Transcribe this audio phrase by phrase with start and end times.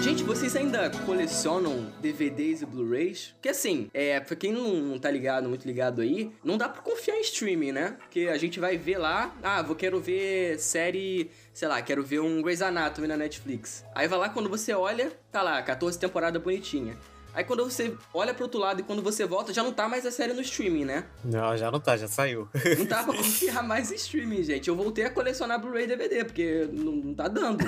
[0.00, 3.32] Gente, vocês ainda colecionam DVDs e Blu-rays?
[3.34, 7.16] Porque assim, é, pra quem não, tá ligado, muito ligado aí, não dá pra confiar
[7.16, 7.96] em streaming, né?
[7.98, 12.20] Porque a gente vai ver lá, ah, vou quero ver série, sei lá, quero ver
[12.20, 13.84] um Grey's Anatomy na Netflix.
[13.94, 16.96] Aí vai lá, quando você olha, tá lá, 14 temporada bonitinha.
[17.38, 20.04] Aí quando você olha pro outro lado e quando você volta, já não tá mais
[20.04, 21.04] a série no streaming, né?
[21.24, 22.48] Não, já não tá, já saiu.
[22.76, 24.66] Não tá pra confiar mais em streaming, gente.
[24.66, 27.64] Eu voltei a colecionar Blu-ray DVD, porque não, não tá dando.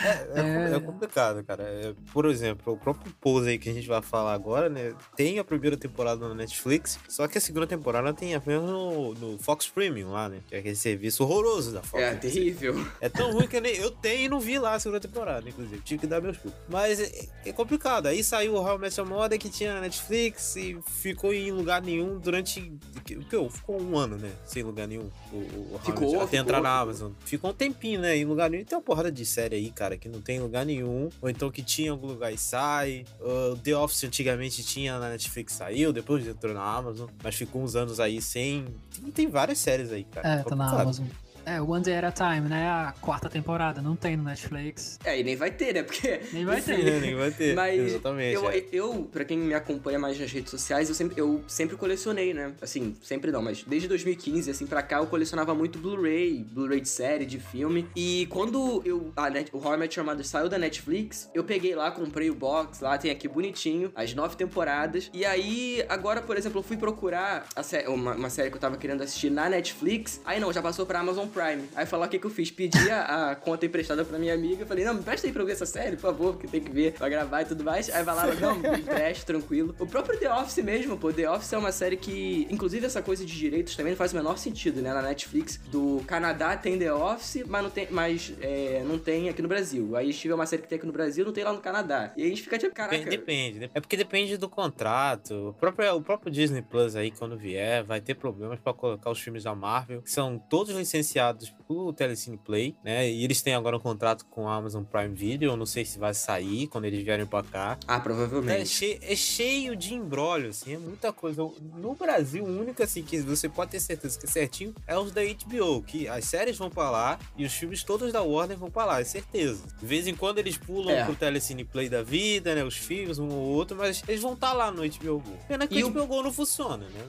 [0.00, 1.64] É, é, é complicado, cara.
[1.64, 4.94] É, por exemplo, o próprio Pose aí que a gente vai falar agora, né?
[5.16, 9.38] Tem a primeira temporada na Netflix, só que a segunda temporada tem apenas no, no
[9.40, 10.38] Fox Premium lá, né?
[10.46, 12.00] Que é aquele serviço horroroso da Fox.
[12.00, 12.76] É terrível.
[13.00, 15.48] É tão ruim que eu, nem, eu tenho e não vi lá a segunda temporada,
[15.48, 15.82] inclusive.
[15.82, 16.56] Tive que dar meus pulos.
[16.68, 18.06] Mas é, é complicado.
[18.06, 21.50] Aí saiu o How I Met Your Mother que tinha na Netflix e ficou em
[21.50, 22.72] lugar nenhum durante.
[23.04, 24.30] Que, que, ficou um ano, né?
[24.44, 25.08] Sem lugar nenhum.
[25.32, 25.36] O,
[25.74, 26.38] o ficou, Até ficou.
[26.38, 27.12] entrar na Amazon.
[27.24, 28.16] Ficou um tempinho, né?
[28.16, 28.64] Em lugar nenhum.
[28.64, 31.08] Tem uma porrada de série aí, cara, que não tem em lugar nenhum.
[31.22, 33.04] Ou então que tinha em algum lugar e sai.
[33.20, 37.08] O The Office antigamente tinha na Netflix, saiu, depois entrou na Amazon.
[37.22, 38.66] Mas ficou uns anos aí sem.
[38.94, 40.40] Tem, tem várias séries aí, cara.
[40.40, 40.82] É, tá na.
[40.82, 41.06] Amazon.
[41.48, 42.68] É, One Day at a Time, né?
[42.68, 44.98] A quarta temporada, não tem no Netflix.
[45.02, 45.82] É, e nem vai ter, né?
[45.82, 46.20] Porque.
[46.30, 46.78] Nem vai ter.
[47.00, 47.54] Nem vai ter.
[47.54, 48.34] Mas Exatamente.
[48.34, 48.64] eu, é.
[48.70, 52.52] eu, pra quem me acompanha mais nas redes sociais, eu sempre, eu sempre colecionei, né?
[52.60, 56.88] Assim, sempre não, mas desde 2015, assim, pra cá, eu colecionava muito Blu-ray, Blu-ray de
[56.88, 57.88] série, de filme.
[57.96, 61.44] E quando eu, a Net, o How I Met Your Mother saiu da Netflix, eu
[61.44, 65.10] peguei lá, comprei o box, lá tem aqui bonitinho, as nove temporadas.
[65.14, 68.60] E aí, agora, por exemplo, eu fui procurar a sé- uma, uma série que eu
[68.60, 70.20] tava querendo assistir na Netflix.
[70.26, 71.37] Aí não, já passou pra Amazon Prime.
[71.74, 72.50] Aí falar o que, que eu fiz?
[72.50, 74.66] Pedi a, a conta emprestada pra minha amiga.
[74.66, 76.70] Falei, não, me presta aí pra eu ver essa série, por favor, porque tem que
[76.70, 77.90] ver pra gravar e tudo mais.
[77.90, 79.74] Aí vai lá, não, me empresta, tranquilo.
[79.78, 83.24] O próprio The Office mesmo, pô, The Office é uma série que, inclusive, essa coisa
[83.24, 84.92] de direitos também não faz o menor sentido, né?
[84.92, 89.42] Na Netflix do Canadá tem The Office, mas não tem, mas, é, não tem aqui
[89.42, 89.96] no Brasil.
[89.96, 92.12] Aí Steve é uma série que tem aqui no Brasil, não tem lá no Canadá.
[92.16, 92.96] E aí a gente fica tipo, caraca.
[92.96, 93.58] Depende, depende.
[93.60, 93.70] né?
[93.74, 95.48] É porque depende do contrato.
[95.48, 99.20] O próprio, o próprio Disney Plus aí, quando vier, vai ter problemas pra colocar os
[99.20, 101.17] filmes da Marvel, que são todos licenciados
[101.66, 103.08] pro Telecine Play, né?
[103.10, 105.50] E eles têm agora um contrato com a Amazon Prime Video.
[105.52, 107.78] Eu não sei se vai sair quando eles vierem pra cá.
[107.86, 108.68] Ah, É, provavelmente.
[108.68, 111.42] che- é cheio de embrólio, assim, é muita coisa.
[111.76, 115.12] No Brasil, o único, assim, que você pode ter certeza que é certinho é os
[115.12, 118.70] da HBO, que as séries vão pra lá e os filmes todos da Warner vão
[118.70, 119.62] pra lá, é certeza.
[119.78, 121.04] De vez em quando eles pulam É.
[121.04, 124.52] pro Telecine Play da vida, né, os filmes, um ou outro, mas eles vão estar
[124.52, 125.36] lá no HBO Go.
[125.46, 127.00] Pena que E o HBO Go não funciona, né?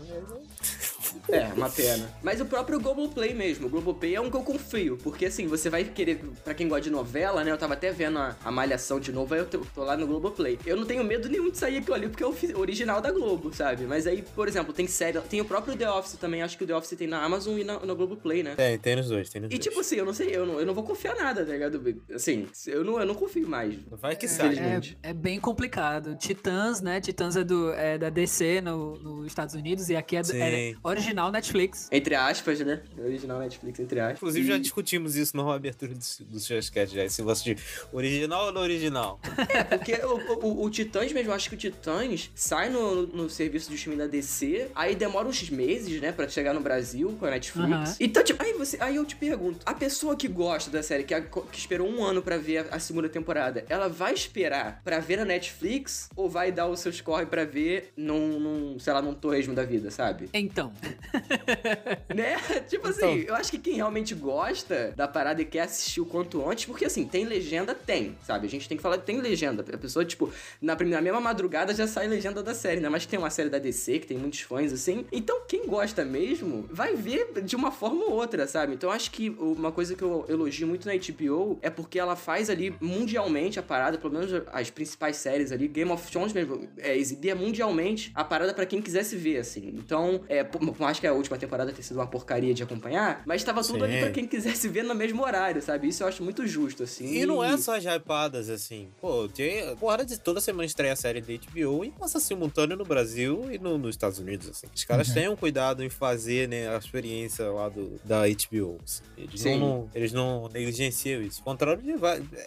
[1.30, 2.09] É, uma pena.
[2.24, 5.70] Mas o próprio Globoplay mesmo, o Globoplay é um que eu confio, porque assim, você
[5.70, 9.00] vai querer, pra quem gosta de novela, né, eu tava até vendo a, a Malhação
[9.00, 10.58] de novo, aí eu tô, tô lá no Globoplay.
[10.66, 13.53] Eu não tenho medo nenhum de sair aquilo ali, porque é o original da Globo,
[13.53, 13.86] sabe?
[13.86, 16.68] Mas aí, por exemplo, tem série, tem o próprio The Office também, acho que o
[16.68, 18.56] The Office tem na Amazon e na, no Globoplay, né?
[18.56, 19.64] Tem, tem nos dois, tem nos E dois.
[19.64, 21.81] tipo assim, eu não sei, eu não, eu não vou confiar nada, tá ligado?
[22.14, 23.75] Assim, eu não, eu não confio mais.
[23.92, 24.56] Vai que É, sai.
[25.03, 26.16] É, é bem complicado.
[26.16, 27.00] Titãs, né?
[27.02, 30.74] Titãs é, do, é da DC no, nos Estados Unidos e aqui é, do- é.
[31.00, 31.88] Original Netflix.
[31.92, 32.82] Entre aspas, né?
[32.98, 34.18] Original Netflix, entre aspas.
[34.18, 37.04] Inclusive, já E- discutimos isso na abertura do, do Showcast, já.
[37.06, 37.62] Esse negócio de
[37.92, 39.20] original ou não original.
[39.70, 43.70] Porque o, o, o Titãs mesmo, eu acho que o Titãs sai no, no serviço
[43.70, 47.31] de streaming da DC, aí demora uns meses, né, pra chegar no Brasil com a
[47.31, 47.70] Netflix.
[47.72, 47.96] Aham.
[48.00, 51.14] Então, tipo, aí, você, aí eu te pergunto, a pessoa que gosta da série, que,
[51.14, 55.00] a- que esperou um ano pra ver a, a segunda temporada, ela vai esperar pra
[55.00, 59.02] ver na Netflix ou vai dar os seus corre pra ver num, num sei lá,
[59.02, 60.30] num torresmo da vida, sabe?
[60.34, 60.72] Então,
[62.14, 62.38] Né?
[62.68, 63.30] Tipo assim, Então.
[63.30, 66.86] eu acho que quem realmente gosta da parada e quer assistir o quanto antes, porque
[66.86, 68.48] assim, tem legenda, tem, sabe?
[68.48, 69.64] A gente tem que falar que tem legenda.
[69.74, 72.90] A pessoa, tipo, na, prim- na mesma madrugada já sai legenda da série, né?
[72.90, 75.06] Mas tem uma série da DC que tem muitos fãs, assim.
[75.12, 78.74] Então, quem gosta mesmo vai ver de uma forma ou outra, sabe?
[78.74, 82.16] Então, eu acho que uma coisa que eu elogio muito na HBO é porque ela
[82.16, 86.68] faz ali mundialmente a parada, pelo menos as principais séries ali, Game of Thrones mesmo,
[86.78, 89.74] é, exibia mundialmente a parada pra quem quisesse ver, assim.
[89.76, 90.44] Então, é,
[90.80, 93.80] por mais que a última temporada tenha sido uma porcaria de acompanhar, mas tava tudo
[93.80, 93.84] Sim.
[93.92, 95.90] ali pra quem quisesse ver no mesmo horário, sabe?
[95.90, 97.06] Isso eu acho muito justo, assim.
[97.06, 98.88] E não é só as hypadas, assim.
[99.02, 102.86] Pô, tem porra de toda semana estreia a série da HBO e passa simultâneo no
[102.86, 104.68] Brasil e no- nos Estados Unidos, assim.
[104.74, 105.14] Os caras Uhum.
[105.14, 108.78] têm um cuidado em fazer, né, a experiência lá do, da HBO.
[108.84, 109.04] assim.
[109.18, 109.60] Eles, Sim.
[109.60, 111.40] não, eles não negligenciam isso.
[111.40, 111.94] Ao contrário de...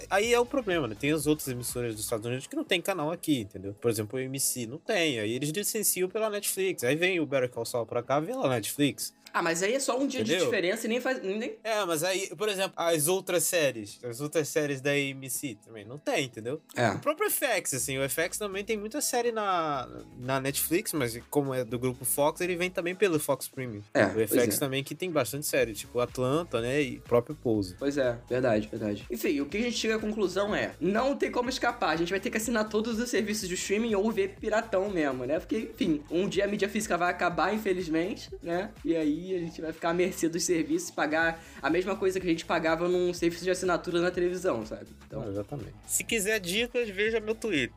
[0.09, 0.97] Aí é o problema, né?
[0.99, 3.75] Tem as outras emissoras dos Estados Unidos que não tem canal aqui, entendeu?
[3.81, 5.19] Por exemplo, o MC não tem.
[5.21, 6.83] Aí eles licenciam pela Netflix.
[6.85, 9.15] Aí vem o Better Call Saul pra cá, ver lá na Netflix.
[9.33, 10.47] Ah, mas aí é só um dia de Entendeu?
[10.47, 11.23] diferença e nem faz.
[11.23, 11.57] Nem...
[11.65, 15.99] É, mas aí, por exemplo, as outras séries, as outras séries da AMC também não
[15.99, 16.61] tem, entendeu?
[16.77, 16.91] É.
[16.91, 19.89] O próprio FX, assim, o FX também tem muita série na,
[20.19, 23.83] na Netflix, mas como é do grupo Fox, ele vem também pelo Fox Premium.
[23.95, 24.59] É, o FX é.
[24.59, 27.77] também que tem bastante série, tipo Atlanta, né, e próprio Pose.
[27.79, 29.07] Pois é, verdade, verdade.
[29.11, 31.91] Enfim, o que a gente chega à conclusão é: não tem como escapar.
[31.91, 35.25] A gente vai ter que assinar todos os serviços de streaming ou ver piratão mesmo,
[35.25, 35.39] né?
[35.39, 38.71] Porque, enfim, um dia a mídia física vai acabar, infelizmente, né?
[38.85, 42.19] E aí a gente vai ficar à mercê dos serviços e pagar a mesma coisa
[42.19, 44.87] que a gente pagava num serviço de assinatura na televisão, sabe?
[45.07, 45.29] Então.
[45.29, 45.75] Exatamente.
[45.87, 47.75] Se quiser dicas, veja meu Twitter.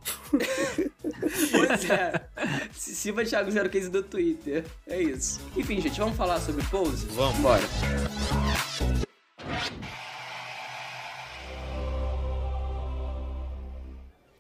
[1.52, 2.28] Pois é.
[2.74, 4.66] Silva Thiago 015 do Twitter.
[4.88, 5.42] É isso.
[5.56, 7.06] Enfim, gente, vamos falar sobre Pose?
[7.08, 7.40] Vamos.
[7.40, 7.64] Bora.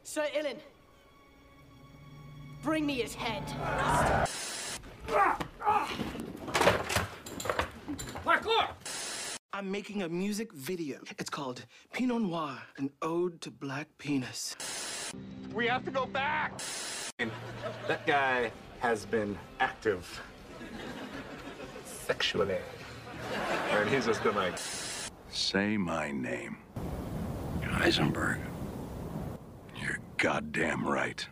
[0.03, 0.55] Sir Ilan,
[2.63, 3.43] bring me his head.
[9.53, 10.97] I'm making a music video.
[11.17, 14.55] It's called Pinot Noir, an ode to black penis.
[15.53, 16.59] We have to go back.
[17.87, 20.21] That guy has been active
[21.85, 22.57] sexually.
[23.71, 24.59] And he's just been like,
[25.29, 26.57] Say my name.
[27.61, 28.39] Heisenberg.
[29.81, 31.25] You're goddamn right.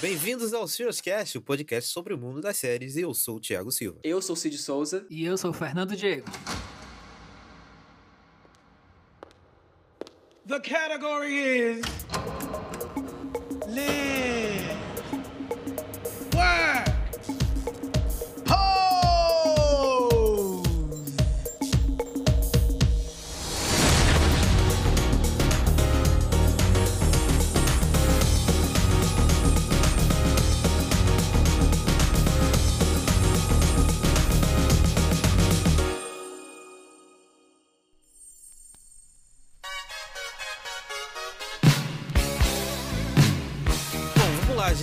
[0.00, 3.40] Bem-vindos ao Serious Cast, o podcast sobre o mundo das séries, e eu sou o
[3.40, 3.98] Thiago Silva.
[4.02, 5.04] Eu sou o Cid Souza.
[5.10, 6.24] E eu sou o Fernando Diego.
[10.48, 11.82] The category is
[13.66, 14.39] live,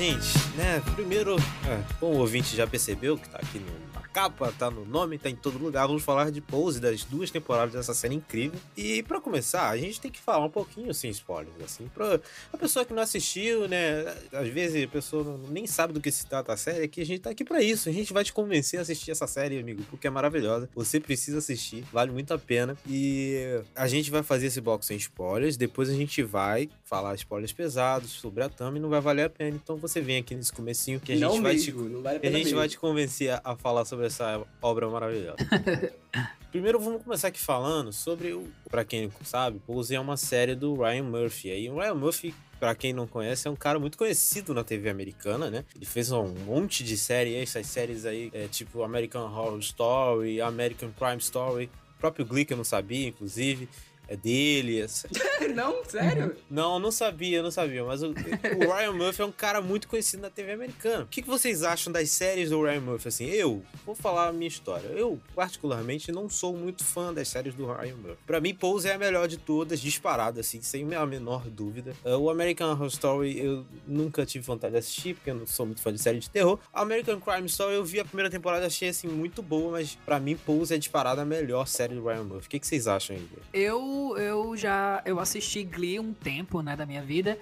[0.08, 0.82] gente, né?
[0.96, 3.60] Primeiro, é, como o ouvinte já percebeu, que tá aqui
[3.94, 7.30] na capa, tá no nome, tá em todo lugar, vamos falar de Pose das duas
[7.30, 8.58] temporadas dessa série incrível.
[8.76, 12.22] E pra começar, a gente tem que falar um pouquinho sem spoilers, assim, pra
[12.52, 14.06] a pessoa que não assistiu, né?
[14.32, 17.20] Às vezes a pessoa nem sabe do que se trata a série, que a gente
[17.20, 17.90] tá aqui pra isso.
[17.90, 20.70] A gente vai te convencer a assistir essa série, amigo, porque é maravilhosa.
[20.74, 22.78] Você precisa assistir, vale muito a pena.
[22.88, 27.52] E a gente vai fazer esse bloco sem spoilers, depois a gente vai falar spoilers
[27.52, 29.56] pesados sobre a Tami, não vai valer a pena.
[29.62, 32.20] Então você vem aqui nesse comecinho que a não gente vai te mesmo, vale a
[32.22, 32.58] a gente mesmo.
[32.60, 35.36] vai te convencer a- a falar sobre essa obra maravilhosa.
[36.52, 40.56] Primeiro vamos começar aqui falando sobre o, para quem não sabe, Pose é uma série
[40.56, 41.52] do Ryan Murphy.
[41.52, 44.90] Aí o Ryan Murphy, pra quem não conhece, é um cara muito conhecido na TV
[44.90, 45.66] americana, né?
[45.76, 50.90] Ele fez um monte de séries, essas séries aí, é, tipo American Horror Story, American
[50.98, 53.68] Crime Story, o próprio Glee que eu não sabia, inclusive.
[54.08, 55.08] É dele, essa-
[55.56, 56.36] não, sério?
[56.50, 57.84] não, não sabia, não sabia.
[57.84, 61.04] Mas o, o Ryan Murphy é um cara muito conhecido na TV americana.
[61.04, 63.08] O que, que vocês acham das séries do Ryan Murphy?
[63.08, 64.88] Assim, eu vou falar a minha história.
[64.88, 68.18] Eu, particularmente, não sou muito fã das séries do Ryan Murphy.
[68.26, 71.94] Pra mim, Pose é a melhor de todas, disparada, assim, sem a menor dúvida.
[72.06, 75.66] Uh, o American Horror Story eu nunca tive vontade de assistir, porque eu não sou
[75.66, 76.60] muito fã de série de terror.
[76.74, 80.20] A American Crime Story eu vi a primeira temporada, achei assim muito boa, mas pra
[80.20, 82.48] mim, Pose é disparada a melhor série do Ryan Murphy.
[82.48, 83.28] O que, que vocês acham aí?
[83.54, 87.38] Eu, eu já eu assisti Glee um tempo, né, da minha vida,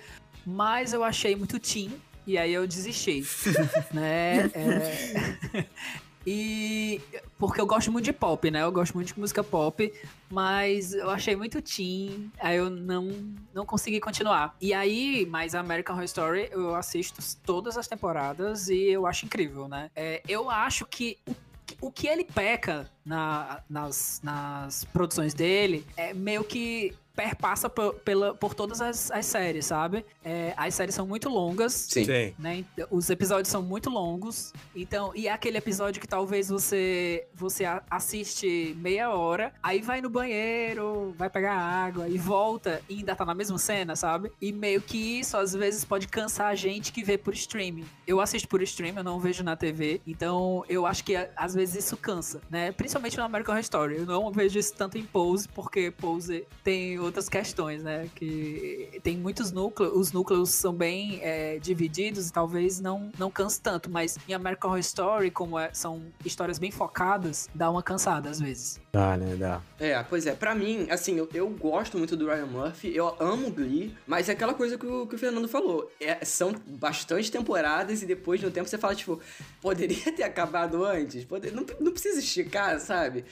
[0.46, 1.92] mas eu achei muito teen
[2.28, 3.24] e aí eu desisti,
[3.94, 4.50] né?
[4.54, 5.66] é,
[6.26, 7.00] e
[7.38, 8.64] porque eu gosto muito de pop, né?
[8.64, 9.94] Eu gosto muito de música pop,
[10.30, 14.56] mas eu achei muito teen, aí eu não não consegui continuar.
[14.60, 19.26] E aí, mas a American Horror Story eu assisto todas as temporadas e eu acho
[19.26, 19.92] incrível, né?
[19.96, 21.36] É, eu acho que o
[21.82, 28.34] o que ele peca na- nas, nas produções dele é meio que perpassa por, pela,
[28.34, 30.06] por todas as, as séries, sabe?
[30.24, 31.74] É, as séries são muito longas.
[31.74, 32.06] Sim.
[32.38, 32.58] Né?
[32.58, 34.54] Então, Os episódios são muito longos.
[34.76, 40.10] Então, e é aquele episódio que talvez você você assiste meia hora, aí vai no
[40.10, 44.32] banheiro, vai pegar água e volta e ainda tá na mesma cena, sabe?
[44.42, 47.86] E meio que isso às vezes pode cansar a gente que vê por streaming.
[48.06, 50.02] Eu assisto por streaming, eu não vejo na TV.
[50.06, 52.72] Então, eu acho que às vezes isso cansa, né?
[52.72, 53.98] Principalmente no American Horror Story.
[53.98, 58.10] Eu não vejo isso tanto em Pose, porque Pose tem outras questões, né?
[58.16, 63.62] Que tem muitos núcleos, os núcleos são bem é, divididos e talvez não, não canse
[63.62, 68.30] tanto, mas em American Horror Story, como é- são histórias bem focadas, dá uma cansada
[68.30, 68.80] às vezes.
[68.92, 69.36] Dá, né?
[69.36, 69.62] Dá.
[69.80, 73.52] É, pois é, pra mim, assim, eu, eu gosto muito do Ryan Murphy, eu amo
[73.52, 75.92] Glee, mas é aquela coisa que o, que o Fernando falou.
[76.00, 79.20] É, são bastante temporadas e depois de um tempo você fala, tipo,
[79.62, 83.26] poderia ter acabado antes, poder, não, não precisa esticar, sabe?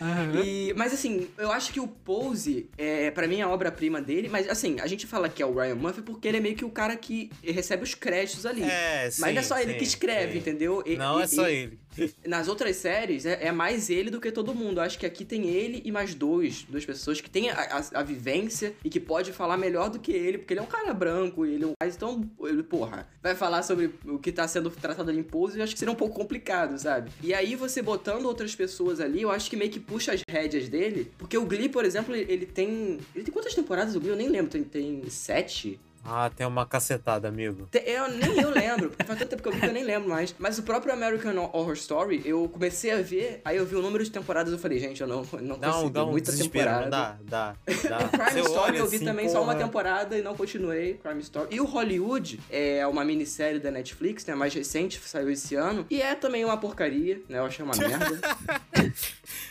[0.44, 4.28] E, mas assim, eu acho que o Pose, é, para mim, é a obra-prima dele,
[4.30, 6.66] mas assim, a gente fala que é o Ryan Murphy porque ele é meio que
[6.66, 8.64] o cara que recebe os créditos ali.
[8.64, 10.40] É, mas não é sim, só ele sim, que escreve, sim.
[10.40, 10.84] entendeu?
[10.86, 11.80] E- Não e- é só ele.
[12.26, 14.80] Nas outras séries, é, é mais ele do que todo mundo.
[14.80, 18.04] Acho que aqui tem ele e mais dois, duas pessoas que têm a, a- a
[18.04, 21.46] vivência e que pode falar melhor do que ele, porque ele é um cara branco,
[21.46, 21.74] ele é um.
[21.86, 25.64] Então, ele, porra, vai falar sobre o que tá sendo tratado ali em pose, eu
[25.64, 27.12] acho que seria um pouco complicado, sabe?
[27.22, 30.68] E aí você botando outras pessoas ali, eu acho que meio que puxa as rédeas
[30.70, 33.00] dele, porque o Glee, por exemplo, ele, ele tem.
[33.16, 34.10] Ele tem quantas temporadas o Glee?
[34.12, 35.80] Eu nem lembro, tem, tem sete?
[36.06, 37.68] Ah, tem uma cacetada, amigo.
[37.86, 40.10] Eu, nem eu lembro, porque faz tanto tempo que eu vi que eu nem lembro
[40.10, 40.36] mais.
[40.38, 44.04] Mas o próprio American Horror Story, eu comecei a ver, aí eu vi o número
[44.04, 46.82] de temporadas e eu falei, gente, eu não, não um, consigo, dá um muita temporada.
[46.84, 47.18] não dá?
[47.24, 47.56] Dá,
[47.90, 48.08] dá.
[48.10, 49.66] Crime Você Story eu vi assim, também só uma porra.
[49.66, 51.48] temporada e não continuei, Crime Story.
[51.56, 55.86] E o Hollywood é uma minissérie da Netflix, né, mais recente, saiu esse ano.
[55.90, 58.20] E é também uma porcaria, né, eu achei uma merda.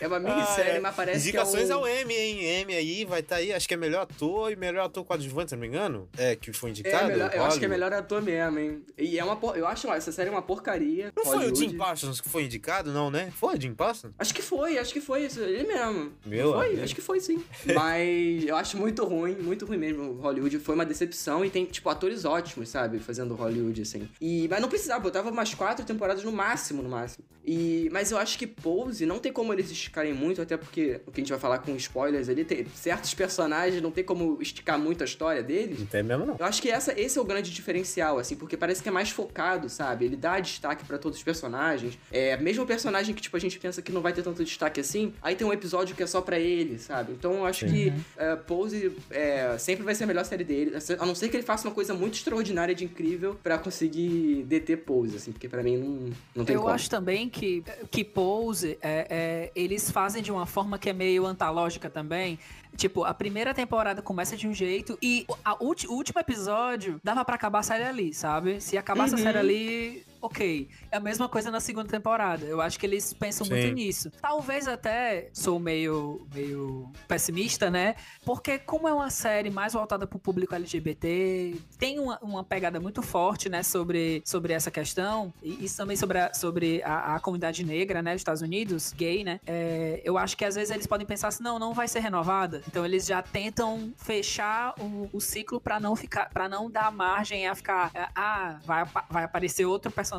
[0.00, 0.80] é uma minissérie, Ah, é.
[0.80, 1.78] mas parece Indicações que é o...
[1.80, 2.44] ao M, hein?
[2.62, 5.56] M aí vai estar aí, acho que é melhor ator e melhor ator coadjuvante, se
[5.56, 6.08] não me engano.
[6.16, 7.06] É, que foi É, indicado.
[7.08, 7.68] melhor- eu acho que é Hollywood.
[7.68, 8.82] melhor ator mesmo, hein?
[8.98, 9.56] E é uma por...
[9.56, 11.12] Eu acho, ó, essa série é uma porcaria.
[11.16, 11.58] Não foi o Hollywood.
[11.58, 13.32] Jim Parsons que foi indicado, não, né?
[13.34, 14.12] Foi o Jim Parsons?
[14.18, 16.12] Acho que foi, acho que foi isso, ele mesmo.
[16.26, 16.82] Meu foi, amigo.
[16.82, 17.42] acho que foi sim.
[17.74, 20.12] Mas eu acho muito ruim, muito ruim mesmo.
[20.20, 22.98] Hollywood foi uma decepção e tem, tipo, atores ótimos, sabe?
[22.98, 24.08] Fazendo Hollywood, assim.
[24.20, 27.24] E, mas não precisava, botava umas quatro temporadas no máximo, no máximo.
[27.44, 31.10] E, mas eu acho que Pose, não tem como eles esticarem muito, até porque o
[31.10, 34.78] que a gente vai falar com spoilers ali, tem certos personagens, não tem como esticar
[34.78, 35.78] muito a história deles.
[35.80, 36.31] Não tem mesmo, não.
[36.38, 39.10] Eu acho que essa, esse é o grande diferencial, assim, porque parece que é mais
[39.10, 40.04] focado, sabe?
[40.04, 41.98] Ele dá destaque pra todos os personagens.
[42.10, 44.80] É, mesmo o personagem que, tipo, a gente pensa que não vai ter tanto destaque
[44.80, 47.12] assim, aí tem um episódio que é só pra ele, sabe?
[47.12, 51.06] Então eu acho que é, Pose é, sempre vai ser a melhor série dele, a
[51.06, 55.16] não ser que ele faça uma coisa muito extraordinária de incrível pra conseguir deter Pose,
[55.16, 56.74] assim, porque pra mim não, não tem Eu como.
[56.74, 61.26] acho também que, que Pose, é, é, eles fazem de uma forma que é meio
[61.26, 62.38] antológica também.
[62.76, 67.24] Tipo, a primeira temporada começa de um jeito e a ulti- o último episódio dava
[67.24, 68.60] pra acabar a série ali, sabe?
[68.60, 70.68] Se acabasse a série ali, ok.
[70.90, 72.46] É a mesma coisa na segunda temporada.
[72.46, 73.54] Eu acho que eles pensam Sim.
[73.54, 74.10] muito nisso.
[74.22, 77.96] Talvez até sou meio, meio pessimista, né?
[78.24, 83.02] Porque como é uma série mais voltada pro público LGBT, tem uma, uma pegada muito
[83.02, 87.64] forte, né, sobre, sobre essa questão, e isso também sobre a, sobre a, a comunidade
[87.64, 91.06] negra, né, dos Estados Unidos, gay, né, é, eu acho que às vezes eles podem
[91.06, 95.60] pensar assim, não, não vai ser renovada, então eles já tentam fechar o, o ciclo
[95.60, 100.11] pra não ficar, para não dar margem a ficar, ah, vai, vai aparecer outro personagem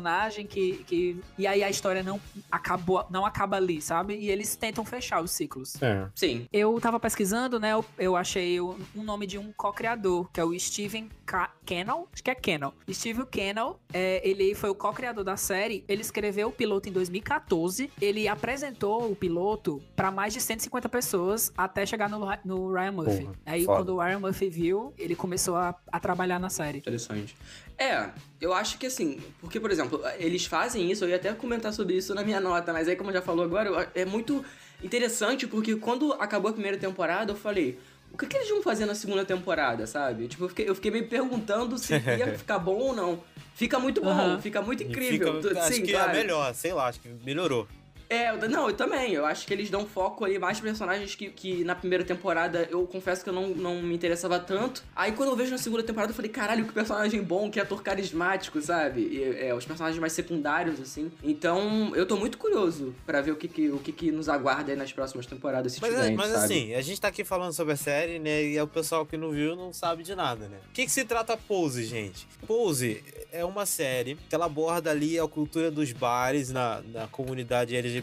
[0.48, 2.20] que, que, e aí a história não
[2.50, 5.80] acabou, não acaba ali, sabe, e eles tentam fechar os ciclos.
[5.82, 6.08] É.
[6.14, 6.46] Sim.
[6.52, 7.72] Eu tava pesquisando, né?
[7.72, 12.08] Eu, eu achei o- um nome de um co-criador, que é o Steven Ca- Cannell.
[12.12, 12.74] Acho que é Cannell.
[12.90, 15.84] Steven Cannell, é, ele foi o co-criador da série.
[15.88, 17.90] Ele escreveu o piloto em 2014.
[18.00, 23.24] Ele apresentou o piloto pra mais de 150 pessoas até chegar no, no Ryan Murphy.
[23.24, 23.78] Porra, Aí, foda.
[23.78, 26.78] quando o Ryan Murphy viu, ele começou a, a trabalhar na série.
[26.78, 27.36] Interessante.
[27.78, 28.08] É,
[28.40, 31.96] eu acho que assim, porque, por exemplo, eles fazem isso, eu ia até comentar sobre
[31.96, 34.44] isso na minha nota, mas aí, como já falou agora, é muito
[34.82, 37.78] interessante porque quando acabou a primeira temporada, eu falei.
[38.12, 40.28] O que, que eles vão fazer na segunda temporada, sabe?
[40.28, 43.20] Tipo, eu fiquei, eu fiquei me perguntando se ia ficar bom ou não.
[43.56, 44.40] Fica muito bom, Aham.
[44.40, 45.42] fica muito incrível.
[45.42, 46.10] fica- acho Sim, que claro.
[46.10, 47.66] é melhor, sei lá, acho que melhorou.
[48.08, 49.12] É, eu- não, eu também.
[49.12, 52.86] Eu acho que eles dão foco ali mais personagens que, que na primeira temporada eu
[52.86, 54.82] confesso que eu não, não me interessava tanto.
[54.94, 57.82] Aí quando eu vejo na segunda temporada eu falei, caralho, que personagem bom, que ator
[57.82, 59.00] carismático, sabe?
[59.00, 61.10] E, é, os personagens mais secundários, assim.
[61.22, 64.70] Então, eu tô muito curioso pra ver o que, que, o que, que nos aguarda
[64.72, 66.44] aí nas próximas temporadas, se Mas, tiver, mas sabe?
[66.44, 68.42] assim, a gente tá aqui falando sobre a série, né?
[68.44, 70.58] E é o pessoal que não viu não sabe de nada, né?
[70.70, 72.26] O que, que se trata Pose, gente?
[72.46, 77.74] Pose é uma série que ela aborda ali a cultura dos bares na, na comunidade
[77.74, 77.93] LGBT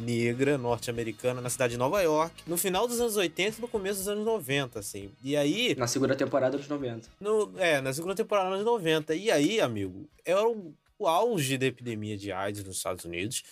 [0.00, 3.98] negra norte-americana na cidade de Nova York, no final dos anos 80 e no começo
[4.00, 5.10] dos anos 90, assim.
[5.22, 7.08] E aí, Na segunda temporada dos 90.
[7.20, 9.14] no, é, na segunda temporada dos anos 90.
[9.14, 13.42] E aí, amigo, era o, o auge da epidemia de AIDS nos Estados Unidos.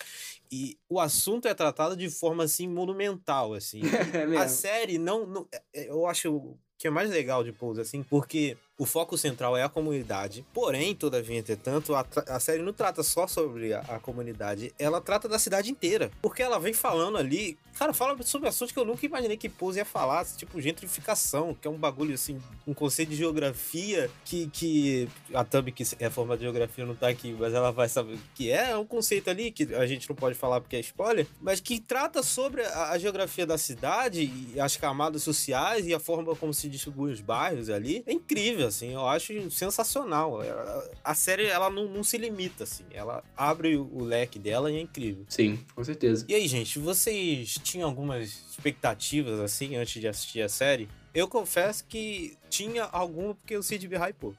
[0.51, 3.81] E o assunto é tratado de forma assim monumental, assim.
[4.13, 7.81] É A série não, não- é- é- Eu acho que é mais legal de Pose,
[7.81, 10.45] assim, porque o foco central é a comunidade.
[10.53, 15.27] Porém, todavia, entretanto, a, a série não trata só sobre a, a comunidade, ela trata
[15.27, 16.11] da cidade inteira.
[16.21, 19.79] Porque ela vem falando ali, cara, fala sobre assuntos que eu nunca imaginei que Pose
[19.79, 25.09] ia falar, tipo gentrificação, que é um bagulho assim, um conceito de geografia que, que
[25.33, 28.51] a Thumb, que é formada de geografia, não tá aqui, mas ela vai saber que
[28.51, 31.59] é, é um conceito ali que a gente não pode falar porque é spoiler, mas
[31.59, 34.21] que trata sobre a, a geografia da cidade
[34.53, 38.03] e as camadas sociais e a forma como se distribuem os bairros ali.
[38.05, 40.41] É incrível, assim, eu acho sensacional.
[40.43, 44.71] Ela- A série, ela não, não se limita, assim, ela abre o, o leque dela
[44.71, 45.25] e é incrível.
[45.29, 46.25] Sim, com certeza.
[46.27, 50.87] E aí, gente, vocês tinham algumas expectativas, assim, antes de assistir a série?
[51.13, 54.35] Eu confesso que tinha alguma porque o Cid me hypou.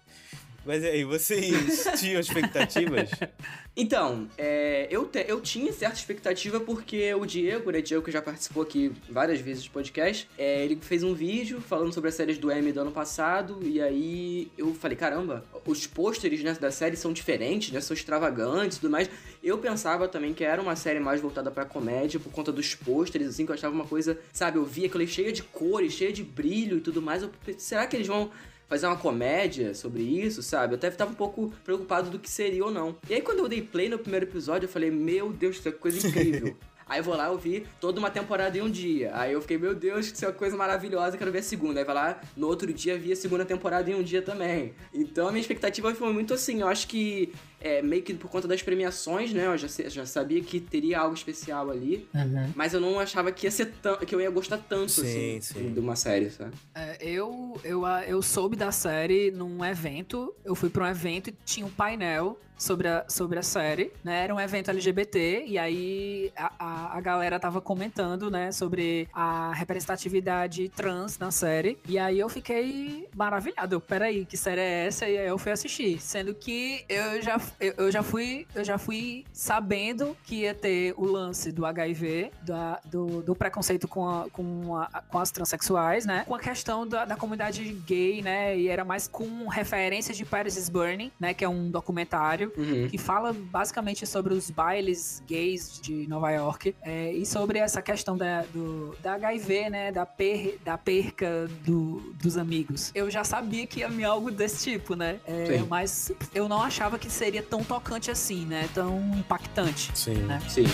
[0.66, 3.08] Mas aí, vocês tinham expectativas?
[3.76, 8.20] Então, é, eu, te- eu tinha certa expectativa porque o Diego, né, Diego que já
[8.20, 12.36] participou aqui várias vezes do podcast, é, ele fez um vídeo falando sobre as séries
[12.38, 16.96] do M do ano passado, e aí eu falei, caramba, os pôsteres né, da série
[16.96, 19.08] são diferentes, né, são extravagantes e tudo mais.
[19.44, 23.28] Eu pensava também que era uma série mais voltada pra comédia por conta dos pôsteres,
[23.28, 26.24] assim, que eu achava uma coisa, sabe, eu via aquilo cheia de cores, cheia de
[26.24, 28.30] brilho e tudo mais, eu será que eles vão
[28.68, 30.74] fazer uma comédia sobre isso, sabe?
[30.74, 32.96] Eu até tava um pouco preocupado do que seria ou não.
[33.08, 35.72] E aí quando eu dei play no primeiro episódio, eu falei, meu Deus, isso é
[35.72, 36.56] coisa incrível.
[36.88, 39.10] Aí eu vou lá, eu vi toda uma temporada em um dia.
[39.12, 41.80] Aí eu fiquei, meu Deus, isso é uma coisa maravilhosa, quero ver a segunda.
[41.80, 44.72] Aí vai lá, no outro dia vi a segunda temporada em um dia também.
[44.94, 48.46] Então a minha expectativa foi muito assim, eu acho que é, meio que por conta
[48.46, 49.46] das premiações, né?
[49.46, 52.08] Eu já, já sabia que teria algo especial ali.
[52.54, 55.40] Mas eu não achava que ia ser tão, que eu ia gostar tanto, Sim, assim,
[55.40, 55.72] sim.
[55.72, 56.52] de uma série, sabe?
[56.74, 60.34] É, eu, eu, a- eu soube da série num evento.
[60.44, 64.24] Eu fui pra um evento e tinha um painel sobre a, sobre a série, né?
[64.24, 69.52] Era um evento LGBT, e aí a, a, a galera tava comentando, né, sobre a
[69.52, 71.78] representatividade trans na série.
[71.88, 73.74] E aí eu fiquei maravilhado.
[73.76, 75.06] Eu, Peraí, que série é essa?
[75.08, 76.00] E aí eu fui assistir.
[76.00, 78.46] Sendo que eu já, eu, eu já fui.
[78.54, 83.86] Eu já fui sabendo que ia ter o lance do HIV, da- do, do preconceito
[83.88, 86.24] com, a- com, a- com as transexuais, né?
[86.26, 88.56] Com a questão da, da comunidade gay, né?
[88.58, 91.32] E era mais com referência de Paris is Burning, né?
[91.34, 92.88] Que é um documentário Uhum.
[92.88, 98.16] que fala basicamente sobre os bailes gays de Nova York é, e sobre essa questão
[98.16, 99.92] da, do, da HIV, né?
[99.92, 102.90] Da, per, da perca do- dos amigos.
[102.94, 105.20] Eu já sabia que ia vir algo desse tipo, né?
[105.26, 108.68] É, mas eu não achava que seria tão tocante assim, né?
[108.74, 109.90] Tão impactante.
[109.94, 110.14] Sim.
[110.14, 110.40] Né?
[110.48, 110.66] Sim.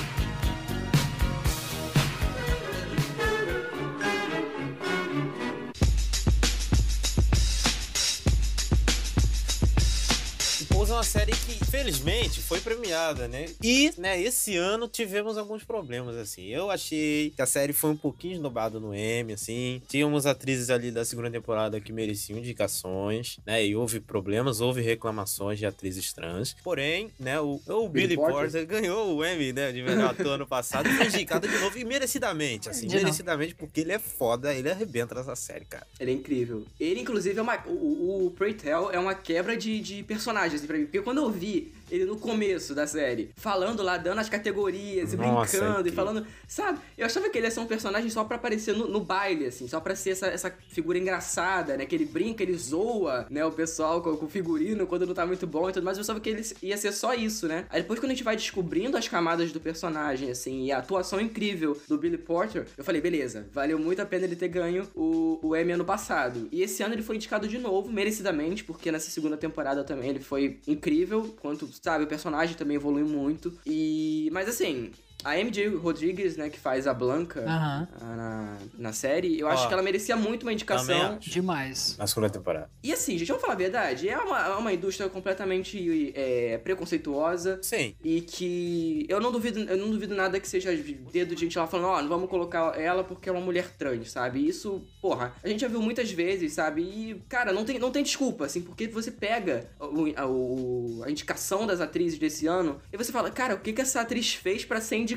[10.93, 13.47] É uma série que, felizmente, foi premiada, né?
[13.63, 16.47] E, né, esse ano tivemos alguns problemas, assim.
[16.49, 19.81] Eu achei que a série foi um pouquinho esnobada no M, assim.
[19.89, 23.65] Tínhamos atrizes ali da segunda temporada que mereciam indicações, né?
[23.65, 26.55] E houve problemas, houve reclamações de atrizes trans.
[26.63, 28.35] Porém, né, o, o Billy, Billy Porter.
[28.35, 31.79] Porter ganhou o M, né, de melhor ator ano passado e foi indicado de novo
[31.79, 32.87] e merecidamente, assim.
[32.87, 35.87] De merecidamente, porque ele é foda, ele arrebenta nessa série, cara.
[35.99, 36.67] Ele é incrível.
[36.79, 37.57] Ele, inclusive, é uma.
[37.67, 40.82] O, o, o Pray Tell é uma quebra de, de personagens, assim, pra mim.
[40.85, 45.17] Porque quando eu vi ele no começo da série, falando lá, dando as categorias e
[45.17, 45.93] Nossa, brincando e incrível.
[45.93, 46.27] falando.
[46.49, 46.79] Sabe?
[46.97, 49.69] Eu achava que ele ia ser um personagem só pra aparecer no, no baile, assim,
[49.69, 51.85] só pra ser essa, essa figura engraçada, né?
[51.85, 53.45] Que ele brinca, ele zoa, né?
[53.45, 55.99] O pessoal com, com o figurino quando não tá muito bom e tudo mais.
[55.99, 57.67] Eu pensava que ele ia ser só isso, né?
[57.69, 61.21] Aí depois, quando a gente vai descobrindo as camadas do personagem, assim, e a atuação
[61.21, 65.39] incrível do Billy Porter, eu falei, beleza, valeu muito a pena ele ter ganho o,
[65.43, 66.49] o Emmy ano passado.
[66.51, 70.21] E esse ano ele foi indicado de novo, merecidamente, porque nessa segunda temporada também ele
[70.21, 73.59] foi incrível, quanto, sabe, o personagem também evoluiu muito.
[73.67, 74.31] E.
[74.33, 74.93] Mas assim.
[75.25, 79.67] A MJ Rodrigues, né, que faz a Blanca ah, na, na série, eu Ó, acho
[79.69, 81.19] que ela merecia muito uma indicação.
[81.21, 81.97] Demais.
[81.99, 82.71] Na segunda temporada.
[82.83, 87.59] E assim, gente, vamos falar a verdade, é uma, é uma indústria completamente é, preconceituosa.
[87.63, 87.95] Sim.
[88.03, 90.71] E que eu não duvido, eu não duvido nada que seja
[91.13, 94.11] dedo de gente lá falando, ó, não vamos colocar ela porque é uma mulher trans,
[94.11, 94.47] sabe?
[94.47, 96.83] Isso, porra, a gente já viu muitas vezes, sabe?
[96.83, 101.11] E, cara, não tem, não tem desculpa, assim, porque você pega o, a, o- a
[101.11, 104.65] indicação das atrizes desse ano e você fala, cara, o que que essa atriz fez
[104.65, 105.12] pra ser indicada,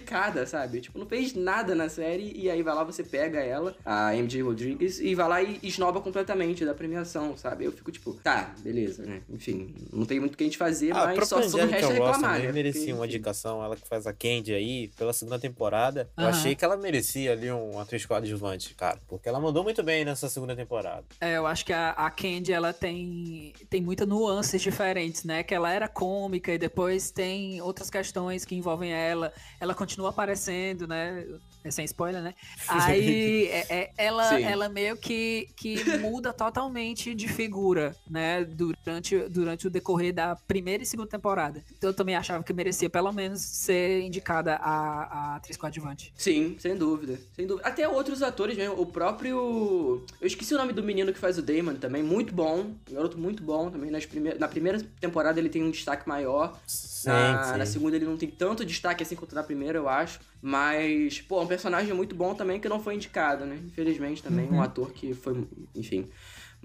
[0.45, 0.81] sabe?
[0.81, 4.41] Tipo, não fez nada na série e aí vai lá, você pega ela, a MJ
[4.41, 7.65] Rodrigues, e vai lá e esnoba completamente da premiação, sabe?
[7.65, 9.21] Eu fico tipo, tá, beleza, né?
[9.29, 11.87] Enfim, não tem muito o que a gente fazer, Ah, mas só, não Angelica resta
[11.87, 12.51] Ross reclamar, né?
[12.51, 16.09] merecia Porque, uma indicação, ela que faz a Candy aí, pela segunda temporada.
[16.17, 16.29] Eu Aham.
[16.29, 20.29] achei que ela merecia ali um atriz coadjuvante, cara, porque ela mandou muito bem nessa
[20.29, 21.05] segunda temporada.
[21.19, 25.43] É, eu acho que a, a Candy, ela tem, tem muitas nuances diferentes, né?
[25.43, 29.33] Que ela era cômica e depois tem outras questões que envolvem ela.
[29.59, 31.23] Ela continua aparecendo, né?
[31.65, 32.35] É sem spoiler, né?
[32.69, 34.43] Aí é- é- ela, Sim.
[34.43, 38.45] ela meio que, que muda totalmente de figura, né?
[38.45, 41.63] Durante, durante o decorrer da primeira e segunda temporada.
[41.75, 46.13] Então eu também achava que merecia pelo menos ser indicada a, a atriz coadjuvante.
[46.15, 47.67] Sim, sem dúvida, sem dúvida.
[47.67, 50.05] Até outros atores mesmo, o próprio...
[50.21, 53.17] Eu esqueci o nome do menino que faz o Damon também, muito bom, um garoto
[53.17, 53.89] muito bom também.
[53.89, 54.35] Nas prime...
[54.35, 57.57] Na primeira temporada ele tem um destaque maior, Sim, na, sim.
[57.57, 60.19] na segunda ele não tem tanto destaque assim quanto na primeira, eu acho.
[60.47, 63.57] Mas, pô, é um personagem muito bom também que não foi indicado, né?
[63.65, 66.07] Infelizmente também, um ator que foi, enfim.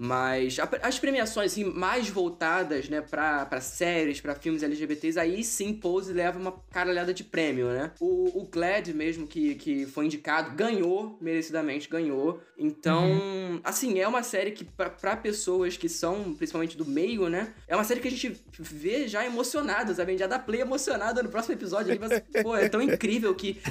[0.03, 5.75] Mas as premiações assim, mais voltadas, né, pra, pra séries, pra filmes LGBTs, aí sim
[5.75, 7.91] Pose leva uma caralhada de prêmio, né?
[7.99, 12.41] O, o Glad mesmo, que, que foi indicado, ganhou, merecidamente ganhou.
[12.57, 17.53] Então, assim, é uma série que pra, pra pessoas que são, principalmente do meio, né,
[17.67, 20.17] é uma série que a gente vê já emocionado, sabe?
[20.17, 21.95] Já dá play emocionado no próximo episódio.
[22.01, 23.61] Mas, pô, é tão incrível que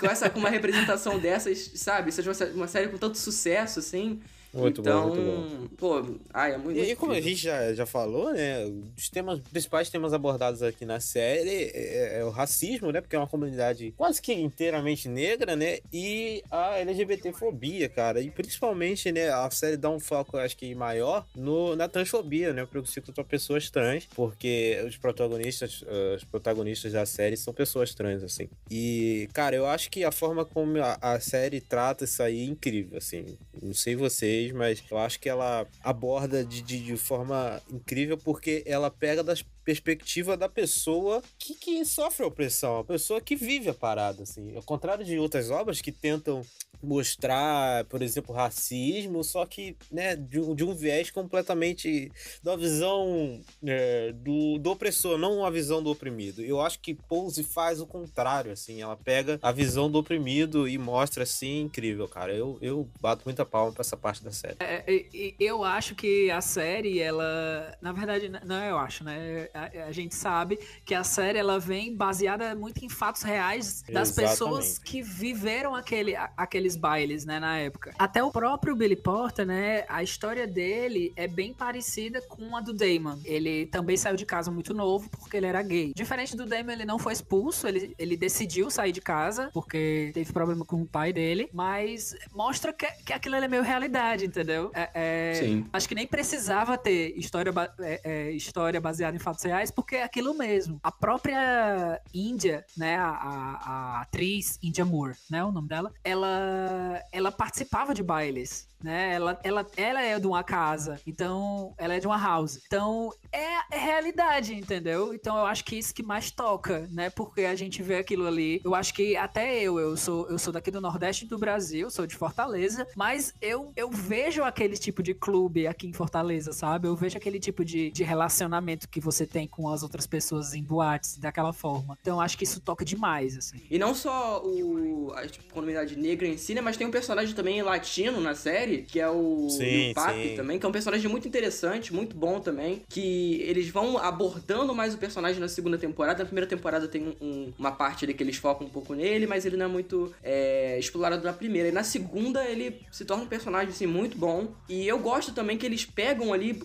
[0.00, 2.10] com, essa, com uma representação dessas, sabe?
[2.10, 4.22] Seja uma série com tanto sucesso, assim.
[4.54, 6.78] Muito bom, então, muito pô, ai, é muito.
[6.78, 8.64] E, e como a gente já, já falou, né?
[8.96, 13.00] Os temas, principais temas abordados aqui na série é, é o racismo, né?
[13.00, 15.78] Porque é uma comunidade quase que inteiramente negra, né?
[15.92, 18.20] E a LGBTfobia, cara.
[18.20, 19.28] E principalmente, né?
[19.30, 22.62] A série dá um foco, acho que maior, no, na transfobia, né?
[22.62, 25.84] O preconceito contra pessoas trans, porque os protagonistas,
[26.16, 28.48] os protagonistas da série são pessoas trans, assim.
[28.70, 32.44] E, cara, eu acho que a forma como a, a série trata isso aí é
[32.44, 33.36] incrível, assim.
[33.60, 38.62] Não sei vocês, mas eu acho que ela aborda de, de, de forma incrível porque
[38.66, 43.74] ela pega das perspectiva da pessoa que, que sofre opressão, a pessoa que vive a
[43.74, 44.54] parada, assim.
[44.56, 46.42] Ao contrário de outras obras que tentam
[46.82, 52.10] mostrar, por exemplo, racismo, só que, né, de, um- de um viés completamente
[52.42, 56.42] da visão é, do, do opressor, não uma visão do oprimido.
[56.42, 60.78] Eu acho que Pose faz o contrário, assim, ela pega a visão do oprimido e
[60.78, 62.32] mostra, assim, incrível, cara.
[62.34, 64.56] Eu, eu bato muita palma pra essa parte da série.
[64.60, 67.76] É, e eu acho que a série, ela.
[67.80, 69.48] Na verdade, n- não eu acho, né?
[69.54, 74.08] A, a gente sabe que a série ela vem baseada muito em fatos reais das
[74.10, 74.30] Exatamente.
[74.32, 77.94] pessoas que viveram aquele, aqueles bailes, né, na época.
[77.96, 79.84] Até o próprio Billy Porter, né?
[79.88, 83.20] A história dele é bem parecida com a do Damon.
[83.24, 85.92] Ele também saiu de casa muito novo porque ele era gay.
[85.94, 90.32] Diferente do Damon, ele não foi expulso, ele, ele decidiu sair de casa porque teve
[90.32, 94.72] problema com o pai dele, mas mostra que, que aquilo é meio realidade, entendeu?
[94.74, 95.66] É, é- Sim.
[95.72, 100.34] Acho que nem precisava ter história, é, é, história baseada em fatos porque é aquilo
[100.34, 100.78] mesmo.
[100.82, 103.56] A própria Índia, né, a, a-
[103.98, 108.68] a atriz India Moore, né, o nome dela, ela, ela participava de bailes.
[108.84, 109.14] Né?
[109.14, 112.60] Ela, ela, ela é de uma casa, então ela é de uma house.
[112.66, 115.14] Então é, é realidade, entendeu?
[115.14, 117.08] Então eu acho que isso que mais toca, né?
[117.08, 118.60] Porque a gente vê aquilo ali.
[118.62, 122.06] Eu acho que até eu, eu sou, eu sou daqui do Nordeste do Brasil, sou
[122.06, 126.86] de Fortaleza, mas eu, eu vejo aquele tipo de clube aqui em Fortaleza, sabe?
[126.86, 130.62] Eu vejo aquele tipo de, de relacionamento que você tem com as outras pessoas em
[130.62, 131.96] boates daquela forma.
[132.02, 133.62] Então eu acho que isso toca demais, assim.
[133.70, 136.60] E não só o, a tipo, comunidade negra em si, né?
[136.60, 140.36] Mas tem um personagem também latino na série, que é o, Sim, o Papi sim.
[140.36, 142.82] também, que é um personagem muito interessante, muito bom também.
[142.88, 146.18] Que eles vão abordando mais o personagem na segunda temporada.
[146.20, 149.26] Na primeira temporada tem um- um- uma parte ali que eles focam um pouco nele,
[149.26, 151.68] mas ele não é muito é, explorado na primeira.
[151.68, 154.48] E na segunda ele se torna um personagem, assim, muito bom.
[154.68, 156.60] E eu gosto também que eles pegam ali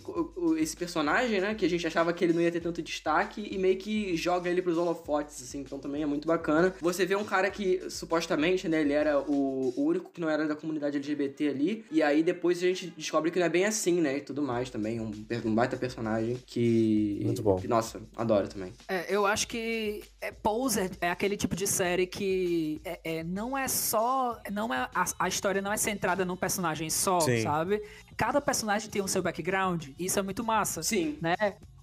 [0.58, 1.54] esse personagem, né?
[1.56, 4.50] Que a gente achava que ele não ia ter tanto destaque e meio que joga
[4.50, 5.60] ele pros holofotes, assim.
[5.60, 6.74] Então também é muito bacana.
[6.82, 8.82] Você vê um cara que, supostamente, né?
[8.82, 11.86] Ele era o, o único que não era da comunidade LGBT ali.
[11.92, 14.18] E aí depois a gente descobre que não é bem assim, né?
[14.18, 15.00] E tudo mais também.
[15.00, 15.12] Um,
[15.46, 17.22] um baita personagem que...
[17.24, 17.58] Muito bom.
[17.58, 18.74] que, nossa, adoro também.
[18.88, 23.24] É, eu acho que é, Pose é, é aquele tipo de série que é, é,
[23.24, 24.40] não é só.
[24.52, 27.42] não é a, a história não é centrada num personagem só, Sim.
[27.42, 27.82] sabe?
[28.16, 30.84] Cada personagem tem o seu background, e isso é muito massa.
[30.84, 31.18] Sim.
[31.22, 31.36] Né?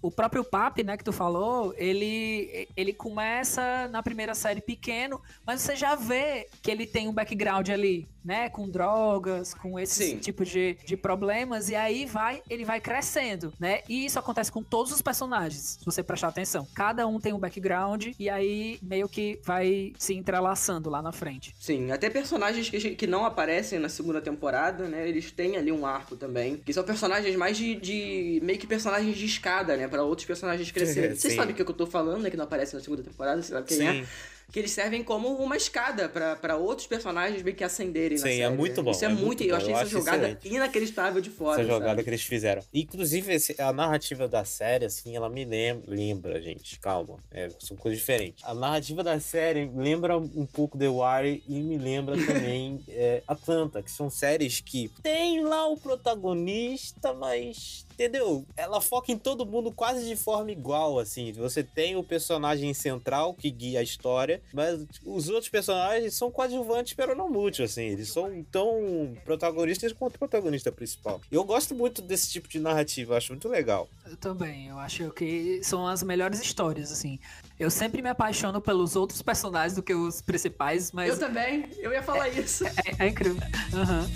[0.07, 5.61] O próprio Papi, né, que tu falou, ele, ele começa na primeira série pequeno, mas
[5.62, 10.19] você já vê que ele tem um background ali, né, com drogas, com esse Sim.
[10.19, 13.81] tipo de, de problemas, e aí vai, ele vai crescendo, né?
[13.88, 16.66] E isso acontece com todos os personagens, se você prestar atenção.
[16.75, 21.53] Cada um tem um background, e aí meio que vai se entrelaçando lá na frente.
[21.59, 25.09] Sim, até personagens que, que não aparecem na segunda temporada, né?
[25.09, 26.59] Eles têm ali um arco também.
[26.59, 27.75] Que são personagens mais de.
[27.75, 29.88] de- meio que personagens de escada, né?
[29.97, 31.15] Pra outros personagens crescerem.
[31.17, 31.39] Vocês Sim.
[31.39, 32.29] sabem o que eu tô falando, né?
[32.31, 33.93] Que não aparece na segunda temporada, você sabe quem é?
[33.95, 34.07] Sim.
[34.53, 38.41] que eles servem como uma escada pra outros personagens meio que ascenderem na Sim, série.
[38.43, 39.43] é muito bom, Isso é, é muito.
[39.43, 40.49] eu bom, achei eu essa jogada excelente.
[40.55, 41.61] inacreditável de fora.
[41.61, 42.05] essa jogada sabe?
[42.05, 42.63] que eles fizeram.
[42.73, 47.77] Inclusive, esse- a narrativa da série, assim, ela me lembra, lembra, gente, calma, é, são
[47.77, 48.45] coisas diferentes.
[48.45, 52.15] A narrativa da série lembra um pouco The Wire e me lembra
[52.55, 58.45] também é, Atlanta, que são séries que tem lá o protagonista, mas Entendeu?
[58.55, 61.33] Ela foca em todo mundo quase de forma igual, assim.
[61.33, 66.93] Você tem o personagem central que guia a história, mas os outros personagens são coadjuvantes,
[66.93, 67.85] pero não mútil, assim.
[67.85, 71.23] Eles são tão protagonistas quanto o protagonista principal.
[71.33, 73.89] Eu gosto muito desse tipo de narrativa, acho muito legal.
[74.05, 77.19] Eu também, eu acho que são as melhores histórias, assim.
[77.59, 81.93] Eu sempre me apaixono pelos outros personagens do que os principais, mas Eu também, eu
[81.95, 82.67] ia falar isso.
[82.67, 83.41] é, é incrível.
[83.73, 84.07] Aham.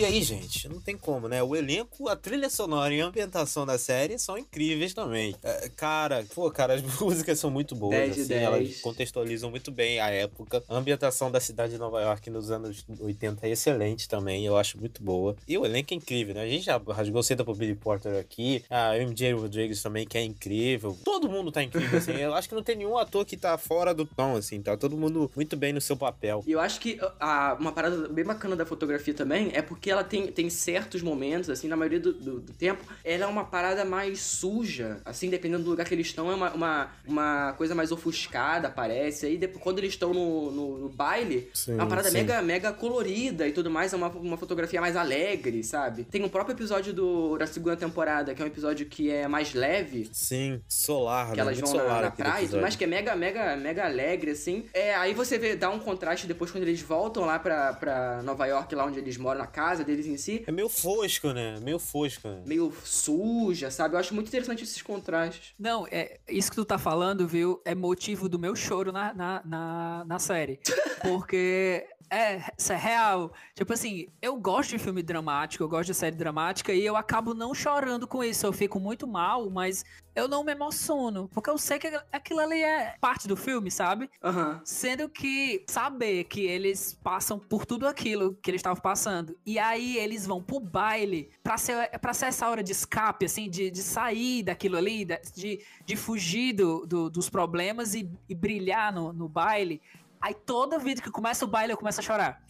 [0.00, 1.42] E aí, gente, não tem como, né?
[1.42, 5.36] O elenco, a trilha sonora e a ambientação da série são incríveis também.
[5.42, 8.42] É, cara, pô, cara, as músicas são muito boas, 10 de assim, 10.
[8.42, 10.64] elas contextualizam muito bem a época.
[10.66, 14.78] A ambientação da cidade de Nova York nos anos 80 é excelente também, eu acho
[14.78, 15.36] muito boa.
[15.46, 16.44] E o elenco é incrível, né?
[16.44, 20.24] A gente já rasgou cedo pro Billy Porter aqui, a MJ Rodrigues também, que é
[20.24, 20.96] incrível.
[21.04, 22.12] Todo mundo tá incrível, assim.
[22.12, 24.96] Eu acho que não tem nenhum ator que tá fora do tom, assim, tá todo
[24.96, 26.42] mundo muito bem no seu papel.
[26.46, 30.04] E eu acho que a, uma parada bem bacana da fotografia também é porque ela
[30.04, 33.84] tem, tem certos momentos, assim, na maioria do, do, do tempo, ela é uma parada
[33.84, 37.92] mais suja, assim, dependendo do lugar que eles estão, é uma, uma, uma coisa mais
[37.92, 39.26] ofuscada, parece.
[39.26, 42.18] Aí depois, quando eles estão no, no, no baile, Sim, é uma parada sim.
[42.18, 46.04] mega, mega colorida e tudo mais, é uma, uma fotografia mais alegre, sabe?
[46.04, 49.54] Tem um próprio episódio do, da segunda temporada, que é um episódio que é mais
[49.54, 51.42] leve, Sim, solar, que né?
[51.42, 54.64] elas vão na, solar na aquele praia mais, que é mega, mega, mega alegre, assim.
[54.72, 58.46] É, aí você vê, dá um contraste depois quando eles voltam lá pra, pra Nova
[58.46, 60.44] York, lá onde eles moram, na casa deles em si.
[60.46, 61.58] É meio fosco, né?
[61.62, 62.42] Meio fosco, né?
[62.46, 63.94] Meio suja, sabe?
[63.94, 65.54] Eu acho muito interessante esses contrastes.
[65.58, 69.42] Não, é, isso que tu tá falando, viu, é motivo do meu choro na, na,
[69.44, 70.60] na, na série.
[71.02, 73.32] Porque é, isso é real.
[73.54, 77.34] Tipo assim, eu gosto de filme dramático, eu gosto de série dramática e eu acabo
[77.34, 78.44] não chorando com isso.
[78.44, 81.28] Eu fico muito mal, mas eu não me emociono.
[81.32, 84.10] Porque eu sei que aquilo ali é parte do filme, sabe?
[84.22, 84.60] Aham.
[84.64, 89.36] Sendo que saber que eles passam por tudo aquilo que eles estavam passando.
[89.46, 93.48] E aí eles vão pro baile pra ser, pra ser essa hora de escape, assim,
[93.48, 98.92] de, de sair daquilo ali, de, de fugir do, do- dos problemas e, e brilhar
[98.92, 99.80] no, no baile.
[100.20, 102.42] Aí toda vez que começa o baile eu começo a chorar.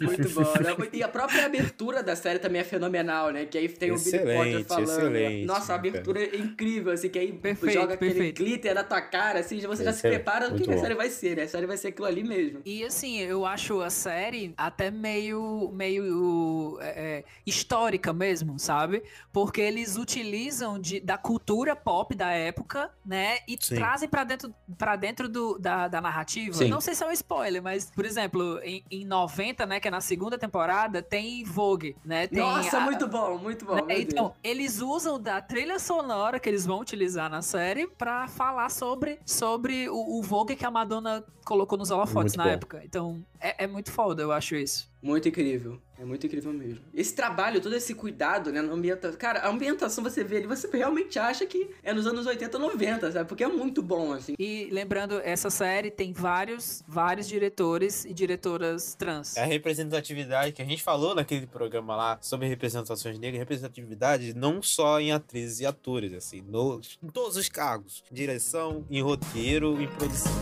[0.00, 0.88] Muito bom, né?
[0.94, 3.44] E a própria abertura da série também é fenomenal, né?
[3.46, 5.10] Que aí tem o Billy Potter Excelente, falando.
[5.10, 5.22] né?
[5.22, 5.78] excelente, Nossa, a cara.
[5.88, 8.42] abertura é incrível, assim, que aí Perfeito, joga aquele perfeito.
[8.42, 10.78] glitter na tua cara, assim, já você já se Excelente, prepara do que, que a
[10.78, 11.42] série vai ser, né?
[11.42, 12.60] A série vai ser aquilo ali mesmo.
[12.64, 16.88] E assim, eu acho a série até meio, meio é,
[17.18, 19.02] é, histórica mesmo, sabe?
[19.32, 23.38] Porque eles utilizam de, da cultura pop da época, né?
[23.48, 23.74] E Sim.
[23.76, 26.54] trazem pra dentro, pra dentro do, da, da narrativa.
[26.56, 26.68] Sim.
[26.68, 29.80] Não sei se é um spoiler, mas, por exemplo, em, em 90, né?
[29.80, 32.26] Que é na segunda temporada, tem Vogue, né?
[32.26, 33.84] Tem Nossa, a- muito bom, muito bom.
[33.86, 34.00] né?
[34.00, 39.18] Então, eles usam da trilha sonora que eles vão utilizar na série pra falar sobre,
[39.26, 42.50] sobre o, o Vogue que a Madonna colocou nos holofotes Muito na bom.
[42.50, 42.82] época.
[42.84, 44.88] Então, é, é muito foda, eu acho isso.
[45.02, 45.78] Muito incrível.
[45.98, 46.80] É muito incrível mesmo.
[46.94, 49.18] Esse trabalho, todo esse cuidado, né, na ambientação.
[49.18, 53.12] Cara, a ambientação você vê ali, você realmente acha que é nos anos 80, 90,
[53.12, 53.28] sabe?
[53.28, 54.34] Porque é muito bom, assim.
[54.38, 59.36] E lembrando, essa série tem vários, vários diretores e diretoras trans.
[59.36, 64.62] É a representatividade que a gente falou naquele programa lá sobre representações negras, representatividade não
[64.62, 68.02] só em atrizes e atores, assim, no, em todos os cargos.
[68.10, 70.32] Direção, em roteiro, em produção.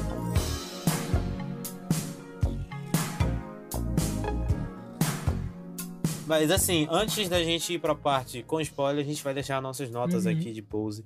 [6.26, 9.90] Mas assim, antes da gente ir pra parte com spoiler, a gente vai deixar nossas
[9.90, 10.32] notas Uhum.
[10.32, 11.04] aqui de pose.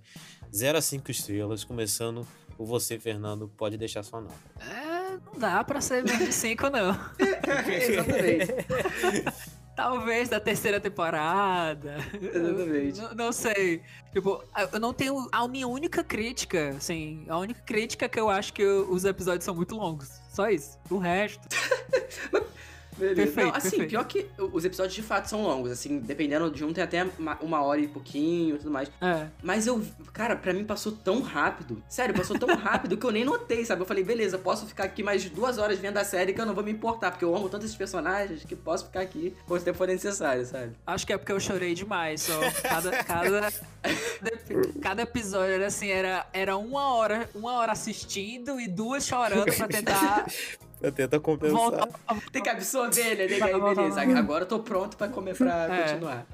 [0.54, 2.26] 0 a 5 estrelas, começando
[2.56, 4.34] por você, Fernando, pode deixar sua nota.
[4.60, 6.98] É, não dá pra ser menos de 5, não.
[7.68, 8.52] Exatamente.
[9.76, 11.96] Talvez da terceira temporada.
[12.14, 12.98] Exatamente.
[12.98, 13.82] Não, não sei.
[14.10, 15.28] Tipo, eu não tenho.
[15.30, 19.44] A minha única crítica, assim, a única crítica é que eu acho que os episódios
[19.44, 20.08] são muito longos.
[20.32, 20.78] Só isso.
[20.88, 21.46] O resto.
[22.96, 23.16] Beleza.
[23.22, 23.90] Perfeito, Não, assim, perfeito.
[23.90, 27.38] pior que os episódios de fato são longos, assim, dependendo de um tem até uma-
[27.40, 28.90] uma hora e pouquinho e tudo mais.
[29.00, 29.26] É.
[29.42, 29.82] Mas eu,
[30.12, 31.82] cara, pra mim passou tão rápido.
[31.88, 33.82] Sério, passou tão rápido que eu nem notei, sabe?
[33.82, 36.54] Eu falei, beleza, posso ficar aqui mais duas horas vendo a série que eu não
[36.54, 39.76] vou me importar, porque eu amo tanto esses personagens que posso ficar aqui quanto tempo
[39.76, 40.72] for necessário, sabe?
[40.86, 42.22] Acho que é porque eu chorei demais.
[42.22, 43.52] Só cada, cada,
[44.80, 49.68] cada episódio era assim, era, era uma hora, uma hora assistindo e duas chorando pra
[49.68, 50.26] tentar
[50.80, 51.56] Eu tento compensar.
[51.56, 51.88] voltar.
[52.30, 53.26] Tem que absorver, né?
[53.26, 54.00] Beleza.
[54.18, 55.82] Agora eu tô pronto pra comer pra É.
[55.82, 56.26] continuar.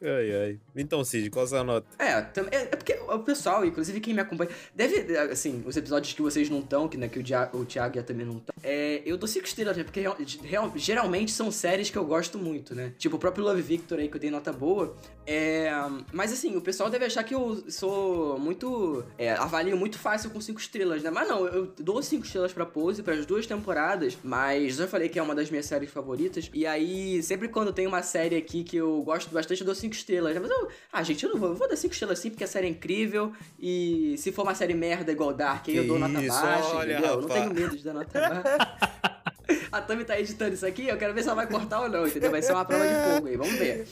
[0.00, 0.58] Ai, ai.
[0.76, 1.86] Então, Cid, qual a sua nota?
[1.98, 6.22] É, é, é porque o pessoal, inclusive quem me acompanha, deve, assim, os episódios que
[6.22, 9.16] vocês não estão, que, né, que o, Dia, o Thiago também não estão, é, eu
[9.16, 10.00] dou cinco estrelas, né, porque
[10.44, 12.92] real- geralmente são séries que eu gosto muito, né?
[12.96, 15.68] Tipo, o próprio Love Victor aí, que eu dei nota boa, é,
[16.12, 20.40] mas assim, o pessoal deve achar que eu sou muito, é, avalio muito fácil com
[20.40, 21.10] cinco estrelas, né?
[21.10, 25.08] Mas não, eu dou cinco estrelas pra Pose, para as duas temporadas, mas já falei
[25.08, 28.62] que é uma das minhas séries favoritas, e aí, sempre quando tem uma série aqui
[28.62, 30.40] que eu gosto bastante, eu dou cinco estrelas, né?
[30.40, 32.46] Mas eu, ah, gente, eu não vou, eu vou dar cinco estrelas sim, porque a
[32.46, 35.98] série é incrível, e se for uma série merda igual Dark, aí eu Que dou
[35.98, 37.12] nota isso, baixa, olha, entendeu?
[37.14, 38.78] Eu não tenho medo de dar nota baixa.
[39.72, 42.06] A Tami tá editando isso aqui, eu quero ver se ela vai cortar ou não,
[42.06, 42.30] entendeu?
[42.30, 43.88] Vai ser uma prova de fogo aí, vamos ver.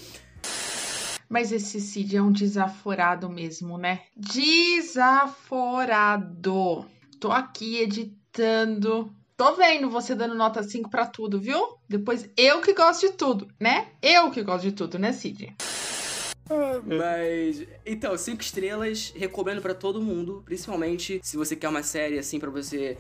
[1.29, 4.03] Mas esse Cid é um desaforado mesmo, né?
[5.57, 6.87] Desaforado.
[7.19, 9.13] Tô aqui editando.
[9.37, 11.77] Tô vendo você dando nota 5 pra tudo, viu?
[11.89, 13.89] Depois eu que gosto de tudo, né?
[14.01, 15.55] Eu que gosto de tudo, né, Cid?
[16.49, 16.66] Oh.
[16.85, 22.39] Mas, então, cinco estrelas, recomendo pra todo mundo, principalmente se você quer uma série assim
[22.39, 22.97] pra você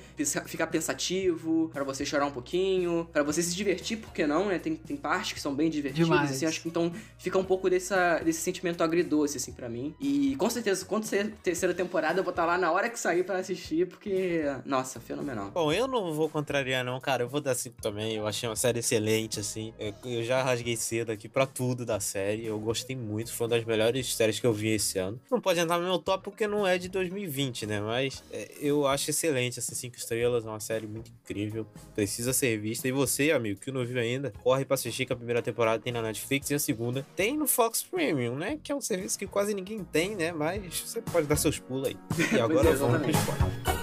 [0.47, 4.59] ficar pensativo, pra você chorar um pouquinho, pra você se divertir, por que não, né?
[4.59, 6.31] Tem, tem partes que são bem divertidas, Demais.
[6.31, 9.95] assim, acho que então fica um pouco dessa, desse sentimento agridoce, assim, pra mim.
[10.01, 12.99] E com certeza, quando sair a terceira temporada, eu vou estar lá na hora que
[12.99, 15.51] sair pra assistir, porque, nossa, fenomenal.
[15.51, 17.23] Bom, eu não vou contrariar, não, cara.
[17.25, 18.15] Eu vou dar 5 também.
[18.17, 19.73] Eu achei uma série excelente, assim.
[19.79, 22.47] Eu, eu já rasguei cedo aqui pra tudo da série.
[22.47, 23.33] Eu gostei muito.
[23.33, 25.21] Foi uma das melhores séries que eu vi esse ano.
[25.31, 27.81] Não pode entrar no meu top porque não é de 2020, né?
[27.81, 30.45] Mas é, eu acho excelente essas 5 estrelas.
[30.45, 31.67] É uma série muito incrível.
[31.95, 32.89] Precisa ser vista.
[32.89, 35.93] E você, amigo, que não viu ainda, corre pra assistir que a primeira temporada tem
[35.93, 38.59] na Netflix e a segunda tem no Fox Premium, né?
[38.63, 40.33] Que é um serviço que quase ninguém tem, né?
[40.33, 41.97] Mas você pode dar seus pulos aí.
[42.33, 43.76] E agora é, vamos pro spoiler.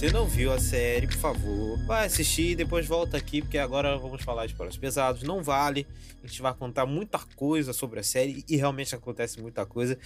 [0.00, 3.98] Você não viu a série, por favor, vai assistir e depois volta aqui, porque agora
[3.98, 5.22] vamos falar de spoilers pesados.
[5.22, 5.86] Não vale.
[6.24, 9.98] A gente vai contar muita coisa sobre a série e realmente acontece muita coisa.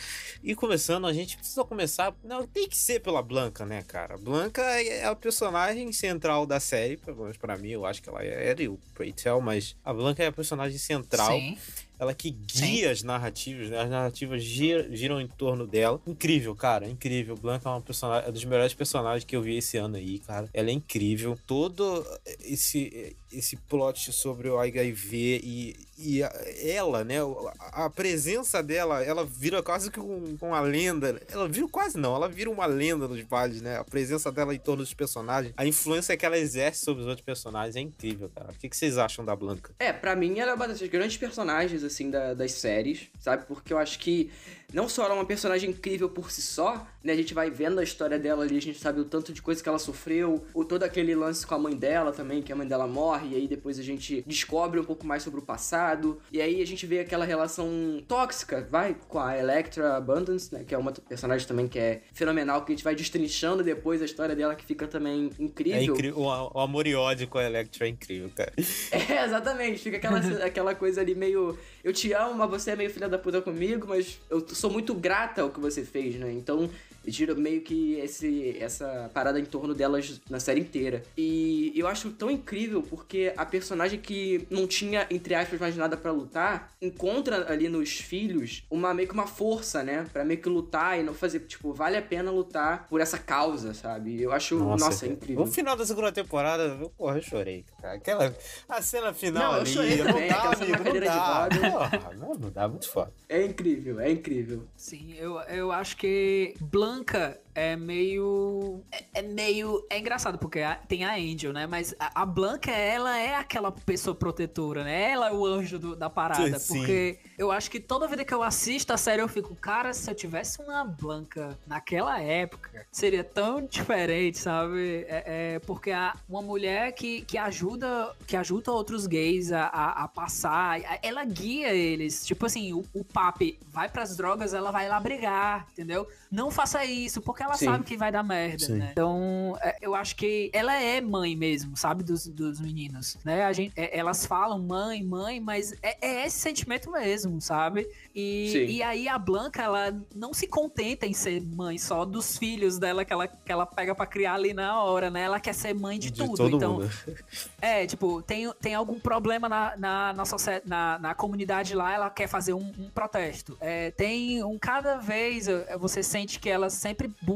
[0.43, 2.13] E começando, a gente precisa começar.
[2.25, 4.19] Não, tem que ser pela Blanca, né, cara?
[4.19, 8.21] Blanca é a personagem central da série, pelo menos pra mim, eu acho que ela
[8.21, 11.57] era e o Pray Tell, mas a Blanca é a personagem central Sim.
[11.99, 13.79] Ela que guia as narrativas, né?
[13.81, 16.01] As narrativas gira- giram em torno dela.
[16.07, 17.37] Incrível, cara, incrível.
[17.37, 20.49] Blanca é uma personagem, é dos melhores personagens que eu vi esse ano aí, cara.
[20.53, 21.39] Ela é incrível.
[21.47, 22.05] Todo
[22.41, 27.17] esse esse plot sobre o HIV e, e a- ela, né?
[27.59, 31.21] A, a presença dela, ela vira quase que um- uma lenda.
[31.29, 33.77] Ela vira quase não, ela vira uma lenda nos vales, né?
[33.77, 37.25] A presença dela em torno dos personagens, a influência que ela exerce sobre os outros
[37.25, 38.53] personagens é incrível, cara.
[38.53, 39.73] O que, que vocês acham da Blanca?
[39.81, 43.45] É, pra mim ela é uma das grandes personagens, assim, da- das séries, sabe?
[43.47, 44.31] Porque eu acho que
[44.73, 47.13] não só ela é uma personagem incrível por si só, né?
[47.13, 49.63] A gente vai vendo a história dela ali, a gente sabe o tanto de coisa
[49.63, 52.67] que ela sofreu, ou todo aquele lance com a mãe dela também, que a mãe
[52.67, 56.41] dela morre, e aí depois a gente descobre um pouco mais sobre o passado, e
[56.41, 60.65] aí a gente vê aquela relação tóxica, vai, com a Electra Abundance, né?
[60.67, 64.05] Que é uma personagem também que é fenomenal, que a gente vai destrinchando depois a
[64.05, 65.81] história dela, que fica também incrível.
[65.81, 66.19] É incrível.
[66.19, 68.53] O, o amor e ódio com a Electra é incrível, cara.
[68.95, 69.79] É, exatamente.
[69.79, 71.59] Fica aquela, aquela coisa ali meio.
[71.83, 74.95] Eu te amo, mas você é meio filha da puta comigo, mas eu sou muito
[74.95, 76.33] grata ao que você fez, né?
[76.33, 76.71] Então,
[77.07, 81.03] gira meio que esse, essa parada em torno delas na série inteira.
[81.17, 85.97] E eu acho tão incrível porque a personagem que não tinha, entre aspas, mais nada
[85.97, 90.07] pra lutar, encontra ali nos filhos uma meio que uma força, né?
[90.13, 91.41] Pra meio que lutar e não fazer.
[91.41, 94.21] Tipo, vale a pena lutar por essa causa, sabe?
[94.21, 94.57] Eu acho.
[94.59, 95.45] Nossa, é incrível.
[95.45, 97.95] No final da segunda temporada, eu, porra, eu chorei, cara.
[97.95, 98.35] Aquela.
[98.69, 99.71] A cena final Não, eu ali.
[99.71, 101.49] chorei não também, dá, aquela cena na amigo, não dá.
[101.71, 103.13] Porra, não, não dá, muito foda.
[103.29, 104.65] É incrível, é incrível.
[104.77, 106.55] Sim, eu, eu acho que
[106.95, 108.83] Blanca é meio.
[108.91, 109.85] É, é meio.
[109.91, 111.67] É engraçado, porque a- tem a Angel, né?
[111.67, 115.11] Mas a, a Blanca, ela é aquela pessoa protetora, né?
[115.13, 116.59] Ela é o anjo do- da parada.
[116.59, 116.79] Sim.
[116.79, 120.11] Porque eu acho que toda vida que eu assisto a série, eu fico, cara, se
[120.11, 125.05] eu tivesse uma Blanca naquela época, seria tão diferente, sabe?
[125.09, 130.05] É, é porque a, uma mulher que, que ajuda que ajuda outros gays a, a,
[130.05, 132.25] a passar, a- ela guia eles.
[132.27, 136.07] Tipo assim, o, o papi vai pras drogas, ela vai lá brigar, entendeu?
[136.31, 137.67] Não faça isso, porque ela Sim.
[137.67, 138.75] sabe que vai dar merda, Sim.
[138.75, 138.89] né?
[138.93, 142.03] Então, é, eu acho que ela é mãe mesmo, sabe?
[142.03, 143.45] Dos, dos meninos, né?
[143.45, 147.87] A gente, é, elas falam mãe, mãe, mas é, é esse sentimento mesmo, sabe?
[148.15, 148.65] E, Sim.
[148.67, 153.05] e aí a Blanca, ela não se contenta em ser mãe só dos filhos dela
[153.05, 155.23] que ela, que ela pega pra criar ali na hora, né?
[155.23, 156.37] Ela quer ser mãe de, tudo.
[156.37, 156.91] todo então, mundo.
[157.61, 160.25] é, tipo, tem, tem algum problema na, na, na,
[160.65, 163.57] na, na comunidade lá, ela quer fazer um, um protesto.
[163.61, 165.47] É, tem um cada vez,
[165.79, 167.34] você sente que ela sempre busca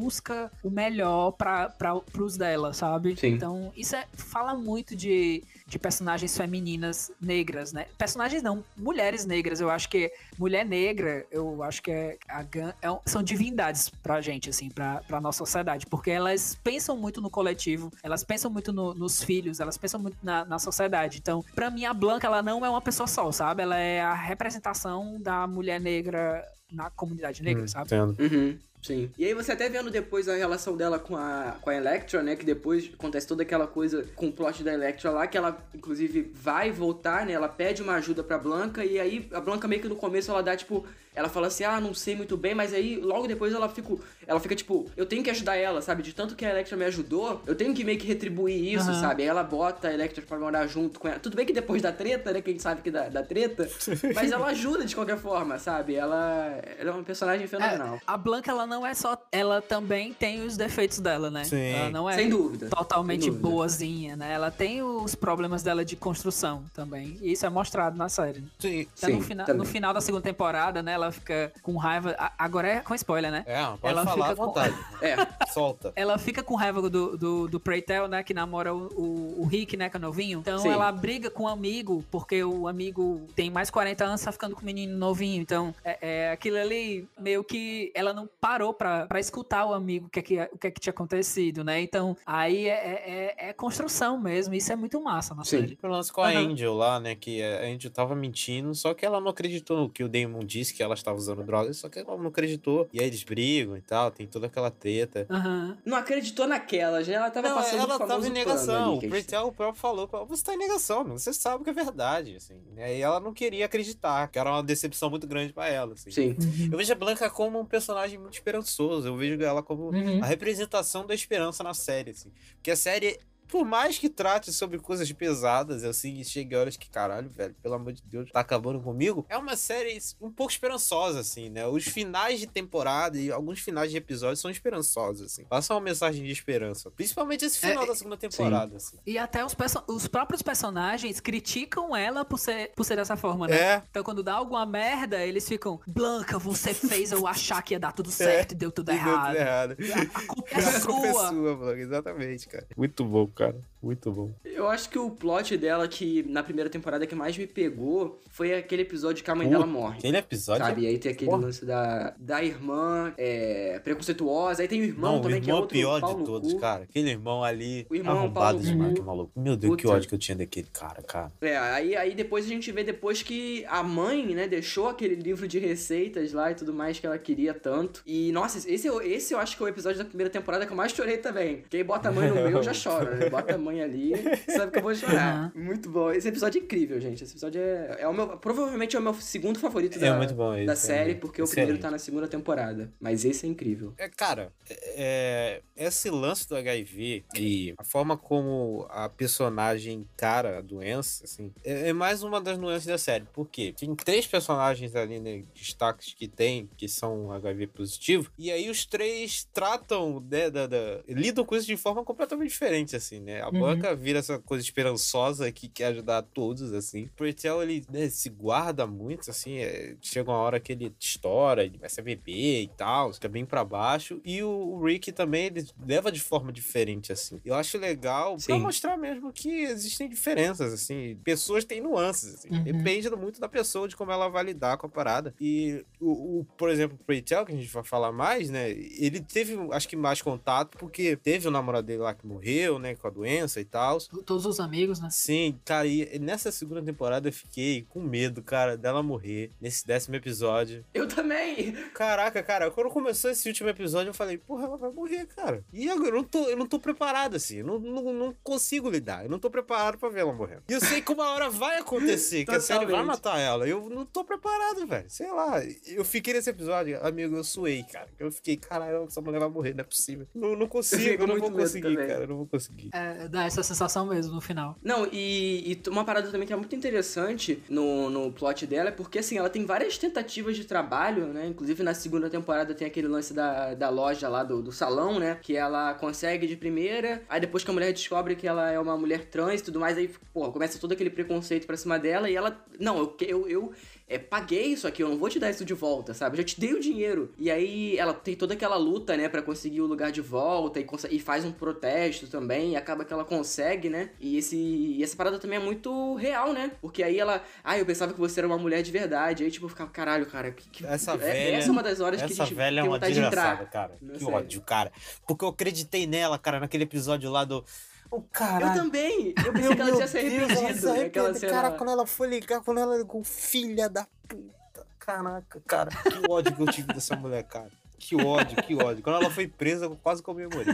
[0.62, 1.68] o melhor para
[2.12, 3.16] pros dela, sabe?
[3.16, 3.28] Sim.
[3.28, 7.87] Então, isso é, fala muito de, de personagens femininas negras, né?
[7.96, 9.61] Personagens não, mulheres negras.
[9.61, 14.50] Eu acho que mulher negra, eu acho que é, a é são divindades pra gente,
[14.50, 18.94] assim, pra, pra nossa sociedade, porque elas pensam muito no coletivo, elas pensam muito no-
[18.94, 21.18] nos filhos, elas pensam muito na, na sociedade.
[21.18, 23.62] Então, pra mim, a Blanca, ela não é uma pessoa só, sabe?
[23.62, 27.87] Ela é a representação da mulher negra na comunidade negra, Hum, sabe?
[27.87, 28.16] entendo.
[28.21, 29.10] Uhum, sim.
[29.19, 32.37] E aí você até vendo depois a relação dela com a, com a Electra, né?
[32.37, 36.31] Que depois acontece toda aquela coisa com o plot da Electra lá, que ela, inclusive,
[36.35, 37.33] vai voltar, né?
[37.33, 40.42] Ela pede uma ajuda pra Blanca, e aí a Blanca meio que no começo ela
[40.42, 40.85] dá, tipo...
[41.16, 43.92] Ela fala assim, ah, não sei muito bem, mas aí logo depois ela fica,
[44.25, 46.00] ela fica tipo, eu tenho que ajudar ela, sabe?
[46.00, 49.00] De tanto que a Electra me ajudou, eu tenho que meio que retribuir isso, Aham.
[49.00, 49.23] sabe?
[49.25, 51.19] Aí ela bota a Electra pra morar junto com ela.
[51.19, 52.40] Tudo bem que depois da treta, né?
[52.40, 53.69] Que a gente sabe que da, da treta,
[54.14, 55.96] mas ela ajuda de qualquer forma, sabe?
[55.96, 57.96] Ela, ela é uma personagem fenomenal.
[57.96, 59.17] É, a Blanca, ela não é só.
[59.33, 61.44] Ela também tem os defeitos dela, né?
[61.44, 61.73] Sim.
[61.73, 62.69] Ela não é Sem dúvida.
[62.69, 63.48] totalmente sem dúvida.
[63.48, 64.33] boazinha, né?
[64.33, 67.19] Ela tem os problemas dela de construção também.
[67.21, 68.44] E isso é mostrado na série.
[68.59, 68.87] Sim.
[68.96, 69.59] Até no, Sim, fina- também.
[69.59, 70.92] no final da segunda temporada, né?
[70.92, 72.15] Ela fica com raiva.
[72.38, 73.44] Agora é com spoiler, né?
[73.46, 74.75] É, pode Ela falar à fica com- vontade.
[75.00, 75.17] É,
[75.52, 75.92] Solta.
[75.94, 78.23] Ela fica com raiva do, do, do Preytel, né?
[78.25, 79.88] Que namora o, o, o Rick, né?
[79.88, 80.40] Que é novinho.
[80.40, 80.71] Então Sim.
[80.71, 84.63] ela briga com o amigo, porque o amigo tem mais 40 anos, tá ficando com
[84.63, 85.40] o menino novinho.
[85.40, 90.07] Então, é, é aquilo ali, meio que ela não parou pra, pra escutar o amigo,
[90.07, 91.81] o que, é que, o que é que tinha acontecido, né?
[91.81, 94.55] Então, aí é, é, é- é construção mesmo.
[94.55, 95.61] Isso é muito massa na Sim.
[95.61, 95.79] série.
[95.83, 96.53] O lance com a Aham.
[96.53, 97.15] Angel lá, né?
[97.15, 100.73] Que a Angel tava mentindo, só que ela não acreditou no que o Damon disse
[100.75, 102.88] que ela estava usando drogas, só que ela não acreditou.
[102.92, 105.27] E aí eles brigam e tal, tem toda aquela treta.
[105.31, 105.77] Aham.
[105.85, 108.75] não acreditou naquela, já ela tava Não, passando ela o tava em negação.
[108.90, 111.19] ali, O gente- Pretel próprio falou pra ela, você tá em negação, meu.
[111.19, 112.55] você sabe que é verdade, assim.
[112.77, 116.11] E ela não queria acreditar, que era uma decepção muito grande pra ela, assim.
[116.11, 116.37] Sim.
[116.70, 119.08] Eu vejo a Blanca como um personagem muito esperançoso.
[119.08, 120.22] Eu vejo ela como Uhum.
[120.22, 122.30] a representação da esperança na série, assim.
[122.54, 123.18] Porque a série,
[123.49, 127.75] por mais que trate sobre coisas pesadas, assim, e chegue horas que, caralho, velho, pelo
[127.75, 131.67] amor de Deus, tá acabando comigo, é uma série um pouco esperançosa, assim, né?
[131.67, 135.44] Os finais de temporada e alguns finais de episódios são esperançosos, assim.
[135.44, 136.90] Passa uma mensagem de esperança.
[136.90, 138.96] Principalmente esse final É, da segunda temporada, assim.
[139.07, 143.57] E até os, os próprios personagens criticam ela por ser, por ser dessa forma, né?
[143.59, 143.83] É.
[143.90, 147.92] Então, quando dá alguma merda, eles ficam: Blanca, você fez eu achar que ia dar
[147.92, 148.94] tudo certo e deu tudo É.
[148.94, 149.29] E deu errado.
[149.29, 149.77] tudo errado.
[150.19, 151.29] A culpa é A culpa é sua.
[151.29, 151.81] sua, Blanca.
[151.81, 152.67] Exatamente, cara.
[152.77, 153.56] Muito bom, cara.
[153.80, 154.32] Muito bom.
[154.44, 158.52] Eu acho que o plot dela, que na primeira temporada que mais me pegou, foi
[158.52, 159.98] aquele episódio que a mãe dela morre.
[159.98, 160.64] Aquele episódio.
[160.66, 160.82] Sabe?
[160.82, 161.42] E aí tem aquele Porra.
[161.42, 165.54] lance da, da irmã é, preconceituosa, aí tem o irmão Não, o também, que é
[165.54, 166.58] irmão é o outro pior de todos, cu.
[166.58, 166.82] cara.
[166.82, 167.86] Aquele irmão ali.
[167.88, 169.30] O irmão é arrombado demais, que maluco.
[169.36, 169.94] Meu Deus, que Puta.
[169.94, 171.30] ódio que eu tinha daquele cara, cara.
[171.40, 175.46] É, aí, aí depois a gente vê depois que a mãe, né, deixou aquele livro
[175.46, 178.02] de receitas lá e tudo mais que ela queria tanto.
[178.04, 180.72] E, nossa, esse, eu- esse eu acho que é o episódio da primeira temporada que
[180.72, 181.62] eu mais chorei também.
[181.70, 183.27] Quem bota a mãe no meio já chora, né?
[183.31, 184.12] Bota a mãe ali,
[184.48, 185.52] sabe que eu vou chorar.
[185.54, 186.10] Muito bom.
[186.10, 187.22] Esse episódio é incrível, gente.
[187.24, 188.37] Esse episódio é, é o meu.
[188.38, 191.20] Provavelmente é o meu segundo favorito É da, muito bom esse, da é série, muito
[191.20, 191.66] porque o excelente.
[191.66, 192.92] primeiro tá na segunda temporada.
[193.00, 193.94] Mas esse é incrível.
[193.98, 200.60] É, cara, é, esse lance do HIV e a forma como a personagem encara a
[200.60, 203.24] doença, assim, é, é mais uma das nuances da série.
[203.33, 203.74] Por quê?
[203.79, 208.85] Tem três personagens ali, né, destaques que tem, que são HIV positivo, e aí os
[208.87, 213.40] três tratam, né, da, da- lidam com isso de forma completamente diferente, assim, né?
[213.42, 213.58] A Uhum.
[213.58, 217.04] Blanca vira essa coisa esperançosa que quer ajudar todos, assim.
[217.04, 221.64] O Pretel, ele né, se guarda muito, assim, é, chega uma hora que ele estoura,
[221.64, 224.21] ele começa a beber e tal, fica bem pra baixo.
[224.25, 227.40] E o, o Rick também, ele leva de forma diferente, assim.
[227.44, 228.60] Eu acho legal pra Sim.
[228.60, 231.16] mostrar mesmo que existem diferenças, assim.
[231.25, 232.48] Pessoas têm nuances, assim.
[232.50, 232.62] Uhum.
[232.62, 235.35] Depende muito da pessoa, de como ela vai lidar com a parada.
[235.40, 238.71] E, o, o- por exemplo, o Pretel, que a gente vai falar mais, né?
[238.71, 242.94] Ele teve, acho que, mais contato, porque teve o namorado dele lá que morreu, né?
[242.94, 243.98] Com com a doença e tal.
[244.25, 245.09] Todos os amigos, né?
[245.11, 250.17] Sim, cara, e nessa segunda temporada eu fiquei com medo, cara, dela morrer nesse décimo
[250.17, 250.85] episódio.
[250.92, 251.73] Eu também!
[251.94, 255.65] Caraca, cara, quando começou esse último episódio, eu falei, porra, ela vai morrer, cara.
[255.73, 258.90] E agora eu não tô, eu não tô preparado, assim, eu não, não, não consigo
[258.90, 260.63] lidar, eu não tô preparado pra ver ela morrendo.
[260.69, 263.67] E eu sei que uma hora vai acontecer, que a série vai matar ela.
[263.69, 265.09] Eu não tô preparado, velho.
[265.09, 265.63] Sei lá.
[265.87, 268.09] Eu fiquei nesse episódio, amigo, eu suei, cara.
[268.19, 270.27] Eu fiquei, caralho, essa mulher vai morrer, não é possível.
[270.35, 272.09] Não, não consigo, eu não vou conseguir, também.
[272.09, 272.25] cara.
[272.25, 272.90] Eu não vou conseguir.
[272.99, 274.77] É, dá essa sensação mesmo no final.
[274.83, 278.92] Não, e, e uma parada também que é muito interessante no, no plot dela é
[278.92, 281.46] porque, assim, ela tem várias tentativas de trabalho, né?
[281.46, 285.38] Inclusive na segunda temporada tem aquele lance da, da loja lá, do, do salão, né?
[285.40, 288.96] Que ela consegue de primeira, aí depois que a mulher descobre que ela é uma
[288.96, 292.35] mulher trans e tudo mais, aí, porra, começa todo aquele preconceito pra cima dela e
[292.35, 293.73] ela, não, eu, eu, eu
[294.09, 296.35] é, paguei isso aqui, eu não vou te dar isso de volta, sabe?
[296.35, 297.33] Eu já te dei o dinheiro.
[297.38, 300.87] E aí ela tem toda aquela luta, né, pra conseguir o lugar de volta e,
[301.11, 304.11] e faz um protesto também, e acaba que ela consegue, né?
[304.19, 306.73] E, esse, e essa parada também é muito real, né?
[306.81, 309.44] Porque aí ela, ah, eu pensava que você era uma mulher de verdade.
[309.44, 311.56] Aí, tipo, eu ficava, caralho, cara, que, que- Essa é- velha.
[311.56, 313.71] Essa é uma das horas que a gente velha é tem uma vontade de entrar.
[313.71, 313.98] cara.
[314.00, 314.35] Não Que sei.
[314.35, 314.90] ódio, cara.
[315.27, 317.65] Porque eu acreditei nela, cara, naquele episódio lá do.
[318.11, 318.79] O caralho.
[318.79, 319.35] Eu também!
[319.44, 321.52] Eu pensei que ela tinha se arrependido naquela cena.
[321.52, 324.87] Cara, quando ela foi ligar, quando ela ligou, filha da puta.
[324.98, 327.71] Caraca, cara, que ódio que eu tive dessa mulher, cara.
[328.00, 329.02] Que ódio, que ódio.
[329.02, 330.73] Quando ela foi presa, eu quase comemorei.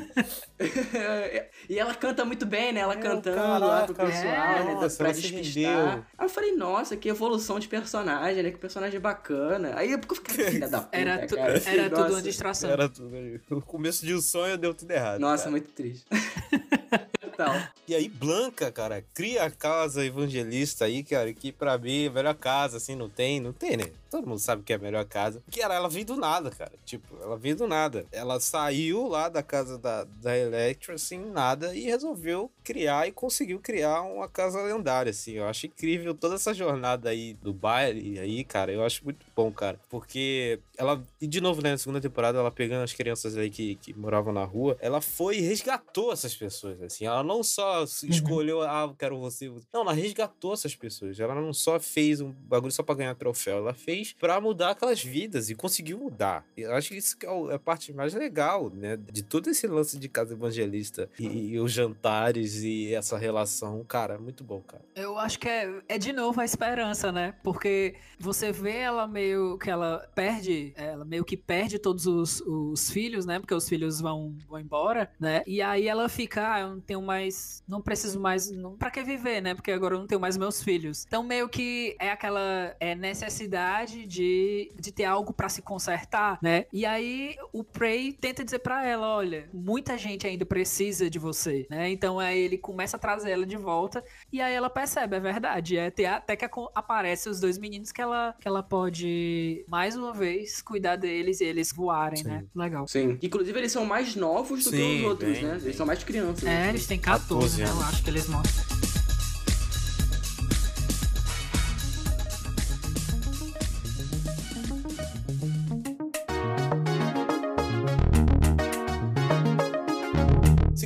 [1.69, 2.81] e ela canta muito bem, né?
[2.81, 4.75] Ela É, cantando lá pro caraca, pessoal, né?
[4.75, 6.07] nossa, pra despistar.
[6.19, 8.51] Aí eu falei, nossa, que evolução de personagem, né?
[8.51, 9.73] Que personagem bacana.
[9.75, 11.63] Aí eu fiquei, filha da puta, Era, tu- cara.
[11.67, 12.71] era tudo uma distração.
[12.71, 13.11] Era tudo.
[13.51, 15.19] O começo de um sonho deu tudo errado.
[15.21, 15.51] Nossa, cara.
[15.53, 16.05] muito triste.
[17.37, 17.69] Total.
[17.87, 22.11] E aí, Blanca, cara, cria a casa evangelista aí, cara, que pra mim é a
[22.11, 23.85] melhor casa, assim, não tem, não tem, né?
[24.15, 25.43] Todo mundo sabe que é a melhor casa.
[25.51, 26.71] Que era, ela veio do nada, cara.
[26.85, 28.07] Tipo, ela veio do nada.
[28.13, 33.59] Ela saiu lá da casa da, da Electra, assim, nada, e resolveu criar e conseguiu
[33.59, 35.33] criar uma casa lendária, assim.
[35.33, 38.71] Eu acho incrível toda essa jornada aí do baile aí, cara.
[38.71, 39.81] Eu acho muito bom, cara.
[39.91, 43.75] Porque ela, e de novo, né, na segunda temporada, ela pegando as crianças aí que,
[43.75, 47.05] que moravam na rua, ela foi e resgatou essas pessoas, assim.
[47.05, 49.67] Ela não só se escolheu, ah, eu quero você, você.
[49.73, 51.19] Não, ela resgatou essas pessoas.
[51.19, 55.03] Ela não só fez um bagulho só pra ganhar troféu, ela fez pra mudar aquelas
[55.03, 56.45] vidas e conseguiu mudar.
[56.57, 59.67] E eu acho que isso é é a parte mais legal, né, de todo esse
[59.67, 63.85] lance de casa evangelista e, e os jantares e essa relação.
[63.85, 64.85] Cara, muito bom, cara.
[64.95, 67.35] Eu acho que é, é de novo a esperança, né?
[67.43, 72.91] Porque você vê ela meio que ela perde, ela meio que perde todos os, os
[72.91, 73.39] filhos, né?
[73.39, 75.43] Porque os filhos vão, vão embora, né?
[75.47, 79.03] E aí ela fica, ah, eu não tenho mais, não preciso mais, não, pra que
[79.03, 79.55] viver, né?
[79.55, 81.05] Porque agora eu não tenho mais meus filhos.
[81.07, 86.67] Então meio que é aquela é, necessidade de, de ter algo pra se consertar, né?
[86.73, 91.67] E aí o Prey tenta dizer pra ela, olha, muita gente ainda precisa de você,
[91.71, 91.91] né?
[91.91, 95.77] Então aí ele começa a trazer ela de volta e aí ela percebe, é verdade.
[95.77, 100.13] É até, até que aparece os dois meninos que ela, que ela pode, mais uma
[100.13, 102.29] vez, cuidar deles e eles voarem, Sim.
[102.29, 102.45] né?
[102.55, 102.87] Legal.
[102.89, 103.19] Sim.
[103.23, 105.55] Inclusive, eles são mais novos do que Sim, os outros, bem, né?
[105.55, 105.65] bem.
[105.65, 106.45] Eles são mais crianças.
[106.45, 106.69] É, né?
[106.71, 107.69] eles têm 14, 14 né?
[107.71, 108.84] Eu acho que eles mostram.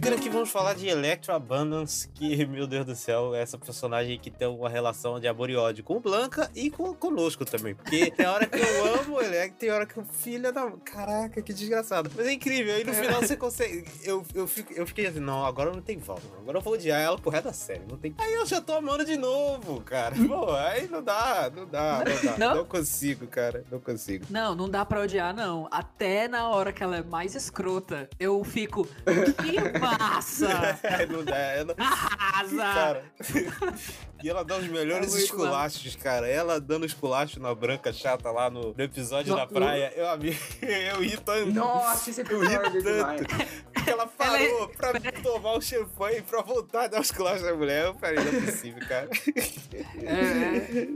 [0.09, 4.18] Seguindo aqui, vamos falar de Electro Abundance, que, meu Deus do céu, é essa personagem
[4.18, 7.74] que tem uma relação de amor e ódio com Blanca e com, conosco também.
[7.74, 10.70] Porque tem hora que eu amo o Electro, tem hora que o filho da.
[10.82, 12.11] Caraca, que desgraçado.
[12.16, 13.84] Mas é incrível, aí no final você consegue.
[14.02, 16.22] Eu, eu, fico, eu fiquei assim, não, agora não tem volta.
[16.40, 17.82] Agora eu vou odiar ela pro resto da série.
[17.86, 18.14] Não tem...
[18.16, 20.16] Aí eu já tô amando de novo, cara.
[20.26, 22.38] Pô, aí não dá, não dá, não dá.
[22.38, 22.56] Não?
[22.56, 24.24] Não consigo, cara, não consigo.
[24.30, 25.68] Não, não dá pra odiar, não.
[25.70, 28.88] Até na hora que ela é mais escrota, eu fico.
[29.42, 29.59] Que
[29.99, 30.49] massa!
[31.11, 31.74] não dá, não...
[31.78, 32.57] Arrasa!
[32.57, 33.05] Cara.
[34.22, 36.28] e ela dá os melhores É esculachos, cara.
[36.28, 39.92] Ela dando esculacho na branca chata lá no, no episódio No- da praia.
[39.94, 40.07] Eu,
[40.96, 41.53] eu ri tanto.
[41.53, 43.20] Nossa, esse Eu ri episódio é demais.
[43.97, 44.09] Tanto.
[44.16, 47.86] Porque ela parou pra tomar o champanhe pra voltar a dar os esculacho da mulher.
[47.86, 49.09] Eu falei, não é possível, cara.
[50.03, 50.89] É,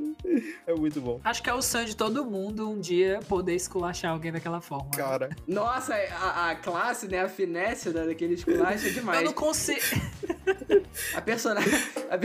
[0.67, 1.21] É muito bom.
[1.25, 4.91] acho que é o sonho de todo mundo um dia poder esculachar alguém daquela forma.
[4.91, 7.21] Cara, Nossa, a, a classe, né?
[7.21, 9.19] A finesse da- daquele esculacho é demais.
[9.21, 9.81] Eu não consigo.
[11.15, 11.73] A personagem.
[12.11, 12.19] a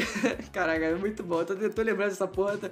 [0.51, 1.39] Caraca, é muito bom.
[1.39, 2.57] Eu tô, eu tô lembrando dessa porra.
[2.57, 2.70] tá-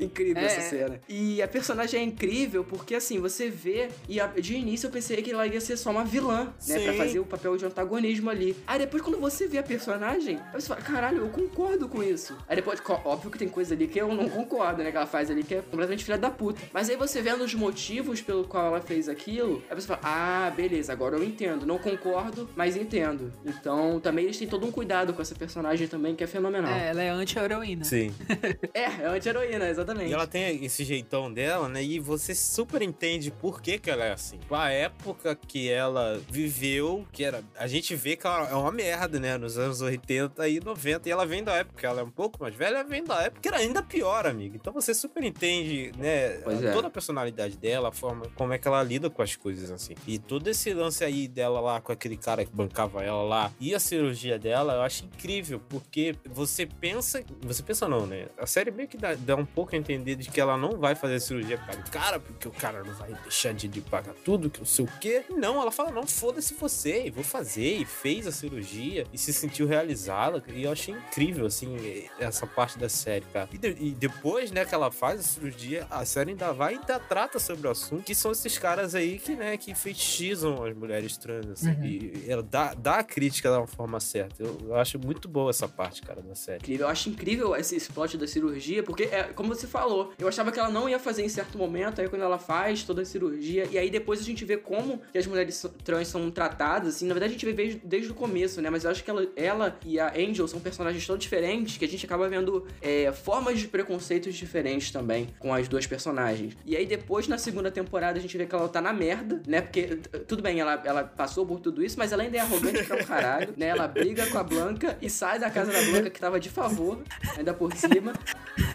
[0.00, 0.46] Incrível É.
[0.46, 1.00] essa cena.
[1.08, 3.88] E a personagem é incrível porque, assim, você vê.
[4.08, 6.78] E a- de início eu pensei que ela ia ser só uma vilã, né?
[6.80, 6.98] Pra Sim.
[6.98, 8.56] fazer o papel de antagonismo ali.
[8.66, 12.36] Aí depois, quando você vê a personagem, aí você fala: caralho, eu concordo com isso.
[12.48, 14.90] Aí depois, óbvio que tem coisa ali que eu não concordo, né?
[14.90, 16.60] Que ela faz ali que é completamente filha da puta.
[16.72, 20.52] Mas aí você vendo os motivos pelo qual ela fez aquilo, aí você fala: ah,
[20.54, 21.64] beleza, agora eu entendo.
[21.64, 23.32] Não concordo, mas entendo.
[23.44, 26.72] Então também eles têm todo um cuidado com essa personagem também, que é fenomenal.
[26.72, 27.84] É, ela é anti-heroína.
[27.84, 28.12] Sim.
[28.74, 30.10] É, é anti-heroína, exatamente.
[30.10, 31.82] E ela tem esse jeitão dela, né?
[31.82, 34.38] E você super entende por que, que ela é assim.
[34.50, 37.24] A época que ela viveu, que
[37.56, 39.36] A gente vê que ela é uma merda, né?
[39.36, 41.08] Nos anos 80 e 90.
[41.08, 43.48] E ela vem da época, ela é um pouco mais velha, vem da época que
[43.48, 44.56] era ainda pior, amigo.
[44.56, 46.36] Então você super entende, né?
[46.36, 46.72] É.
[46.72, 49.94] Toda a personalidade dela, a forma como é que ela lida com as coisas, assim.
[50.06, 53.74] E todo esse lance aí dela lá com aquele cara que bancava ela lá e
[53.74, 57.22] a cirurgia dela, eu acho incrível, porque você pensa.
[57.42, 58.26] Você pensa não, né?
[58.38, 60.94] A série meio que dá, dá um pouco a entender de que ela não vai
[60.94, 64.50] fazer cirurgia para o cara, porque o cara não vai deixar de lhe pagar tudo,
[64.50, 65.24] que não sei o quê.
[65.30, 67.78] Não, ela fala, não, foda-se você, vou fazer.
[67.78, 70.42] E fez a cirurgia e se sentiu realizada.
[70.52, 71.76] E eu achei incrível, assim,
[72.18, 73.48] essa parte da série, cara.
[73.52, 76.78] E, de- e depois, né, que ela faz a cirurgia, a série ainda vai e
[76.78, 80.74] ainda trata sobre o assunto, que são esses caras aí que, né, que fetichizam as
[80.76, 81.70] mulheres trans, assim.
[81.70, 81.84] Uhum.
[81.84, 84.42] E ela dá, dá a crítica da forma certa.
[84.42, 86.58] Eu, eu acho muito boa essa parte, cara, da série.
[86.58, 86.86] incrível.
[86.86, 90.58] Eu acho incrível esse, plot da cirurgia, porque, é, como você falou, eu achava que
[90.58, 93.78] ela não ia fazer em certo momento, aí quando ela faz toda a cirurgia, e
[93.78, 97.30] aí depois a gente vê como que as mulheres trans são tratadas, assim, na verdade
[97.30, 99.98] a gente vê desde, desde o começo, né, mas eu acho que ela, ela e
[99.98, 104.34] a Angel são personagens tão diferentes que a gente acaba vendo é, formas de preconceitos
[104.34, 106.56] diferentes também com as duas personagens.
[106.66, 109.60] E aí depois, na segunda temporada, a gente vê que ela tá na merda, né,
[109.60, 109.96] porque,
[110.26, 113.04] tudo bem, ela, ela passou por tudo isso, mas ela ainda é arrogante pra um
[113.04, 116.40] caralho, né, ela briga com a Blanca e sai da casa da Blanca que tava
[116.40, 117.02] de favor,
[117.36, 118.12] ainda por cima.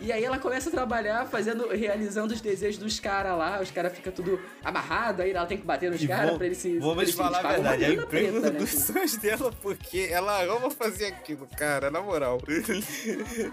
[0.04, 3.94] E aí ela começa a trabalhar fazendo, realizando os desejos dos caras lá, os caras
[3.94, 6.78] ficam tudo amarrado, aí ela tem que bater nos caras pra eles se.
[6.78, 8.94] Vamos eles falar a verdade, é o emprego preta, né, dos assim.
[8.94, 12.38] sonhos dela, porque ela ama fazer aquilo, cara, na moral.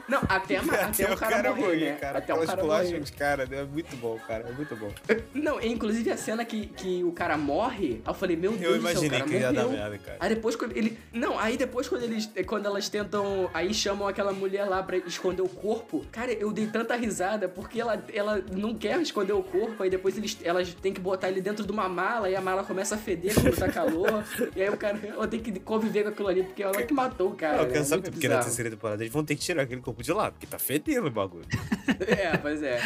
[0.08, 1.96] Não, até, a- até, o cara, morrer, né?
[2.00, 2.18] cara.
[2.18, 3.02] até o cara morrer.
[3.16, 3.60] cara, né?
[3.60, 4.90] É muito bom, cara, é muito bom.
[5.32, 8.82] Não, inclusive a cena que, que o cara morre, eu falei, meu Deus Eu do
[8.82, 10.16] céu, imaginei cara que ia dar merda, cara.
[10.18, 10.98] Aí depois quando ele.
[11.12, 12.28] Não, aí depois quando eles.
[12.46, 13.48] Quando elas tentam.
[13.54, 16.04] Aí chamam aquela mulher lá pra esconder o corpo.
[16.10, 19.82] Cara, eu dei tanta risada porque ela, ela não quer esconder o corpo.
[19.82, 22.30] Aí depois eles, elas têm que botar ele dentro de uma mala.
[22.30, 24.24] E a mala começa a feder quando tá calor.
[24.56, 24.98] e aí o cara.
[25.04, 27.58] Ela tem que conviver com aquilo ali porque ela que matou o cara.
[27.58, 27.72] Não, eu né?
[27.72, 28.44] quero É saber porque na bizarro.
[28.46, 31.10] terceira temporada eles vão ter que tirar aquele corpo de lá, porque tá fedendo o
[31.10, 31.44] bagulho.
[32.06, 32.80] É, pois é.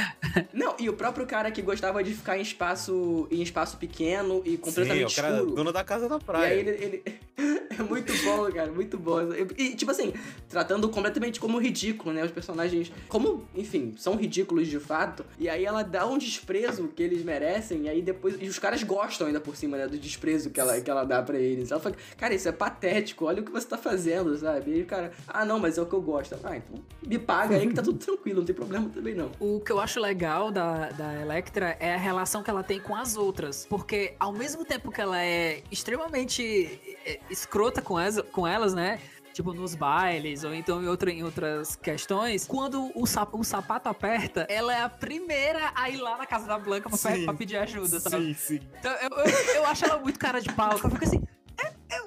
[0.52, 4.56] Não, e o próprio cara que gostava de ficar em espaço, em espaço pequeno e
[4.56, 5.54] completamente Sim, o cara escuro.
[5.54, 6.46] dono da casa da E praia.
[6.52, 7.04] aí ele, ele-
[7.78, 9.18] É muito bom, cara, muito bom.
[9.58, 10.12] E, tipo assim,
[10.48, 12.24] tratando completamente como ridículo, né?
[12.24, 15.24] Os personagens, como, enfim, são ridículos de fato.
[15.38, 18.36] E aí ela dá um desprezo que eles merecem, e aí depois.
[18.40, 19.86] E os caras gostam ainda por cima, né?
[19.86, 21.70] Do desprezo que ela, que ela dá pra eles.
[21.70, 24.70] Ela fala, cara, isso é patético, olha o que você tá fazendo, sabe?
[24.70, 26.36] E aí o cara, ah, não, mas é o que eu gosto.
[26.42, 29.30] Ah, então me paga aí que tá tudo tranquilo, não tem problema também não.
[29.38, 32.94] O que eu acho legal da, da Electra é a relação que ela tem com
[32.94, 33.66] as outras.
[33.68, 39.00] Porque ao mesmo tempo que ela é extremamente é, escrota com, as, com elas, né?
[39.34, 42.46] Tipo, nos bailes, ou então em, outra, em outras questões.
[42.46, 46.46] Quando o, sap, o sapato aperta, ela é a primeira a ir lá na casa
[46.46, 47.24] da Blanca pra, Sim.
[47.24, 48.32] pra pedir ajuda, sabe?
[48.32, 48.68] Sim, sim.
[48.78, 50.70] Então, eu, eu, eu acho ela muito cara de pau.
[50.72, 51.20] Eu fico assim.
[51.58, 51.66] "É,
[51.96, 52.04] é,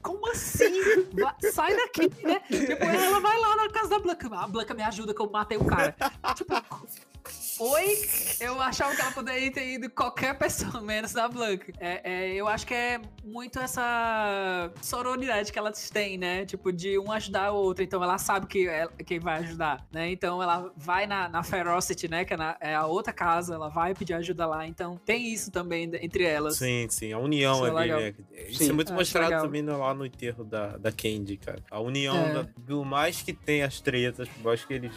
[0.00, 0.64] como assim?
[1.52, 2.40] Sai daqui, né?
[2.48, 4.28] Depois ela vai lá na casa da Blanca.
[4.36, 5.94] A Blanca me ajuda que eu matei o cara.
[6.36, 6.54] Tipo,
[7.58, 7.98] oi?
[8.40, 11.72] Eu achava que ela poderia ter ido qualquer pessoa, menos a Blanca.
[11.80, 16.44] É, é, eu acho que é muito essa sororidade que elas têm, né?
[16.44, 17.82] Tipo, de um ajudar o outro.
[17.82, 20.10] Então ela sabe que é quem vai ajudar, né?
[20.10, 22.24] Então ela vai na, na Ferocity, né?
[22.24, 24.66] Que é, na- é a outra casa, ela vai pedir ajuda lá.
[24.66, 26.56] Então tem isso também entre elas.
[26.56, 28.00] Sim, sim, a união Isso é é legal.
[28.00, 28.14] né?
[28.48, 28.70] Isso Sim.
[28.70, 31.62] é muito mostrado também lá no enterro da, da Candy, cara.
[31.70, 32.32] A união, É.
[32.34, 34.92] da- por mais que tem as tretas, por mais que eles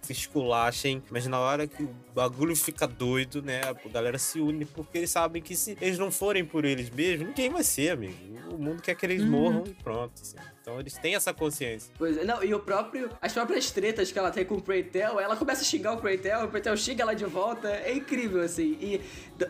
[0.00, 3.60] se esculachem, mas na hora que bagulho fica doido, né?
[3.62, 7.28] A galera se une porque eles sabem que se eles não forem por eles mesmos,
[7.28, 8.14] ninguém vai ser, amigo.
[8.50, 9.28] O mundo quer que eles Uhum.
[9.28, 10.12] morram e pronto.
[10.22, 10.36] assim.
[10.66, 11.92] Então eles têm essa consciência.
[11.96, 13.08] Pois é, não, e o próprio.
[13.22, 16.44] As próprias tretas que ela tem com o Preytel, ela começa a xingar o Preytel,
[16.44, 17.68] o Preytel xinga ela de volta.
[17.68, 18.76] É incrível, assim.
[18.80, 19.00] E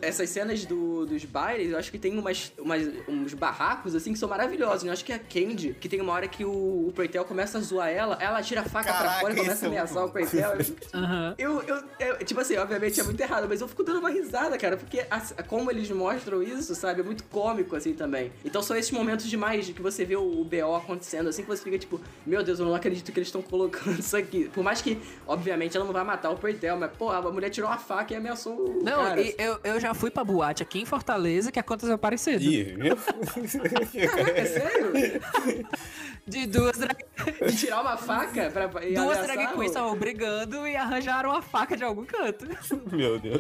[0.03, 4.19] essas cenas do, dos bailes, eu acho que tem umas, umas, uns barracos, assim, que
[4.19, 4.85] são maravilhosos.
[4.85, 7.61] Eu acho que a Candy, que tem uma hora que o, o Preytel começa a
[7.63, 10.11] zoar ela, ela tira a faca pra Caraca, fora e começa a é ameaçar o.
[10.11, 10.53] Preytel.
[10.93, 11.35] Aham.
[11.39, 14.59] Eu, eu, eu- tipo assim, obviamente é muito errado, mas eu fico dando uma risada,
[14.59, 18.31] cara, porque a- como eles mostram isso, sabe, é muito cômico, assim, também.
[18.45, 21.49] Então são esses momentos demais de que você vê o, o BO acontecendo, assim, que
[21.49, 24.49] você fica tipo, meu Deus, eu não acredito que eles estão colocando isso aqui.
[24.53, 27.69] Por mais que, obviamente, ela não vai matar o Pertel, mas, pô, a mulher tirou
[27.71, 29.21] uma faca e ameaçou o Não, cara.
[29.21, 32.43] e eu, eu já fui pra boate aqui em Fortaleza que aconteceu parecido.
[32.43, 32.97] Ih, viu?
[34.37, 34.93] É sério?
[36.27, 36.97] De duas drag,
[37.47, 41.77] De tirar uma faca pra e duas drag queens estavam brigando e arranjaram uma faca
[41.77, 42.47] de algum canto.
[42.91, 43.39] Meu Deus.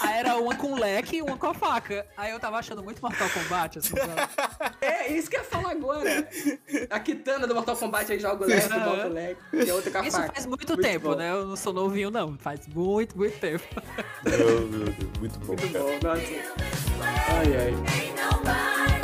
[0.00, 2.06] Aí era uma com leque e uma com a faca.
[2.16, 3.94] Aí eu tava achando muito Mortal Kombat, assim?
[4.80, 6.26] É, isso que eu ia falar agora.
[6.90, 9.98] A Kitana do Mortal Kombat aí joga o leque, o leque, e a outra com
[9.98, 10.32] a Isso faca.
[10.32, 11.14] faz muito, tempo, bom.
[11.16, 11.30] né?
[11.30, 12.36] Eu não sou novinho, não.
[12.38, 13.64] Faz muito, muito tempo.
[14.24, 14.96] Meu, meu Deus.
[15.18, 15.84] Muito bom, Muito cara.
[15.84, 16.22] bom, nossa.
[17.28, 18.99] Ai, ai.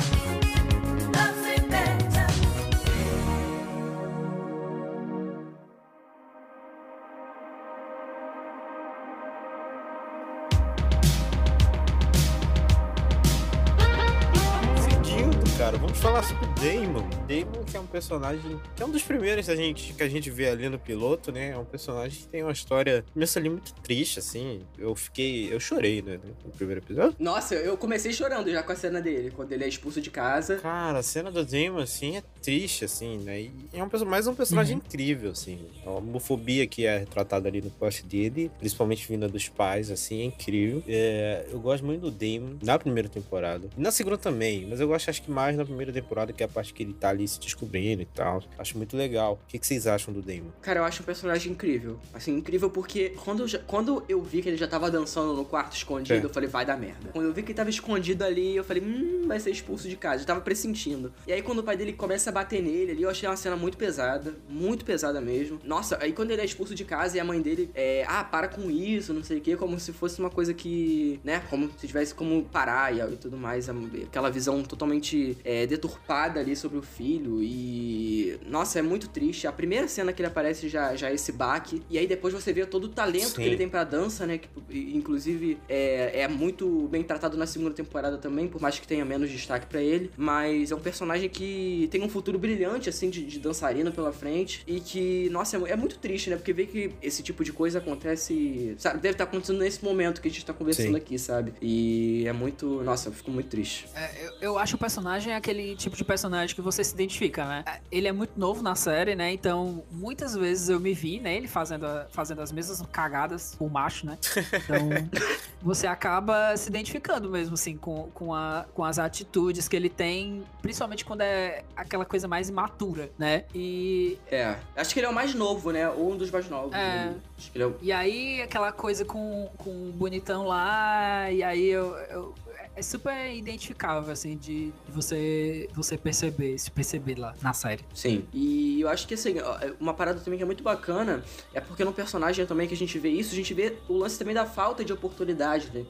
[15.67, 17.09] Cara, vamos falar sobre Damon.
[17.27, 20.31] Damon que é um personagem que é um dos primeiros a gente, que a gente
[20.31, 21.51] vê ali no piloto, né?
[21.51, 24.61] É um personagem que tem uma história, começa ali muito triste, assim.
[24.79, 27.17] Eu fiquei, eu chorei, né, no primeiro episódio.
[27.19, 30.57] Nossa, eu comecei chorando já com a cena dele, quando ele é expulso de casa.
[30.59, 33.41] Cara, a cena do Damon, assim, é triste, assim, né?
[33.41, 35.59] E é um, mais um personagem incrível, assim.
[35.85, 40.25] A homofobia que é retratada ali no post dele, principalmente vinda dos pais, assim, é
[40.27, 40.81] incrível.
[40.87, 43.69] É, eu gosto muito do Damon na primeira temporada.
[43.77, 46.47] E na segunda também, mas eu gosto, acho que mais na primeira temporada, que é
[46.47, 48.43] a parte que ele tá ali se descobrindo e tal.
[48.59, 49.41] Acho muito legal.
[49.45, 50.51] O que, que vocês acham do Damon?
[50.63, 51.99] Cara, eu acho um personagem incrível.
[52.13, 55.45] Assim, incrível porque quando eu, já- quando eu vi que ele já tava dançando no
[55.45, 56.25] quarto escondido, É.
[56.25, 57.11] eu falei, vai dar merda.
[57.13, 59.97] Quando eu vi que ele tava escondido ali, eu falei, hum, vai ser expulso de
[59.97, 60.23] casa.
[60.23, 61.13] Eu tava pressentindo.
[61.27, 63.57] E aí, quando o pai dele começa a bater nele ali, eu achei uma cena
[63.57, 64.35] muito pesada.
[64.49, 65.61] Muito pesada mesmo.
[65.65, 68.49] Nossa, aí quando ele é expulso de casa e a mãe dele, é, ah, para
[68.49, 71.87] com isso, não sei o quê, como se fosse uma coisa que, né, como se
[71.87, 73.69] tivesse como parar e, e tudo mais.
[74.07, 77.41] Aquela visão totalmente é, deturpada ali sobre o filho.
[77.41, 79.47] E, nossa, é muito triste.
[79.47, 81.83] A primeira cena que ele aparece já, já é esse baque.
[81.89, 83.37] E aí depois você vê todo o talento Sim.
[83.37, 84.39] que ele tem pra dança, né?
[84.39, 84.49] Que,
[84.95, 89.31] inclusive, é, é muito bem tratado na segunda temporada também, por mais que tenha menos
[89.31, 90.11] destaque pra ele.
[90.17, 94.65] Mas é um personagem que tem um futuro brilhante, assim, de, de dançarino pela frente.
[94.67, 96.37] E que, nossa, é, é muito triste, né?
[96.37, 98.75] Porque ver que esse tipo de coisa acontece.
[98.79, 100.97] Sabe, deve estar acontecendo nesse momento que a gente tá conversando Sim.
[100.97, 101.55] aqui, sabe?
[101.63, 102.83] E é muito.
[102.83, 103.87] Nossa, eu fico muito triste.
[103.95, 107.65] É, eu, eu acho o personagem aquele tipo de personagem que você se identifica, né?
[107.91, 109.33] Ele é muito novo na série, né?
[109.33, 111.35] Então, muitas vezes eu me vi, né?
[111.37, 114.19] Ele fazendo, a- fazendo as mesmas cagadas com o macho, né?
[114.65, 114.79] Então,
[115.63, 120.43] você acaba se identificando mesmo, assim, com, com, a, com as atitudes que ele tem,
[120.63, 123.45] principalmente quando é aquela coisa mais imatura, né?
[123.55, 124.57] E É.
[124.77, 125.89] Acho que ele é o mais novo, né?
[125.89, 126.73] Ou um dos mais novos.
[126.75, 126.77] É.
[126.77, 127.15] né?
[127.37, 127.77] Acho que ele é o.
[127.83, 132.35] E aí, aquela coisa com, com o bonitão lá, e aí eu, eu-
[132.75, 137.83] é super identificável, assim, de você, você perceber, se perceber lá na série.
[137.95, 138.27] Sim.
[138.35, 141.25] E eu acho que assim, ó, uma parada também que é muito bacana
[141.55, 144.19] é porque no personagem também que a gente vê isso, a gente vê o lance
[144.19, 145.87] também da falta de oportunidade, né?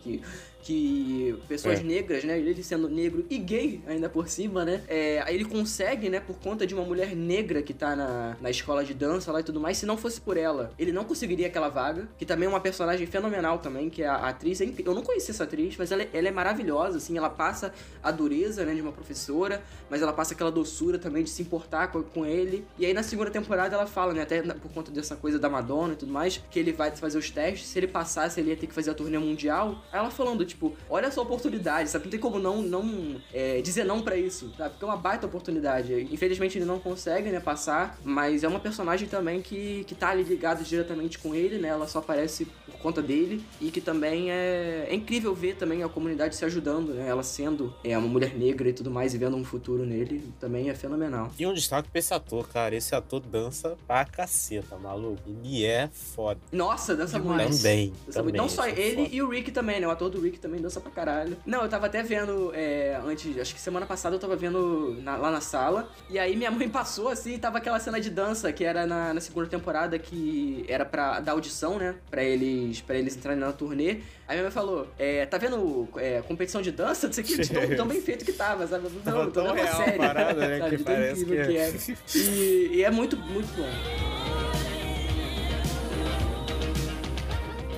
[0.70, 1.82] Que, pessoas É.
[1.84, 2.36] negras, né?
[2.38, 4.82] Ele sendo negro e gay ainda por cima, né?
[4.88, 6.18] É, aí ele consegue, né?
[6.18, 9.44] Por conta de uma mulher negra que tá na, na escola de dança lá e
[9.44, 12.08] tudo mais, se não fosse por ela, ele não conseguiria aquela vaga.
[12.18, 14.60] Que também é uma personagem fenomenal também, que é a, a atriz.
[14.60, 17.16] É eu não conhecia essa atriz, mas ela, é- ela é maravilhosa, assim.
[17.16, 18.74] Ela passa a dureza, né?
[18.74, 22.64] De uma professora, mas ela passa aquela doçura também de se importar com, com ele.
[22.76, 24.22] E aí na segunda temporada ela fala, né?
[24.22, 27.30] Até por conta dessa coisa da Madonna e tudo mais, que ele vai fazer os
[27.30, 27.68] testes.
[27.68, 29.82] Se ele passasse, ele ia ter que fazer a turnê mundial.
[29.92, 30.55] Aí ela falando, tipo,
[30.88, 32.04] olha essa oportunidade, sabe?
[32.04, 34.70] Não tem como não, não é, dizer não pra isso, sabe?
[34.70, 36.08] Porque é uma baita oportunidade.
[36.10, 40.22] Infelizmente ele não consegue, né, passar, mas é uma personagem também que, que tá ali
[40.22, 41.68] ligada diretamente com ele, né?
[41.68, 45.88] Ela só aparece por conta dele e que também é, é incrível ver também a
[45.88, 47.08] comunidade se ajudando, né?
[47.08, 50.70] Ela sendo é, uma mulher negra e tudo mais e vendo um futuro nele, também
[50.70, 51.30] é fenomenal.
[51.38, 52.74] E um destaque pra esse ator, cara.
[52.74, 55.20] Esse ator dança pra caceta, maluco.
[55.26, 56.40] Ele é foda.
[56.52, 57.56] Nossa, dança muito.
[57.56, 57.92] Também.
[58.06, 58.34] Dança muito.
[58.34, 59.14] também, Não só é ele foda.
[59.14, 59.86] e o Rick também, né?
[59.86, 61.36] O ator do Rick também dança pra caralho.
[61.46, 65.16] Não, eu tava até vendo é, antes, acho que semana passada eu tava vendo na-
[65.16, 65.88] lá na sala.
[66.10, 69.12] E aí minha mãe passou assim e tava aquela cena de dança que era na,
[69.14, 71.94] na segunda temporada que era pra dar audição, né?
[72.10, 73.98] Pra eles, pra eles entrarem na turnê.
[74.28, 77.06] Aí minha mãe falou: é, tá vendo é, competição de dança?
[77.06, 78.88] Não sei o que, tão, tão bem feito que tava, sabe?
[78.88, 80.76] Não, Tava tô tão a real a parada, né, sabe?
[80.78, 81.68] que parece que que é.
[81.68, 81.76] é.
[82.14, 83.68] E, e é muito, muito bom.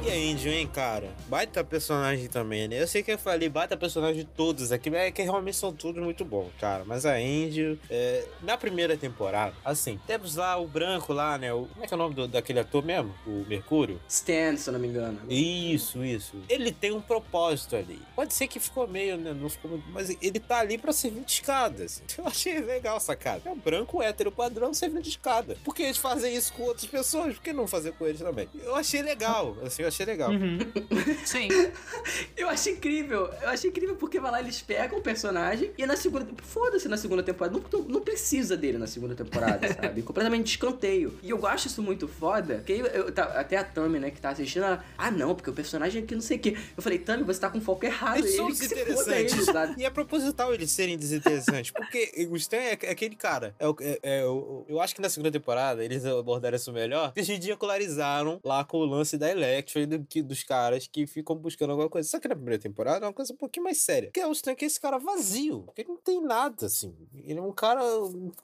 [0.07, 1.11] E Angel, hein, cara?
[1.29, 2.81] Baita personagem também, né?
[2.83, 5.73] Eu sei que eu falei baita personagem de todos aqui, mas é que realmente são
[5.73, 6.85] todos muito bons, cara.
[6.87, 11.53] Mas a Angel, é, na primeira temporada, assim, temos lá o branco lá, né?
[11.53, 13.15] O, como é que é o nome do- daquele ator mesmo?
[13.27, 14.01] O Mercúrio?
[14.09, 15.21] Stan, se eu não me engano.
[15.29, 16.37] Isso, isso.
[16.49, 18.01] Ele tem um propósito ali.
[18.17, 19.33] Pode ser que ficou meio, né?
[19.33, 21.85] Não ficou muito, mas ele tá ali pra servir de escada.
[21.85, 22.03] assim.
[22.19, 23.43] Eu achei legal essa cara.
[23.45, 25.57] É um branco hétero padrão servindo de escada.
[25.65, 27.35] Por que eles fazem isso com outras pessoas?
[27.35, 28.49] Por que não fazer com eles também?
[28.63, 29.57] Eu achei legal.
[29.65, 30.31] Assim, eu achei legal.
[30.31, 30.59] Uhum.
[31.25, 31.49] Sim.
[32.37, 33.29] Eu achei incrível.
[33.43, 36.27] Eu achei incrível porque vai lá, eles pegam o personagem e na segunda.
[36.43, 37.59] Foda-se na segunda temporada.
[37.73, 40.03] Não, não precisa dele na segunda temporada, sabe?
[40.03, 41.19] Completamente de escanteio.
[41.23, 42.57] E eu acho isso muito foda.
[42.57, 44.85] Porque eu, eu tá- até a Tami, né, que tá assistindo, ela.
[44.97, 46.57] Ah, não, porque o personagem aqui não sei o quê.
[46.77, 48.19] Eu falei, Tami, você tá com foco errado.
[48.19, 49.77] Eles ele são que se foda desinteressantes.
[49.79, 51.71] E é proposital eles serem desinteressantes.
[51.71, 53.55] Porque o Stan é, é aquele cara.
[53.59, 57.13] É, o- é- é o- eu acho que na segunda temporada eles abordaram isso melhor.
[57.15, 61.37] Eles ridicularizaram lá com o lance da Electra e do, que, dos caras que ficam
[61.37, 62.09] buscando alguma coisa.
[62.09, 64.11] Só que na primeira temporada é uma coisa um pouquinho mais séria.
[64.13, 65.63] Que é o Stan que é esse cara vazio.
[65.63, 66.95] Porque ele não tem nada, assim.
[67.25, 67.81] Ele é um cara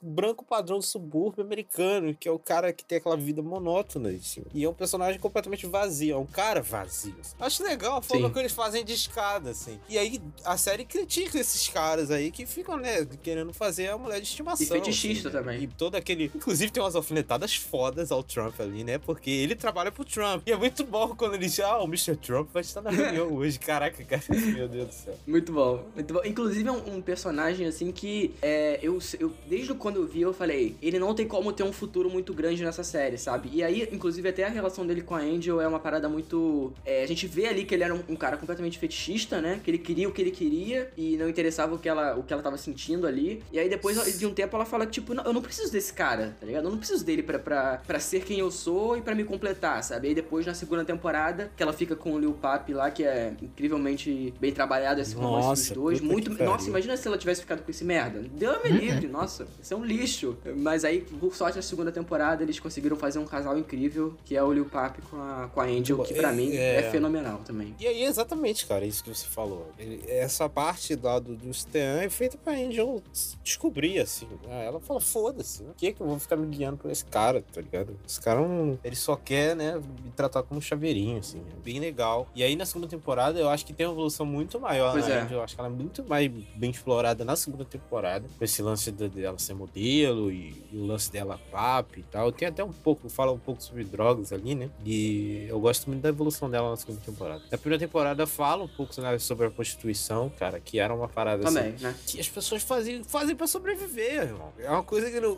[0.01, 2.15] branco padrão do subúrbio americano.
[2.15, 4.09] Que é o cara que tem aquela vida monótona.
[4.09, 4.43] Assim.
[4.53, 6.15] E é um personagem completamente vazio.
[6.15, 7.15] É um cara vazio.
[7.19, 7.35] assim.
[7.39, 8.33] Acho legal a forma Sim.
[8.33, 9.79] que eles fazem de escada, assim.
[9.87, 14.19] E aí a série critica esses caras aí que ficam, né, querendo fazer a mulher
[14.19, 14.65] de estimação.
[14.65, 15.43] E fetichista assim, né?
[15.43, 15.63] também.
[15.63, 16.31] E todo aquele.
[16.33, 18.97] Inclusive tem umas alfinetadas fodas ao Trump ali, né?
[18.97, 20.43] Porque ele trabalha pro Trump.
[20.45, 22.15] E é muito bom quando ele diz, ah, o Mr.
[22.15, 23.59] Trump vai estar na reunião hoje.
[23.59, 24.23] Caraca, cara.
[24.29, 25.13] Meu Deus do céu.
[25.27, 26.21] Muito bom, muito bom.
[26.23, 30.33] Inclusive é um, um personagem assim que é, eu, eu desde quando eu vi eu
[30.33, 33.49] falei, ele não tem como ter um futuro muito grande nessa série, sabe?
[33.51, 37.03] E aí, inclusive até a relação dele com a Angel é uma parada muito, é,
[37.03, 39.59] a gente vê ali que ele era um, um cara completamente fetichista, né?
[39.61, 42.31] Que ele queria o que ele queria e não interessava o que ela, o que
[42.31, 43.43] ela tava sentindo ali.
[43.51, 46.37] E aí depois de um tempo ela fala tipo, não, eu não preciso desse cara,
[46.39, 46.63] tá ligado?
[46.63, 49.83] Eu não preciso dele pra, pra, pra ser quem eu sou e pra me completar,
[49.83, 50.07] sabe?
[50.07, 53.03] E aí depois na segunda temporada que ela fica com o Lil Papi lá, que
[53.03, 56.01] é incrivelmente bem trabalhado esse romance Nossa, dos dois.
[56.01, 56.31] Muito.
[56.43, 58.19] Nossa, imagina se ela tivesse ficado com esse merda.
[58.21, 59.47] Deu me livre, nossa.
[59.61, 60.37] Isso é um lixo.
[60.57, 64.43] Mas aí, por sorte, na segunda temporada, eles conseguiram fazer um casal incrível, que é
[64.43, 66.75] o Lil Papi com a, com a Angel, que pra É- mim é.
[66.75, 67.75] é fenomenal também.
[67.79, 69.71] E aí, exatamente, cara, isso que você falou.
[69.79, 73.01] Ele- essa parte lá do, do Stan é feita pra Angel
[73.43, 74.27] descobrir, assim.
[74.47, 74.65] né?
[74.67, 77.61] Ela fala, foda-se, por que, que eu vou ficar me guiando por esse cara, tá
[77.61, 77.97] ligado?
[78.07, 81.39] Esse cara, não, ele só quer, né, me tratar como um chaveirinho, assim.
[81.39, 82.27] É bem legal.
[82.35, 85.15] E aí, na segunda temporada, eu acho que tem uma evolução muito maior Pois na
[85.15, 85.27] é.
[85.31, 88.27] Eu acho que ela é muito mais bem explorada na segunda temporada.
[88.37, 92.31] Com esse lance de- dela ser modelo e, e o lance dela papo e tal.
[92.33, 94.69] Tem até um pouco, fala um pouco sobre drogas ali, né?
[94.85, 97.41] E eu gosto muito da evolução dela na segunda temporada.
[97.49, 101.43] Na primeira temporada fala um pouco né, sobre a prostituição, cara, que era uma parada
[101.43, 101.83] Também, assim.
[101.85, 101.95] né?
[102.05, 104.51] Que as pessoas fazem, fazem pra sobreviver, irmão.
[104.59, 105.37] É uma coisa que não,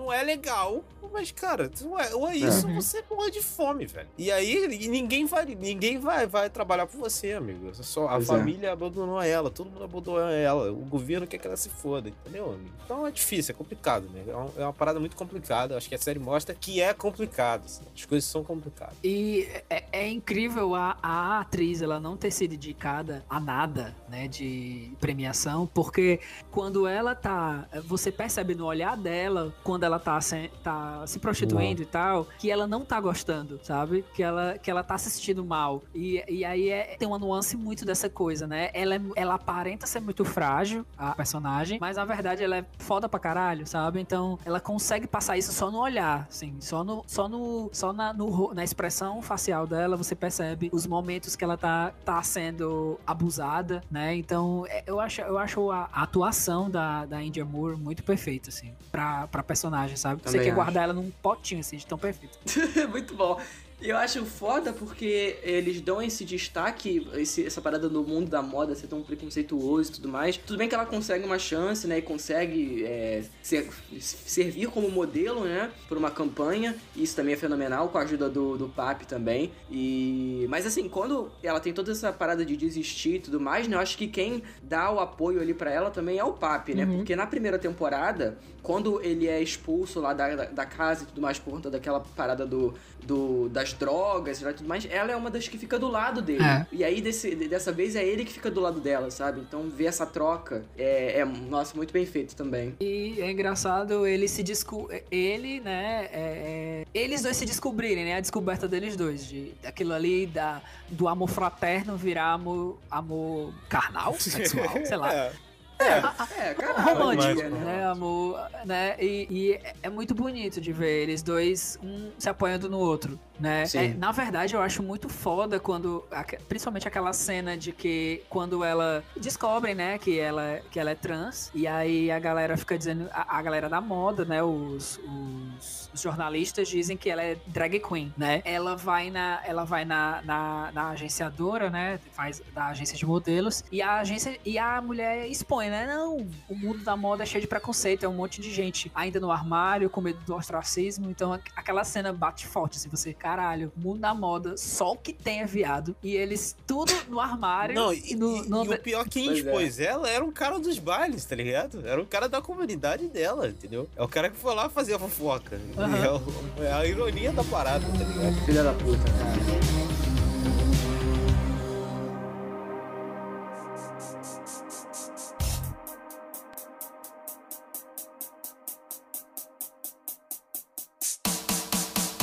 [0.00, 0.82] não é legal,
[1.12, 4.08] mas, cara, não é, ou é isso ou você morre de fome, velho.
[4.16, 7.74] E aí e ninguém vai, ninguém vai, vai trabalhar por você, amigo.
[7.74, 8.32] Só, a Pois é.
[8.36, 10.70] família abandonou ela, todo mundo abandonou ela.
[10.70, 12.70] O governo quer que ela se foda, entendeu, amigo?
[12.84, 14.22] Então é difícil, é complicado, né?
[14.26, 15.76] É uma, é uma parada muito complicada.
[15.76, 17.64] Acho que a série mostra que é complicado.
[17.66, 17.82] assim.
[17.94, 18.94] As coisas são complicadas.
[19.02, 24.28] E é, é incrível a, a atriz ela não ter sido dedicada a nada, né,
[24.28, 26.20] de premiação, porque
[26.50, 31.82] quando ela tá, você percebe no olhar dela, quando ela tá se, tá se prostituindo
[31.82, 34.04] e tal, que ela não tá gostando, sabe?
[34.14, 35.82] Que ela, que ela tá se sentindo mal.
[35.94, 38.70] E, e aí é- tem uma nuance muito dessa coisa, né?
[38.72, 43.08] Ela, é- ela aparenta ser muito frágil, a personagem, mas na verdade ela é foda
[43.08, 44.00] pra caralho, sabe?
[44.00, 48.12] Então ela consegue passar isso só no olhar, assim, só no, só no, só na,
[48.12, 53.82] no na expressão facial dela você percebe os momentos que ela tá, tá sendo abusada,
[53.90, 54.14] né?
[54.16, 58.48] Então é- eu acho, eu acho a, a atuação da, da India Moore muito perfeita,
[58.50, 60.20] assim, pra, pra personagem, sabe?
[60.22, 60.54] Você Também quer acho.
[60.56, 62.38] guardar ela num potinho, assim, de tão perfeito.
[62.90, 63.40] Muito bom.
[63.82, 68.42] E eu acho foda porque eles dão esse destaque, esse- essa parada do mundo da
[68.42, 70.36] moda ser tão preconceituoso e tudo mais.
[70.36, 71.96] Tudo bem que ela consegue uma chance, né?
[71.96, 75.70] E consegue é, ser- servir como modelo, né?
[75.88, 76.76] Por uma campanha.
[76.94, 79.50] Isso também é fenomenal, com a ajuda do, do Papi também.
[79.70, 80.44] E...
[80.50, 83.76] Mas assim, quando ela tem toda essa parada de desistir e tudo mais, né?
[83.76, 86.84] Eu acho que quem dá o apoio ali pra ela também é o Papi, né?
[86.84, 91.20] Porque na primeira temporada, quando ele é expulso lá da, da, da casa e tudo
[91.20, 95.30] mais por conta daquela parada do, do, das drogas e tudo mais, ela é uma
[95.30, 96.44] das que fica do lado dele.
[96.44, 96.66] É.
[96.72, 99.40] E aí, desse, dessa vez, é ele que fica do lado dela, sabe?
[99.40, 102.74] Então, ver essa troca é, é nossa, muito bem feito também.
[102.80, 108.16] E é engraçado ele se desco ele, né, é- é- eles dois se descobrirem, né,
[108.16, 114.14] a descoberta deles dois, de aquilo ali da, do amor fraterno virar amor, amor carnal,
[114.18, 115.32] sexual, sei lá.
[115.80, 116.50] É.
[116.50, 121.78] É, cara, romântico, né, amor, né, e, e é muito bonito de ver eles dois,
[121.82, 123.64] um se apoiando no outro, né.
[123.74, 126.04] É, na verdade eu acho muito foda quando,
[126.48, 131.50] principalmente aquela cena de que quando ela descobrem, né, que ela, que ela é trans,
[131.54, 136.00] e aí a galera fica dizendo, a, a galera da moda, né, os, os, os
[136.00, 140.70] jornalistas dizem que ela é drag queen, né, ela vai na, ela vai na, na,
[140.72, 145.68] na agenciadora, né, faz da agência de modelos, e a agência, e a mulher expõe,
[145.70, 148.90] né, não, o mundo da moda é cheio de preconceito, é um monte de gente
[148.94, 153.12] ainda no armário, com medo do ostracismo, então aqu- aquela cena bate forte, assim, você,
[153.12, 157.74] caralho, mundo da moda, só o que tem é viado, e eles tudo no armário,
[157.74, 159.40] Não, e, no, e- no- e o pior que quem Pois é.
[159.40, 161.86] expôs ela era um cara dos bailes, tá ligado?
[161.86, 163.88] Era um cara da comunidade dela, entendeu?
[163.96, 165.60] É o cara que foi lá fazer a fofoca.
[165.80, 166.04] Aham.
[166.04, 168.44] É, o- é a ironia da parada, tá ligado?
[168.44, 169.02] Filha da puta,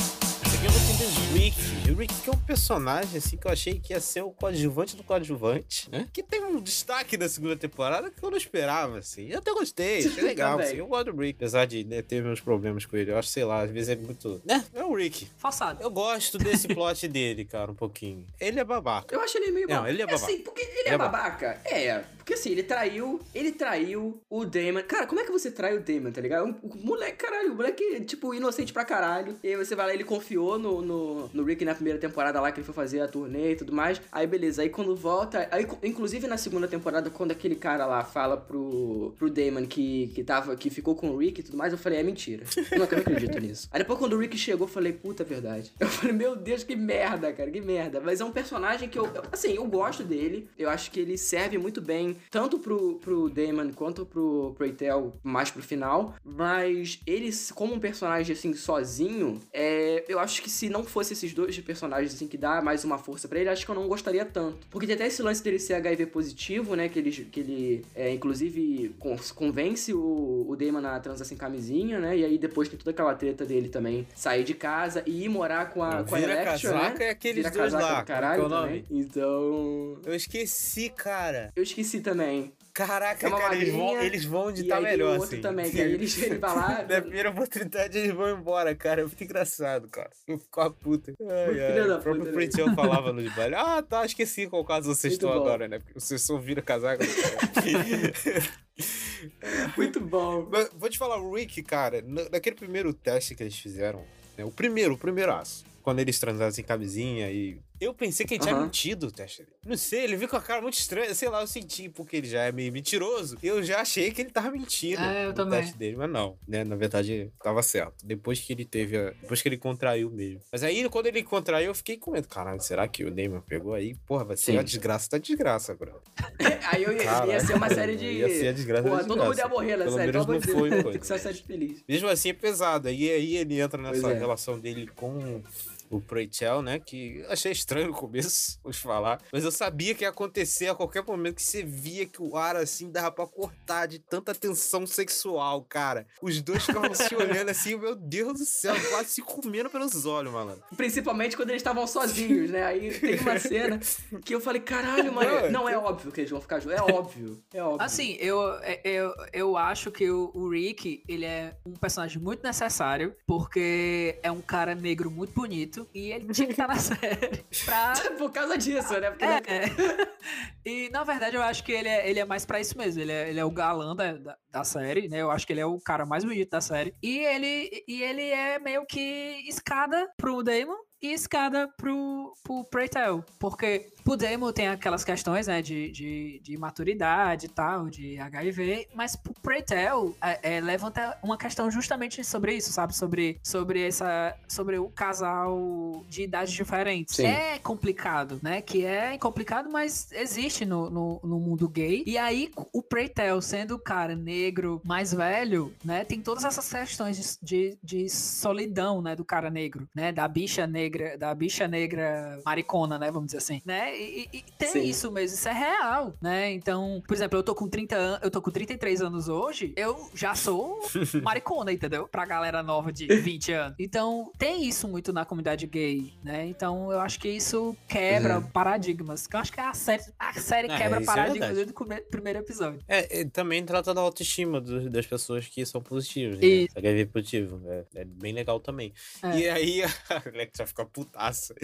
[0.08, 1.90] o Rick.
[1.90, 4.96] O Rick que é um personagem assim que eu achei que ia ser o coadjuvante
[4.96, 6.08] do coadjuvante, né?
[6.10, 9.28] Que tem um destaque da segunda temporada que eu não esperava, assim.
[9.28, 10.76] Eu até gostei, achei legal, assim.
[10.76, 13.10] Eu gosto do Rick, apesar de né, ter meus problemas com ele.
[13.10, 14.40] Eu acho, sei lá, às vezes é muito.
[14.46, 14.64] Né?
[14.72, 15.28] É o Rick.
[15.36, 15.82] forçado.
[15.82, 18.24] Eu gosto desse plot dele, cara, um pouquinho.
[18.40, 19.14] Ele é babaca.
[19.14, 19.92] Eu acho ele meio Não, babaca.
[19.92, 20.24] ele é babaca.
[20.24, 21.60] Assim, porque ele é, é babaca.
[21.66, 24.82] É, porque assim, ele traiu, ele traiu o Damon.
[24.86, 26.56] Cara, como é que você trai o Damon, tá ligado?
[26.62, 29.38] O moleque, caralho, o moleque, tipo, inocente pra caralho.
[29.42, 32.50] E aí você vai lá, ele confiou no, no, no Rick na primeira temporada lá,
[32.52, 34.00] que ele foi fazer a turnê e tudo mais.
[34.12, 38.36] Aí beleza, aí quando volta, aí inclusive na segunda temporada, quando aquele cara lá fala
[38.36, 41.78] pro, pro Damon que, que, tava, que ficou com o Rick e tudo mais, eu
[41.78, 42.44] falei, é mentira.
[42.72, 43.68] Eu não acredito nisso.
[43.72, 45.72] Aí depois quando o Rick chegou, eu falei, puta, verdade.
[45.80, 48.00] Eu falei, meu Deus, que merda, cara, que merda.
[48.00, 50.48] Mas é um personagem que eu, eu- assim, eu gosto dele.
[50.58, 55.50] Eu acho que ele serve muito bem, tanto pro, pro Damon quanto pro, Eitel, mais
[55.50, 56.14] pro final.
[56.24, 61.32] Mas ele, como um personagem, assim, sozinho, é, eu acho que se não fosse esses
[61.34, 64.24] dois personagens, assim, que dá mais uma força pra ele, acho que eu não gostaria
[64.24, 64.66] tanto.
[64.70, 68.12] Porque tem até esse lance dele ser HIV positivo, né, que ele, que ele é,
[68.12, 72.78] inclusive, con- convence o, o Damon a transar sem camisinha, né, e aí depois tem
[72.78, 76.20] toda aquela treta dele também sair de casa e ir morar com a, com a
[76.20, 77.06] Electra, casaca né?
[77.06, 78.84] é aqueles Vira dois lá, do caralho é é o também.
[78.90, 79.02] nome?
[79.02, 79.98] Então...
[80.04, 81.50] Eu esqueci, cara.
[81.56, 82.52] Eu esqueci também.
[82.78, 85.40] Caraca, É cara, eles vão, eles vão tá tem melhor, outro assim.
[85.40, 86.84] também, que aí ele, ele vai lá...
[86.88, 89.00] Na primeira oportunidade eles vão embora, cara.
[89.00, 90.10] É muito engraçado, cara.
[90.28, 91.12] Eu fico a puta.
[91.20, 91.90] Ai, ai.
[91.90, 92.32] O próprio né?
[92.32, 93.56] Pritchell falava no baile.
[93.56, 95.44] Ah, tá, esqueci qual caso vocês Muito estão bom.
[95.44, 95.80] agora, né?
[95.80, 97.02] Porque vocês só viram casaco.
[99.76, 100.48] Muito bom.
[100.50, 104.04] Mas vou te falar, o Rick, cara, na- naquele primeiro teste que eles fizeram,
[104.36, 107.58] né, o primeiro, o primeiro aço, quando eles transaram sem camisinha e.
[107.80, 108.64] Eu pensei que ele tinha Aham.
[108.64, 109.52] mentido o teste dele.
[109.64, 111.14] Não sei, ele viu com a cara muito estranha.
[111.14, 113.36] Sei lá, eu senti, porque ele já é meio mentiroso.
[113.42, 115.60] Eu já achei que ele tava mentindo É, eu no também.
[115.60, 116.64] teste dele, mas não, né?
[116.64, 117.94] Na verdade, tava certo.
[118.04, 119.10] Depois que ele teve a...
[119.10, 120.40] Depois que ele contraiu mesmo.
[120.50, 122.26] Mas aí, quando ele contraiu, eu fiquei com medo.
[122.28, 123.94] Caralho, será que o Damon pegou aí?
[124.06, 124.58] Porra, vai ser Sim.
[124.58, 126.00] a desgraça da desgraça, bro.
[126.70, 128.04] Aí eu ia, ia Caraca, ser uma série de...
[128.04, 129.54] ia ser a desgraça Porra, da todo mundo ia desgraça.
[129.54, 131.84] morrer na Pelo série, menos pelo amor não foi, Tem que ser uma série feliz.
[131.88, 132.90] Mesmo assim é pesado.
[132.90, 134.18] E aí ele entra nessa é.
[134.18, 135.42] relação dele com
[135.90, 136.78] o Preychel, né?
[136.78, 139.20] Que eu achei estranho no começo, vou te falar.
[139.32, 142.56] Mas eu sabia que ia acontecer a qualquer momento que você via que o ar,
[142.56, 146.06] assim, dava pra cortar de tanta tensão sexual, cara.
[146.20, 150.32] Os dois ficavam se olhando assim, meu Deus do céu, quase se comendo pelos olhos,
[150.32, 150.62] malandro.
[150.76, 152.64] Principalmente quando eles estavam sozinhos, né?
[152.64, 153.80] Aí tem uma cena
[154.24, 155.28] que eu falei, caralho, mano.
[155.50, 156.78] Não, Não, é óbvio que eles vão ficar juntos.
[156.78, 157.42] É óbvio.
[157.52, 157.82] É óbvio.
[157.84, 158.40] Assim, eu,
[158.84, 164.30] eu, eu acho que o, o Rick, ele é um personagem muito necessário, porque é
[164.30, 167.92] um cara negro muito bonito, e ele tinha que estar na série pra...
[168.18, 169.10] Por causa disso, né?
[169.10, 170.18] Porque não- É.
[170.64, 173.00] E, na verdade, eu acho que ele é, ele é mais pra isso mesmo.
[173.00, 175.22] Ele é, ele é o galã da, da, da série, né?
[175.22, 176.94] Eu acho que ele é o cara mais bonito da série.
[177.02, 183.24] E ele, e ele é meio que escada pro Damon e escada pro, pro Preytel.
[183.38, 185.62] Porque pro Damon tem aquelas questões, né?
[185.62, 188.88] De, de, de maturidade e tal, de HIV.
[188.94, 192.96] Mas pro Preytel é, é, levanta uma questão justamente sobre isso, sabe?
[192.96, 197.16] Sobre, sobre, essa, sobre o casal de idades diferentes.
[197.16, 197.26] Sim.
[197.26, 198.60] É complicado, né?
[198.60, 202.02] Que é complicado, mas existe no, no, no mundo gay.
[202.06, 206.04] E aí, o Preytel, sendo o cara negro mais velho, né?
[206.04, 209.14] Tem todas essas questões de, de, de solidão, né?
[209.14, 210.10] Do cara negro, né?
[210.10, 213.10] Da bicha negra negra, da bicha negra maricona, né?
[213.10, 213.96] Vamos dizer assim, né?
[213.96, 214.82] E, e- e tem Sim.
[214.82, 216.50] isso mesmo, isso é real, né?
[216.52, 220.10] Então, por exemplo, eu tô com 30 anos, eu tô com 33 anos hoje, eu
[220.14, 220.80] já sou
[221.22, 222.08] maricona, entendeu?
[222.08, 223.76] Pra galera nova de 20 anos.
[223.78, 226.46] Então, tem isso muito na comunidade gay, né?
[226.46, 228.42] Então, eu acho que isso quebra Uhum.
[228.50, 229.26] paradigmas.
[229.26, 231.72] Que eu acho que a série, a série É, quebra é paradigmas verdade.
[231.74, 232.80] desde o primeiro episódio.
[232.88, 236.46] É, e também trata da autoestima dos- das pessoas que são positivas, né?
[236.46, 236.78] Isso.
[236.78, 237.60] HIV positivo.
[237.66, 238.92] É, é bem legal também.
[239.22, 239.38] É.
[239.38, 239.88] E aí a
[240.34, 241.54] Alexa fica putaça.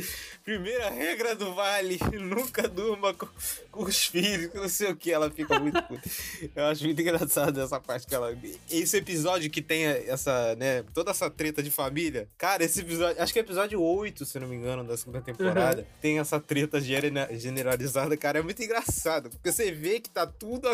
[0.43, 3.29] Primeira regra do vale: nunca durma com,
[3.71, 5.13] com os filhos, não sei o que.
[5.13, 6.09] Ela fica muito puta.
[6.55, 8.37] Eu acho muito engraçado essa parte que ela.
[8.71, 10.83] Esse episódio que tem essa, né?
[10.93, 12.29] Toda essa treta de família.
[12.37, 13.23] Cara, esse episódio.
[13.23, 15.87] Acho que é episódio 8, se não me engano, da segunda temporada.
[16.01, 18.39] Tem essa treta genera- generalizada, cara.
[18.39, 19.31] É muito engraçado.
[19.31, 20.69] Porque você vê que tá tudo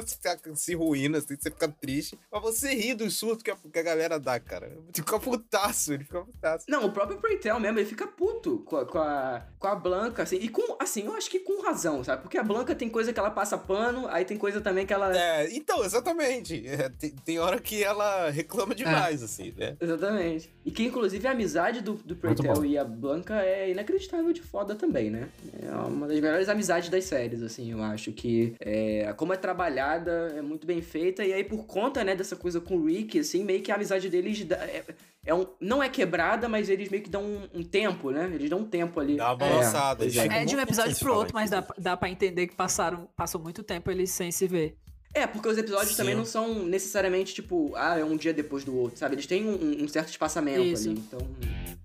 [0.55, 2.19] se, ruindo, assim, você fica triste.
[2.33, 4.71] Mas você ri do surto que a, que a galera dá, cara.
[4.95, 6.65] Fica putaço, ele fica putaço.
[6.69, 10.23] Não, o próprio Preytel mesmo, ele fica puto com a, com a, com a Blanca,
[10.23, 10.37] assim.
[10.37, 12.23] E com, assim, eu acho que com razão, sabe?
[12.23, 15.17] Porque a Blanca tem coisa que ela passa pano, aí tem coisa também que ela...
[15.17, 16.67] É, então, exatamente.
[16.67, 19.77] É, tem, tem hora que ela reclama demais, assim, né?
[19.81, 20.53] Exatamente.
[20.65, 22.17] E que, inclusive, a amizade do, do
[22.65, 25.29] e a Blanca é inacreditável de foda também, né?
[25.63, 28.55] É uma das melhores amizades das séries, assim, eu acho que...
[28.61, 31.25] É, como é trabalhada, é muito bem feita.
[31.25, 34.09] E aí, por conta, né, dessa coisa com o Rick, assim, meio que a amizade
[34.09, 34.45] deles...
[34.45, 34.85] dá- é,
[35.25, 38.31] é um, não é quebrada, mas eles meio que dão um, um tempo, né?
[38.33, 39.17] Eles dão um tempo ali.
[39.17, 39.99] Dá uma balançada.
[39.99, 40.25] pois já.
[40.25, 40.43] é.
[40.43, 43.63] É de um episódio pro outro, mas dá, dá pra entender que passaram, passou muito
[43.63, 44.77] tempo eles sem se ver.
[45.13, 45.97] É, porque os episódios Sim.
[45.97, 49.17] também não são necessariamente, tipo, ah, é um dia depois do outro, sabe?
[49.17, 50.89] Eles têm um, um certo espaçamento Isso.
[50.89, 51.19] ali, então...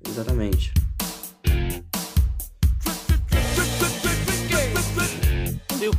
[0.07, 0.71] Exatamente.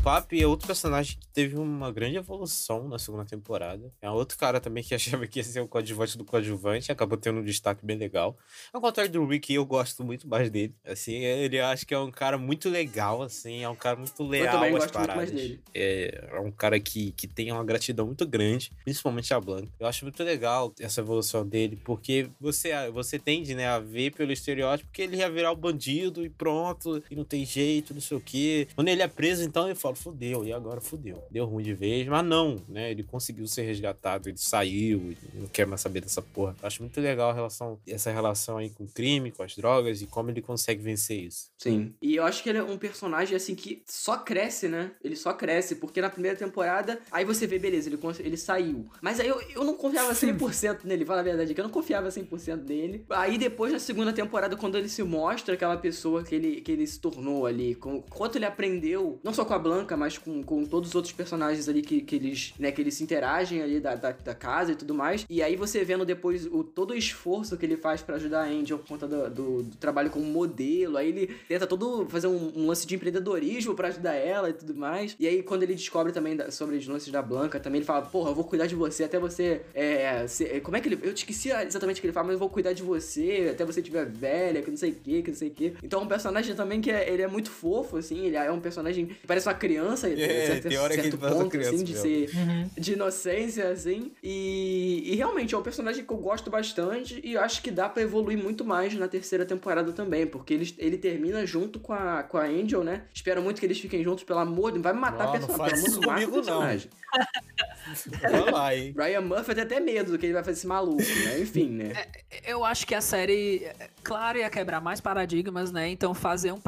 [0.06, 3.92] Papi é outro personagem que teve uma grande evolução na segunda temporada.
[4.00, 7.40] É outro cara também que achava que ia ser o coadjuvante do coadjuvante, acabou tendo
[7.40, 8.38] um destaque bem legal.
[8.72, 10.72] Ao contrário do Rick, eu gosto muito mais dele.
[10.84, 14.52] Assim, ele acho que é um cara muito legal, assim, é um cara muito leal
[14.52, 15.30] também às gosto muito mais paradas.
[15.32, 15.60] dele.
[15.74, 19.72] É, é um cara que, que tem uma gratidão muito grande, principalmente a Blanca.
[19.80, 24.30] Eu acho muito legal essa evolução dele, porque você, você tende, né, a ver pelo
[24.30, 28.16] estereótipo que ele ia virar o bandido e pronto, e não tem jeito, não sei
[28.16, 28.68] o quê.
[28.76, 31.24] Quando ele é preso, então, eu falo, fudeu, e agora fudeu.
[31.30, 35.46] Deu ruim de vez, mas não, né, ele conseguiu ser resgatado, ele saiu, ele não
[35.48, 36.54] quer mais saber dessa porra.
[36.62, 40.06] Acho muito legal a relação, essa relação aí com o crime, com as drogas, e
[40.06, 41.50] como ele consegue vencer isso.
[41.58, 41.94] Sim.
[42.00, 44.92] E eu acho que ele é um personagem, assim, que só cresce, né?
[45.02, 48.86] Ele só cresce, porque na primeira temporada, aí você vê, beleza, ele, ele saiu.
[49.00, 52.08] Mas aí eu, eu não confiava 100% nele, fala a verdade, que eu não confiava
[52.08, 53.04] 100% nele.
[53.10, 56.86] Aí depois, na segunda temporada, quando ele se mostra aquela pessoa que ele, que ele
[56.86, 60.64] se tornou ali, com, quanto ele aprendeu, não só com a Blanca, mas com, com
[60.64, 63.94] todos os outros personagens ali que, que eles, né, que eles se interagem ali da,
[63.94, 65.26] da, da casa e tudo mais.
[65.28, 68.46] E aí você vendo depois o, todo o esforço que ele faz pra ajudar a
[68.48, 72.52] Angel por conta do, do, do trabalho como modelo, aí ele tenta todo fazer um,
[72.56, 75.16] um lance de empreendedorismo pra ajudar ela e tudo mais.
[75.18, 78.02] E aí quando ele descobre também da- sobre os lances da Blanca, também ele fala,
[78.02, 81.12] porra, eu vou cuidar de você até você, é, ser- como é que ele, eu
[81.12, 84.06] esqueci exatamente o que ele fala, mas eu vou cuidar de você até você estiver
[84.06, 85.74] velha, que não sei o que, que não sei o que.
[85.82, 88.60] Então é um personagem também que é, ele é muito fofo, assim, ele é um
[88.60, 89.65] personagem que parece uma criança,
[90.22, 92.02] É, certo, tem hora que certo uma ponto, criança assim, de mesmo.
[92.06, 94.12] ser de inocência, assim.
[94.22, 98.02] E, e realmente é um personagem que eu gosto bastante e acho que dá pra
[98.02, 102.38] evoluir muito mais na terceira temporada também, porque ele, ele termina junto com a, com
[102.38, 103.02] a Angel, né?
[103.12, 105.46] Espero muito que eles fiquem juntos, pelo amor de Vai me matar Não, a não
[105.48, 106.32] pessoa, faz pelo amor isso não.
[106.32, 106.90] personagem.
[108.20, 108.94] Vai lá, hein?
[108.96, 111.40] Ryan Murphy tem até medo do que ele vai fazer esse maluco, né?
[111.40, 112.06] Enfim, né?
[112.44, 115.88] Eu acho que a série, é, claro, ia quebrar mais paradigmas, né?
[115.88, 116.60] Então fazer um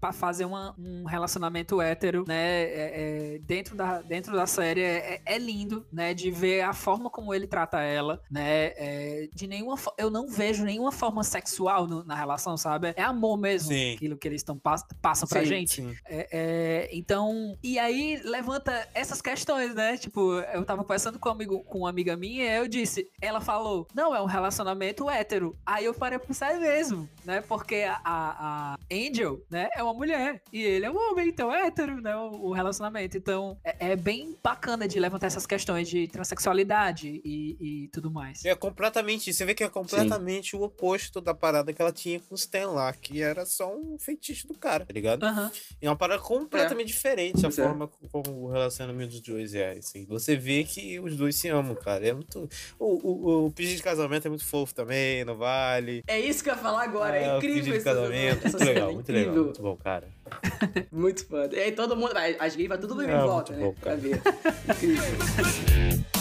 [0.00, 2.62] pra fazer uma- um relacionamento hétero, né?
[2.62, 6.14] é- é, dentro, da, dentro da série é, é lindo, né?
[6.14, 8.72] De ver a forma como ele trata ela, né?
[8.76, 12.94] é, de nenhuma, eu não vejo nenhuma forma sexual no- na relação, sabe?
[12.96, 13.94] É amor mesmo, Sim.
[13.94, 15.74] aquilo que eles tão, pass- passam pra Sim, gente.
[15.82, 15.96] sim.
[16.06, 19.96] É, é, então, e aí levanta essas questões, né?
[19.98, 23.40] Tipo, eu tava conversando com, um amigo, com uma amiga minha e eu disse, ela
[23.40, 25.56] falou, não, é um relacionamento hétero.
[25.66, 27.40] Aí eu parei pra pensar, é mesmo, né?
[27.40, 31.66] Porque a, a, Angel, né, é uma mulher e ele é um homem, então é
[31.66, 32.16] hétero, né?
[32.16, 33.16] O, o relacionamento.
[33.16, 38.44] Então, é, é bem bacana de levantar essas questões de transexualidade e, e tudo mais.
[38.44, 42.34] É completamente, você vê que é completamente o oposto da parada que ela tinha com
[42.34, 45.24] o Stan lá, que era só um feitiço do cara, tá ligado?
[45.24, 45.50] Aham.
[45.80, 47.52] É uma parada completamente diferente a é.
[47.52, 50.04] forma como o relacionamento dos dois é, assim.
[50.06, 52.06] Você vê que os dois se amam, cara.
[52.06, 52.48] É muito...
[52.78, 56.02] O, o, o pedido de casamento é muito fofo também, não vale.
[56.06, 58.92] É isso que eu ia falar agora, é, o incrível essa- casamento, muito legal, cena,
[58.92, 59.30] muito incrível.
[59.30, 60.08] legal, muito bom, cara.
[60.90, 61.54] Muito foda.
[61.56, 63.64] E aí todo mundo, as gays vai tudo em Ah, volta, né?
[63.64, 63.96] bom, Pra cara.
[63.96, 64.20] ver.
[64.74, 66.06] Incrível.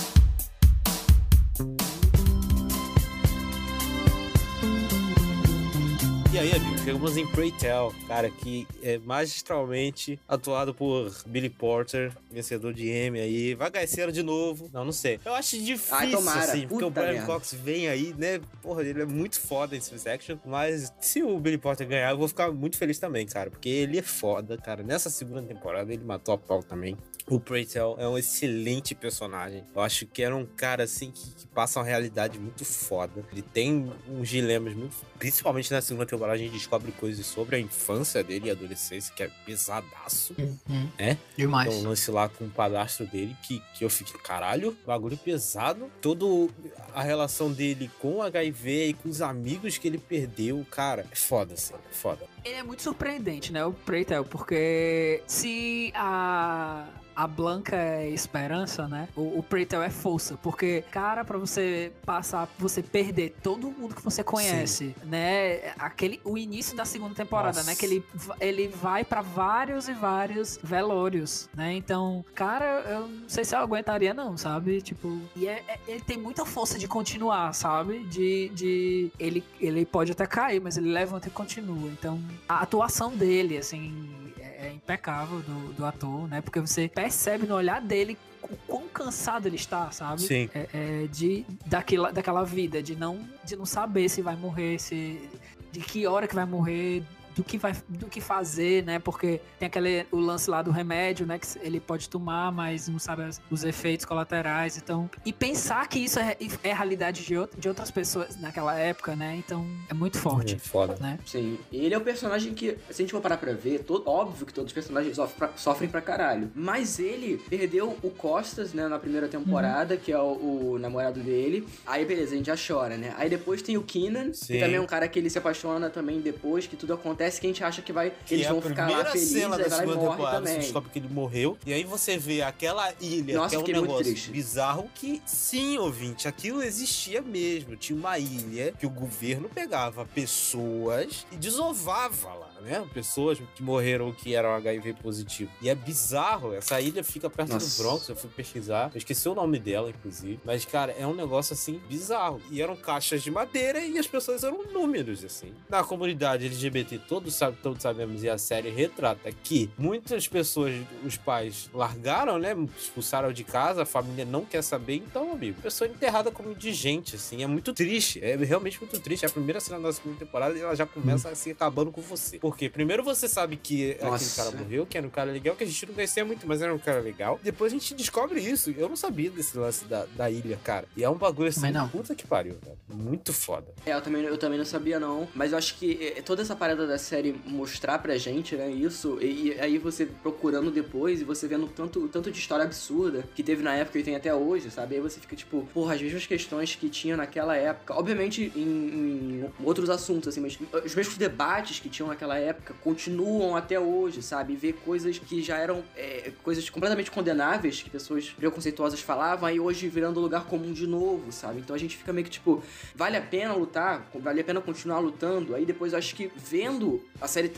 [6.36, 6.78] E aí, amigo?
[6.80, 13.22] chegamos em Pray Tell, cara, que é magistralmente atuado por Billy Porter, vencedor de Emmy
[13.22, 13.56] aí.
[13.56, 14.70] Vai Gaeceiro de novo.
[14.74, 15.18] Não, não sei.
[15.24, 16.40] Eu acho difícil, Ai, tomara.
[16.42, 17.26] assim, porque o Puta Brian merda.
[17.26, 18.42] Cox vem aí, né?
[18.62, 20.38] Porra, ele é muito foda em Swiss Action.
[20.46, 23.50] Mas se o Billy Porter ganhar, eu vou ficar muito feliz também, cara.
[23.50, 24.84] Porque ele é foda, cara.
[24.84, 26.98] Nessa segunda temporada, ele matou a pau também.
[27.28, 29.64] O Preytel é um excelente personagem.
[29.74, 33.26] Eu acho que era um cara assim que, que passa uma realidade muito foda.
[33.32, 34.96] Ele tem uns dilemas muito.
[35.18, 39.14] Principalmente na segunda temporada, a gente descobre coisas sobre a infância dele e a adolescência,
[39.16, 40.36] que é pesadaço.
[40.38, 40.90] Uhum.
[41.00, 41.18] É?
[41.36, 41.74] Demais.
[41.74, 45.92] Então, lance lá com o padrasto dele, que, que eu fiquei, caralho, bagulho pesado.
[46.00, 46.52] Todo
[46.94, 51.16] a relação dele com o HIV e com os amigos que ele perdeu, cara, é
[51.16, 52.35] foda, assim, é foda.
[52.46, 56.86] Ele é muito surpreendente, né, o Preytel, porque se a
[57.16, 59.08] a Blanca é esperança, né?
[59.16, 64.02] O, o Preytel é força, porque cara, pra você passar, você perder todo mundo que
[64.04, 65.74] você conhece, né?
[65.80, 67.70] Aquele o início da segunda temporada, Nossa.
[67.70, 67.76] né?
[67.78, 68.06] Que ele
[68.42, 71.72] ele vai pra vários e vários velórios, né?
[71.76, 74.82] Então, cara, eu não sei se eu aguentaria não, sabe?
[74.82, 78.00] Tipo, e é- é- ele tem muita força de continuar, sabe?
[78.08, 81.88] De, de ele ele pode até cair, mas ele levanta e continua.
[81.92, 86.42] Então, a atuação dele, assim, é, é impecável do, do ator, né?
[86.42, 90.22] Porque você percebe no olhar dele o quão cansado ele está, sabe?
[90.22, 90.50] Sim.
[90.54, 95.30] É, é, de daquela, daquela vida, de não, de não saber se vai morrer, se
[95.72, 97.04] de que hora que vai morrer,
[97.36, 99.00] do que vai, do que fazer, né?
[99.00, 101.38] Porque tem aquele o lance lá do remédio, né?
[101.38, 106.00] Que ele pode tomar, mas não sabe as- os efeitos colaterais, então e pensar que
[106.00, 109.36] isso é, é a realidade de, out- de outras pessoas naquela época, né?
[109.38, 110.96] Então é muito forte, É foda.
[111.00, 111.20] né?
[111.26, 114.46] Sim, ele é o personagem que, se a gente for parar pra ver, todo, óbvio
[114.46, 116.50] que todos os personagens sofrem pra, sofrem pra caralho.
[116.56, 121.68] Mas ele perdeu o Costas, né, na primeira temporada, que é o, o namorado dele.
[121.86, 123.14] Aí, beleza, a gente já chora, né?
[123.18, 124.54] Aí depois tem o Keenan, Sim.
[124.54, 127.48] que também é um cara que ele se apaixona também depois, que tudo acontece, que
[127.48, 128.12] a gente acha que vai.
[128.26, 129.80] Que eles é vão a ficar lá primeira felizes, cena aí da vai lá e
[129.80, 130.60] segunda morre temporada, você também.
[130.60, 131.58] descobre que ele morreu.
[131.66, 136.28] E aí você vê aquela ilha, Nossa, que é um negócio bizarro que, sim, ouvinte,
[136.28, 137.76] aquilo existia mesmo.
[137.76, 142.86] Tinha uma ilha que o governo pegava pessoas e desovava lá, né?
[142.94, 145.52] Pessoas que morreram que eram HIV positivo.
[145.62, 146.54] E é bizarro.
[146.54, 147.78] Essa ilha fica perto Nossa.
[147.78, 148.92] do Bronx, eu fui pesquisar.
[148.94, 150.40] Eu esqueci o nome dela, inclusive.
[150.44, 152.42] Mas, cara, é um negócio, assim, bizarro.
[152.52, 155.54] E eram caixas de madeira e as pessoas eram números, assim.
[155.70, 160.74] Na comunidade LGBT, todos, sabe, todos sabemos, e a série retrata que muitas pessoas,
[161.04, 162.56] os pais largaram, né?
[162.78, 164.96] Expulsaram de casa, a família não quer saber.
[164.96, 167.44] Então, amigo, pessoa enterrada como indigente, assim.
[167.44, 168.24] É muito triste.
[168.24, 169.26] É realmente muito triste.
[169.26, 172.40] É a primeira cena da segunda temporada e ela já começa assim, acabando com você.
[172.46, 174.44] Porque primeiro você sabe que aquele Nossa.
[174.44, 176.72] cara morreu, que era um cara legal, que a gente não conhecia muito, mas era
[176.72, 177.40] um cara legal.
[177.42, 178.70] Depois a gente descobre isso.
[178.78, 180.86] Eu não sabia desse lance da, da ilha, cara.
[180.96, 181.90] E é um bagulho assim, Também não.
[181.90, 182.78] puta que pariu, cara.
[182.88, 183.66] Muito foda.
[183.84, 185.28] É, eu também, eu também não sabia, não.
[185.34, 189.18] Mas eu acho que é, toda essa parada da série mostrar pra gente, né, isso,
[189.20, 193.42] e, e aí você procurando depois e você vendo tanto, tanto de história absurda que
[193.42, 194.94] teve na época e tem até hoje, sabe?
[194.94, 197.96] Aí você fica tipo, porra, as mesmas questões que tinha naquela época.
[197.96, 203.56] Obviamente em, em outros assuntos, assim, mas os mesmos debates que tinham naquela época continuam
[203.56, 204.54] até hoje, sabe?
[204.54, 209.60] E ver coisas que já eram é, coisas completamente condenáveis, que pessoas preconceituosas falavam, aí
[209.60, 211.60] hoje virando lugar comum de novo, sabe?
[211.60, 212.64] Então a gente fica meio que tipo,
[212.96, 215.56] vale a pena lutar, vale a pena continuar lutando.
[215.56, 217.50] Aí depois eu acho que vendo a série,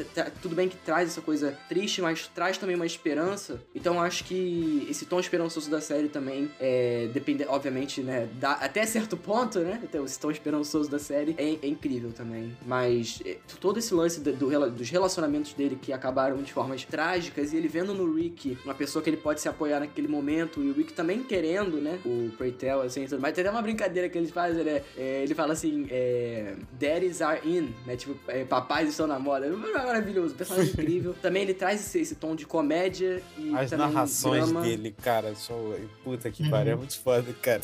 [0.42, 3.62] tudo bem que traz essa coisa triste, mas traz também uma esperança.
[3.76, 8.54] Então eu acho que esse tom esperançoso da série também é, depende, obviamente, né, dá,
[8.54, 9.80] até certo ponto, né?
[9.84, 12.56] Então, esse tom esperançoso da série é, é incrível também.
[12.66, 17.54] Mas é, todo esse lance do- do dos relacionamentos dele que acabaram de formas trágicas
[17.54, 20.70] e ele vendo no Rick uma pessoa que ele pode se apoiar naquele momento e
[20.70, 22.00] o Rick também querendo, né?
[22.06, 23.22] O Preytel, assim, tudo.
[23.22, 24.82] mas tem até uma brincadeira que eles fazem, né?
[24.98, 27.96] É, ele fala assim, é, Daddies are in, né?
[27.96, 29.46] Tipo, é, papais estão na moda.
[29.46, 31.16] É maravilhoso, personagem é incrível.
[31.22, 34.62] Também ele traz esse, esse tom de comédia e As narrações drama.
[34.62, 35.76] dele, cara, são.
[36.04, 36.50] Puta que Uhum.
[36.50, 37.62] pariu, é muito foda, cara.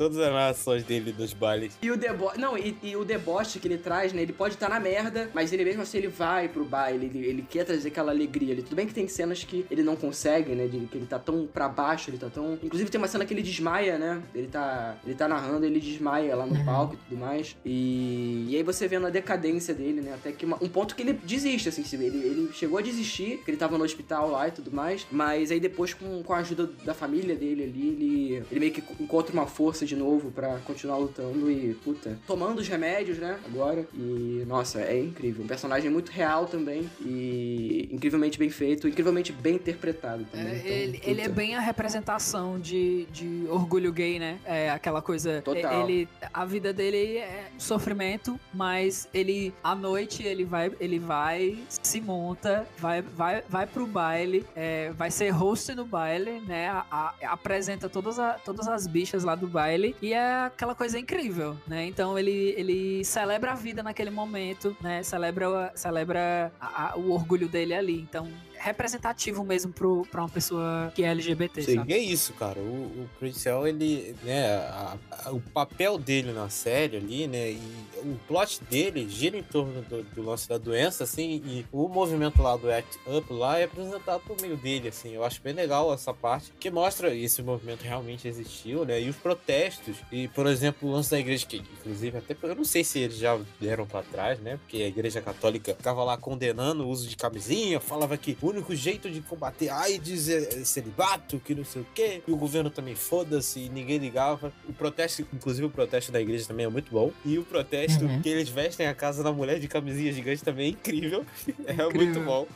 [0.00, 1.76] Todas as narrações dele dos bailes.
[1.82, 2.38] E o deboche.
[2.40, 4.22] Não, e, e o deboche que ele traz, né?
[4.22, 7.42] Ele pode estar na merda, mas ele mesmo assim ele vai pro baile, ele, ele
[7.42, 8.62] quer trazer aquela alegria ali.
[8.62, 10.66] Tudo bem que tem cenas que ele não consegue, né?
[10.68, 12.58] De, que ele tá tão pra baixo, ele tá tão.
[12.62, 14.22] Inclusive tem uma cena que ele desmaia, né?
[14.34, 14.96] Ele tá.
[15.04, 17.54] Ele tá narrando, ele desmaia lá no palco e tudo mais.
[17.62, 20.14] E, e aí você vendo a decadência dele, né?
[20.14, 23.50] Até que uma- um ponto que ele desiste, assim, ele, ele chegou a desistir, que
[23.50, 25.06] ele tava no hospital lá e tudo mais.
[25.12, 28.82] Mas aí depois, com, com a ajuda da família dele ali, ele, ele meio que
[28.98, 33.38] encontra uma força de de novo pra continuar lutando e, puta, tomando os remédios, né?
[33.44, 33.84] Agora.
[33.92, 35.42] E, nossa, é incrível.
[35.44, 40.46] Um personagem muito real também e incrivelmente bem feito, incrivelmente bem interpretado também.
[40.46, 44.38] É, Então, ele, ele é bem a representação de, de orgulho gay, né?
[44.44, 45.42] É aquela coisa.
[45.42, 45.88] Total.
[45.88, 52.00] Ele, a vida dele é sofrimento, mas ele à noite ele vai, ele vai, se
[52.00, 56.68] monta, vai, vai, vai pro baile, é, vai ser host no baile, né?
[56.68, 59.69] A- a- apresenta todas, a- todas as bichas lá do baile
[60.02, 61.86] e é aquela coisa incrível, né?
[61.86, 65.02] Então ele, ele celebra a vida naquele momento, né?
[65.02, 68.00] Celebra, celebra a- a- o orgulho dele ali.
[68.00, 68.28] Então
[68.60, 71.92] representativo mesmo pro, pra uma pessoa que é LGBT, Sim, sabe?
[71.94, 72.60] é isso, cara.
[72.60, 77.60] O, o ele, né, a- a- o papel dele na série ali, né, e
[77.98, 82.42] o plot dele gira em torno do, do lance da doença, assim, e o movimento
[82.42, 85.14] lá do Act Up lá é apresentado por meio dele, assim.
[85.14, 89.16] Eu acho bem legal essa parte, que mostra esse movimento realmente existiu, né, e os
[89.16, 89.96] protestos.
[90.12, 93.16] E, por exemplo, o lance da igreja, que inclusive até, eu não sei se eles
[93.16, 97.16] já deram pra trás, né, porque a igreja católica ficava lá condenando o uso de
[97.16, 101.82] camisinha, falava que o único jeito de combater AIDS é é celibato, que não sei
[101.82, 104.52] o quê, e o governo também foda-se, e ninguém ligava.
[104.68, 107.10] O protesto, inclusive o protesto da igreja também é muito bom.
[107.24, 108.20] E o protesto Uhum.
[108.22, 111.24] que eles vestem a casa da mulher de camisinha gigante também é incrível.
[111.66, 111.90] É Incrível.
[111.92, 112.46] muito bom.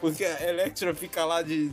[0.00, 1.70] Porque a Electra fica lá de.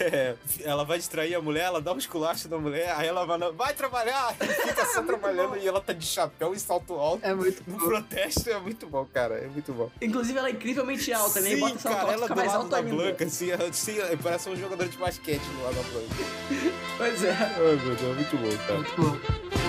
[0.00, 3.38] é, ela vai distrair a mulher, ela dá um esculacho na mulher, aí ela vai,
[3.52, 4.34] vai trabalhar!
[4.40, 7.24] E fica só trabalhando e ela tá de chapéu e salto alto.
[7.24, 7.76] É muito bom.
[7.78, 9.36] protesto é muito bom, cara.
[9.38, 9.90] É muito bom.
[10.00, 11.50] Inclusive, ela é incrivelmente alta, né?
[11.50, 12.90] E Sim, bota essa cara, alta, ela fica mais alta da ainda.
[13.02, 16.72] Blanca, assim, assim, parece um jogador de basquete do lado da Blanca.
[16.96, 17.30] Pois é.
[17.30, 18.74] Ai, meu Deus, é muito bom, cara.
[18.74, 19.61] Muito bom.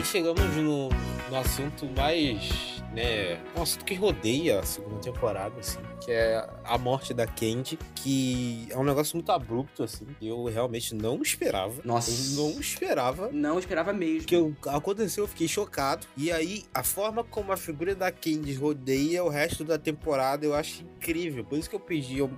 [0.00, 5.78] Aí chegamos no, no assunto mais, né, um assunto que rodeia a segunda temporada, assim,
[6.02, 10.94] que é a morte da Candy, que é um negócio muito abrupto, assim, eu realmente
[10.94, 11.82] não esperava.
[11.84, 12.10] Nossa.
[12.10, 13.30] Eu não esperava.
[13.30, 14.26] Não esperava mesmo.
[14.26, 16.06] que eu, aconteceu, eu fiquei chocado.
[16.16, 20.54] E aí, a forma como a figura da Candy rodeia o resto da temporada, eu
[20.54, 21.42] acho incrível.
[21.44, 22.28] Por isso que eu pedi, eu-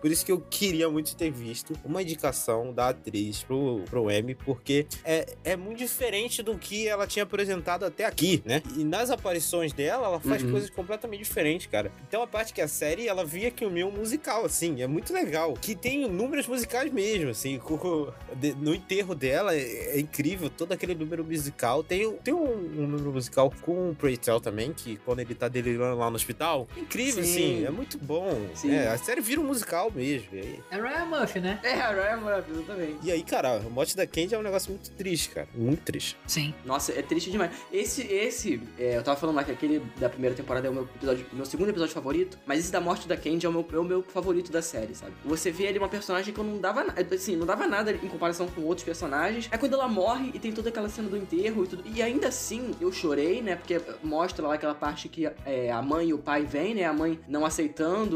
[0.00, 4.34] por isso que eu queria muito ter visto uma indicação da atriz pro, pro Emmy,
[4.34, 8.62] porque é, é muito diferente do que ela tinha apresentado até aqui, né?
[8.76, 10.50] E nas aparições dela, ela faz Uhum.
[10.50, 11.90] coisas completamente diferentes, cara.
[12.08, 15.12] Então a parte que a série, ela via que o meu musical, assim, é muito
[15.12, 15.54] legal.
[15.54, 20.72] Que tem números musicais mesmo, assim, com- de- no enterro dela é, é incrível, todo
[20.72, 21.82] aquele número musical.
[21.84, 22.44] Tem, tem um,
[22.82, 26.66] um número musical com o Preytel também, que quando ele tá delirando lá no hospital,
[26.76, 27.30] incrível, Sim.
[27.30, 28.46] assim, é muito bom.
[28.54, 28.72] Sim.
[28.72, 30.28] É, a série vira um musical mesmo.
[30.32, 31.60] Aí, É Ryan Murphy, né?
[31.62, 32.96] É, a Ryan Murphy, exatamente.
[33.02, 35.48] e aí, cara, a morte da Candy é um negócio muito triste, cara.
[35.54, 36.16] Muito triste.
[36.26, 36.54] Sim.
[36.64, 37.50] Nossa, é triste demais.
[37.72, 40.84] Esse, esse, é, eu tava falando lá que aquele da primeira temporada é o meu
[40.84, 43.78] episódio, meu segundo episódio favorito, mas esse da morte da Candy é o meu, é
[43.78, 45.12] o meu favorito da série, sabe?
[45.24, 48.08] Você vê ali uma personagem que eu não dava nada, assim, não dava nada em
[48.08, 49.48] comparação com outros personagens.
[49.50, 51.82] É quando ela morre e tem toda aquela cena do enterro e tudo.
[51.86, 53.56] E ainda assim, eu chorei, né?
[53.56, 56.84] Porque mostra lá aquela parte que é, a mãe e o pai vêm, né?
[56.84, 57.44] A mãe não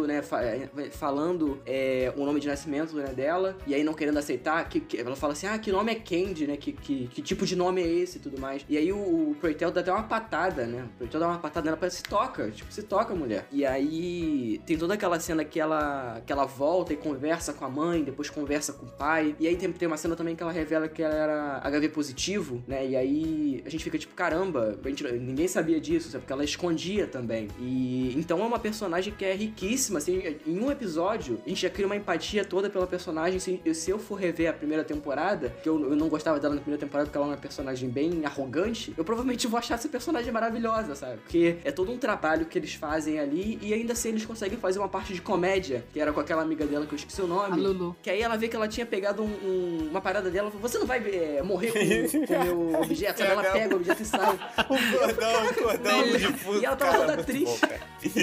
[0.07, 0.19] né?
[0.19, 4.81] é, falando é, o nome de nascimento né, dela, e aí não querendo aceitar, que,
[4.81, 6.57] que- ela fala assim, ah, que nome é Candy, né?
[6.57, 8.65] Que, que, que tipo de nome é esse e tudo mais.
[8.69, 8.97] E aí o,
[9.31, 10.87] o Preytel dá até uma patada, né?
[10.95, 13.47] O Preytel dá uma patada nela pra se toca, tipo, se toca, mulher.
[13.51, 17.69] E aí tem toda aquela cena que ela, que ela volta e conversa com a
[17.69, 19.35] mãe, depois conversa com o pai.
[19.41, 22.63] E aí tem, tem uma cena também que ela revela que ela era HIV positivo,
[22.67, 22.87] né?
[22.87, 26.23] E aí a gente fica tipo, caramba, gente, ninguém sabia disso, sabe?
[26.23, 27.49] Porque ela escondia também.
[27.59, 31.71] E então é uma personagem que é riquíssima, assim, em um episódio a gente já
[31.71, 33.39] cria uma empatia toda pela personagem.
[33.39, 36.61] Se, se eu for rever a primeira temporada, que eu, eu não gostava dela na
[36.61, 40.33] primeira temporada porque ela é uma personagem bem arrogante, eu provavelmente vou achar essa personagem
[40.33, 41.19] maravilhosa, sabe?
[41.19, 44.79] Porque é todo um trabalho que eles fazem ali e ainda assim eles conseguem fazer
[44.79, 47.53] uma parte de comédia, que era com aquela amiga dela que eu esqueci o nome.
[47.53, 47.97] A Lulu.
[48.03, 50.69] Que aí ela vê que ela tinha pegado um- um- uma parada dela e falou:
[50.69, 53.19] Você não vai é, morrer com com o meu objeto?
[53.19, 53.31] Sabe?
[53.33, 54.39] Ela pega o objeto e sai.
[54.69, 56.61] O cordão, o cordão de fundo.
[56.61, 57.61] E ela tava cara, toda triste.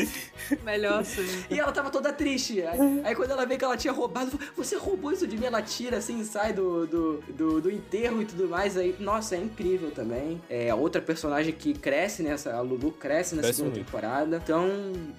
[0.64, 1.46] Melhor sim.
[1.50, 2.62] E ela tava toda triste.
[2.62, 5.46] Aí, aí quando ela vê que ela tinha roubado, falou, você roubou isso de mim?
[5.46, 8.78] Ela tira assim, sai do, do, do, do enterro e tudo mais.
[8.78, 10.42] Aí, nossa, é incrível também.
[10.50, 12.54] É outra personagem que cresce nessa.
[12.54, 13.86] A Lulu cresce na Cresce segunda muito.
[13.86, 14.42] temporada.
[14.44, 14.68] Então,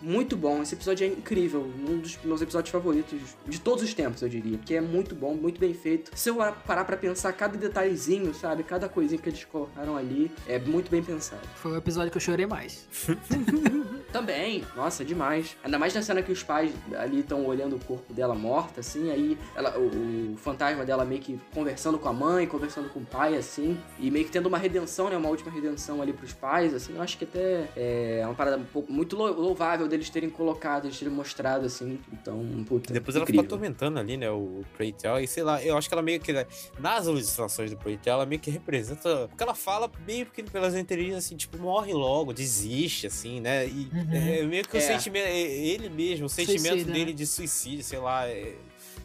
[0.02, 0.62] muito bom.
[0.62, 1.62] Esse episódio é incrível.
[1.88, 4.58] Um dos meus episódios favoritos de todos os tempos, eu diria.
[4.58, 6.10] Porque é muito bom, muito bem feito.
[6.14, 6.36] Se eu
[6.66, 8.62] parar pra pensar cada detalhezinho, sabe?
[8.62, 11.42] Cada coisinha que eles colocaram ali, é muito bem pensado.
[11.56, 12.86] Foi o episódio que eu chorei mais.
[14.12, 15.56] Também, nossa, demais.
[15.62, 19.10] Ainda mais na cena que os pais ali estão olhando o corpo dela morta, assim,
[19.10, 23.04] aí ela, o, o fantasma dela meio que conversando com a mãe, conversando com o
[23.04, 25.16] pai, assim, e meio que tendo uma redenção, né?
[25.16, 28.64] Uma última redenção ali pros pais, assim, eu acho que até é uma parada um
[28.64, 31.98] pouco, muito lou- louvável deles terem colocado, eles terem mostrado, assim.
[32.12, 32.92] Então, puta.
[32.92, 33.42] Depois ela incrível.
[33.44, 36.32] fica atormentando ali, né, o Preytel, e sei lá, eu acho que ela meio que,
[36.32, 36.46] né,
[36.78, 41.18] nas ilustrações do Preytel, ela meio que representa, porque ela fala meio que pelas entrelinhas,
[41.24, 44.06] assim, tipo, morre logo, desiste, assim, né, e Uhum.
[44.12, 44.80] é meio que o É.
[44.80, 45.40] sentimento, é
[45.76, 47.16] ele mesmo, o sentimento Suicida, dele né?
[47.16, 48.54] de suicídio, sei lá, é-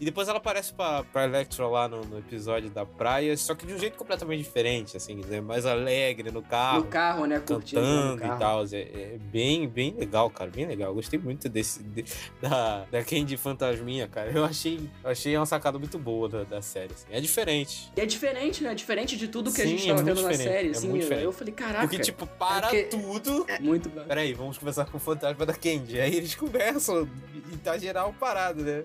[0.01, 3.67] E depois ela aparece pra, pra Electra lá no, no episódio da praia, só que
[3.67, 7.39] de um jeito completamente diferente, assim, né, mais alegre no carro No carro, né?
[7.39, 8.39] Cantando e carro.
[8.39, 8.63] tal.
[8.73, 10.49] É, é bem, bem legal, cara.
[10.49, 10.89] Bem legal.
[10.89, 11.83] Eu gostei muito desse.
[11.83, 12.03] de-
[12.41, 14.31] da, da Candy Fantasminha, cara.
[14.31, 16.93] Eu achei, achei uma sacada muito boa da, da série.
[16.93, 17.05] assim.
[17.11, 17.91] É diferente.
[17.95, 18.73] E é diferente, né?
[18.73, 20.87] Diferente de tudo que a Sim, gente é tava muito vendo na série, é assim.
[20.89, 21.25] muito eu, diferente.
[21.25, 21.81] eu falei, caraca.
[21.87, 23.45] Porque, tipo, para porque- tudo.
[23.59, 24.03] muito bom.
[24.05, 25.99] Peraí, vamos conversar com o fantasma da Candy.
[26.01, 27.07] Aí eles conversam
[27.53, 28.83] e tá geral parado, né?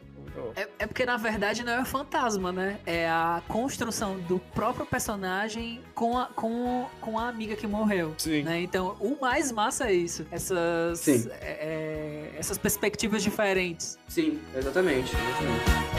[0.54, 2.78] É, é porque, na verdade, não é o fantasma, né?
[2.86, 8.14] É a construção do próprio personagem com a, com, com a amiga que morreu.
[8.18, 8.42] Sim.
[8.42, 8.60] né?
[8.60, 10.26] Então, o mais massa é isso.
[10.30, 11.28] Essas, Sim.
[11.40, 13.98] é, é, essas perspectivas diferentes.
[14.08, 15.12] Sim, exatamente.
[15.14, 15.96] exatamente.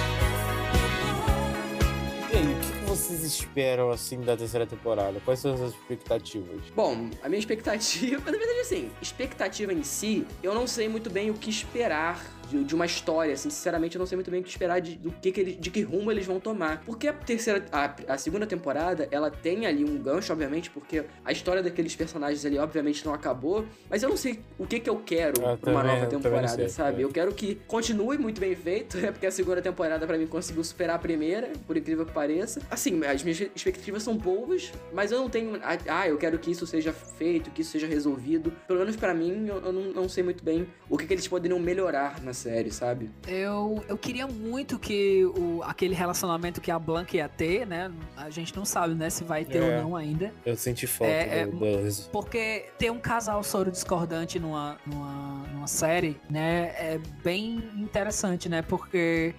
[2.32, 5.20] E aí, o que que vocês esperam, assim, da terceira temporada?
[5.24, 6.60] Quais são as expectativas?
[6.76, 8.20] Bom, a minha expectativa.
[8.30, 12.64] Na verdade, assim, expectativa em si, eu não sei muito bem o que esperar de,
[12.64, 13.50] de uma história, assim.
[13.50, 15.70] Sinceramente, eu não sei muito bem o que esperar de, do que, que ele, de
[15.70, 16.82] que rumo eles vão tomar.
[16.86, 17.66] Porque a terceira.
[17.72, 22.46] A, a segunda temporada, ela tem ali um gancho, obviamente, porque a história daqueles personagens
[22.46, 23.66] ali, obviamente, não acabou.
[23.90, 26.22] Mas eu não sei o que, que eu quero Ah, pra uma também- nova não
[26.22, 27.02] temporada, sei, sabe?
[27.02, 27.04] é.
[27.06, 29.12] Eu quero que continue muito bem feito, né?
[29.12, 32.62] Porque a segunda temporada, pra mim, conseguiu superar a primeira, por incrível que pareça.
[32.70, 35.60] Assim, as minhas expectativas são boas, mas eu não tenho.
[35.88, 38.52] Ah, eu quero que isso seja feito, que isso seja resolvido.
[38.68, 41.28] Pelo menos pra mim, eu, eu não, não sei muito bem o que, que eles
[41.28, 43.10] poderiam melhorar na série, sabe?
[43.28, 47.92] Eu, eu queria muito que o, aquele relacionamento que a Blanca ia ter, né?
[48.16, 49.78] A gente não sabe, né, se vai ter É.
[49.78, 50.32] ou não ainda.
[50.46, 55.44] Eu senti falta É, é, do, do- Porque ter um casal soro discordante numa, numa,
[55.54, 58.62] numa série, né, é bem interessante, né?
[58.62, 59.34] Porque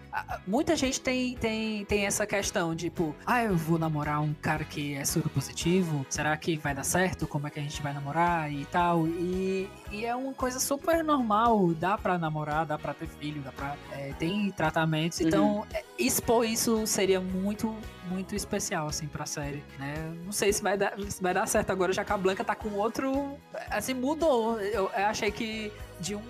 [0.47, 4.95] muita gente tem, tem, tem essa questão, tipo, ah, eu vou namorar um cara que
[4.95, 7.27] é soro positivo, será que vai dar certo?
[7.27, 9.07] Como é que a gente vai namorar e tal?
[9.07, 13.53] E, e é uma coisa super normal, dá pra namorar, dá pra ter filho, dá
[13.53, 13.77] pra.
[13.93, 17.75] é, tem tratamentos, então é, expor isso seria muito
[18.11, 19.95] muito especial, assim, pra série, né?
[20.25, 22.55] Não sei se vai dar, se vai dar certo agora, já que a Blanca tá
[22.55, 23.37] com outro...
[23.71, 24.59] Assim, mudou.
[24.61, 25.71] Eu, eu achei que
[26.01, 26.23] de um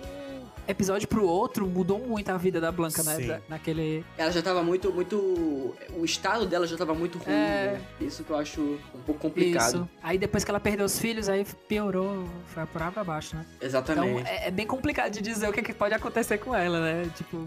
[0.69, 3.15] episódio pro outro mudou muito a vida da Blanca, né?
[3.15, 3.27] Sim.
[3.27, 4.05] Da- naquele...
[4.17, 5.75] Ela já tava muito, muito.
[5.97, 7.73] O estado dela já tava muito ruim, É.
[7.73, 7.81] né?
[7.99, 9.67] Isso que eu acho um pouco complicado.
[9.75, 9.89] Isso.
[10.03, 13.45] Aí depois que ela perdeu os filhos, aí piorou, foi por água abaixo, né?
[13.57, 14.29] Então Exatamente.
[14.29, 17.09] é, é bem complicado de dizer o que, que pode acontecer com ela, né?
[17.15, 17.45] Tipo,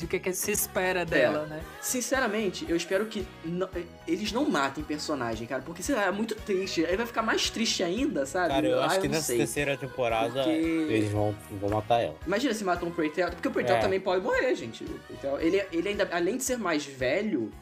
[0.00, 1.60] de o que, que se espera dela, né?
[1.80, 3.68] Sinceramente, eu espero que não-
[4.08, 6.84] eles não matem personagem, cara, porque sei lá, é muito triste.
[6.86, 8.48] Aí vai ficar mais triste ainda, sabe?
[8.48, 9.36] Cara, eu Ah, acho que não nessa sei.
[9.38, 12.16] terceira temporada Porque- eles vão, vão matar ela.
[12.26, 13.80] Imagina se matam um Preytel, porque o Preytel É.
[13.80, 14.82] também pode morrer, gente.
[14.84, 17.52] O Preytel, ele, ele ainda, além de ser mais velho,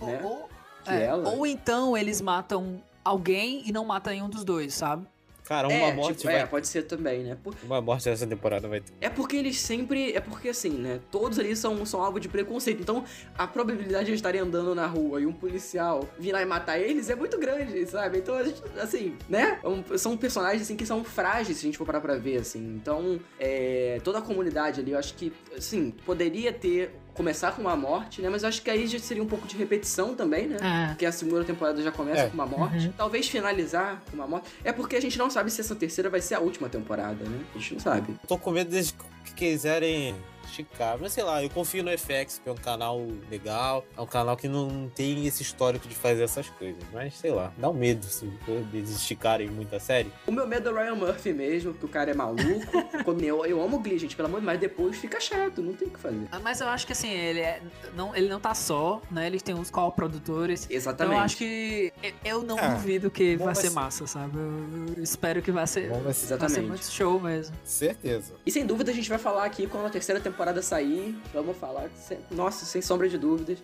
[0.00, 0.20] né?
[0.24, 0.48] Ou,
[0.84, 1.28] que é, ela.
[1.28, 5.06] ou então eles matam alguém e não matam nenhum dos dois, sabe?
[5.44, 6.40] Cara, uma é, morte tipo, vai.
[6.42, 7.36] é, pode ser também, né?
[7.42, 8.92] Por- Uma morte nessa temporada vai ter.
[9.00, 10.12] É porque eles sempre.
[10.12, 11.00] É porque assim, né?
[11.10, 12.80] Todos ali são, são alvo de preconceito.
[12.80, 13.04] Então,
[13.36, 16.78] a probabilidade de eles estarem andando na rua e um policial vir lá e matar
[16.78, 18.18] eles é muito grande, sabe?
[18.18, 19.58] Então, a gente, assim, né?
[19.92, 22.60] É são personagens assim que são frágeis se a gente for parar pra ver, assim.
[22.76, 26.94] Então, é, toda a comunidade ali, eu acho que, assim, poderia ter.
[27.14, 28.28] Começar com uma morte, né?
[28.30, 30.56] Mas eu acho que aí já seria um pouco de repetição também, né?
[30.60, 30.86] É.
[30.88, 32.28] Porque a segunda temporada já começa É.
[32.28, 32.86] com uma morte.
[32.86, 32.92] Uhum.
[32.96, 34.48] Talvez finalizar com uma morte.
[34.64, 37.40] É porque a gente não sabe se essa terceira vai ser a última temporada, né?
[37.54, 38.16] A gente não sabe.
[38.26, 38.94] Tô com medo deles
[39.24, 40.14] que quiserem
[40.52, 40.98] esticar.
[41.00, 43.00] Mas sei lá, eu confio no FX, que é um canal
[43.30, 43.84] legal.
[43.96, 46.82] É um canal que não tem esse histórico de fazer essas coisas.
[46.92, 48.30] Mas sei lá, dá um medo se
[48.72, 50.12] eles esticarem muito a série.
[50.26, 52.42] O meu medo é o Ryan Murphy mesmo, porque o cara é maluco.
[53.22, 55.72] Eu, eu amo o Glee, gente, pelo amor de Deus, mas depois fica chato, não
[55.74, 56.26] tem o que fazer.
[56.32, 57.62] Ah, Mas eu acho que assim, ele, é,
[57.94, 59.26] não, ele não tá só, né?
[59.26, 60.64] Eles têm uns co-produtores.
[60.64, 61.16] Então Exatamente.
[61.16, 61.92] eu acho que.
[62.24, 63.74] eu- não Ah, duvido que bom vai vai ser ser.
[63.74, 64.36] massa, sabe?
[64.36, 65.88] Eu, eu espero que vai ser.
[65.88, 66.68] Bom, vai ser- Vai ser Exatamente.
[66.68, 67.54] muito show mesmo.
[67.64, 68.34] Certeza.
[68.44, 71.16] E sem dúvida a gente vai falar aqui quando a terceira temporada sair.
[71.32, 71.88] Vamos falar,
[72.30, 73.58] nossa, sem sombra de dúvidas.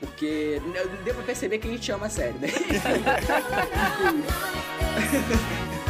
[0.00, 0.60] Porque
[1.04, 2.48] deu pra perceber que a gente ama a série, né?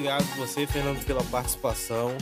[0.00, 2.16] obrigado você, Fernando, pela participação.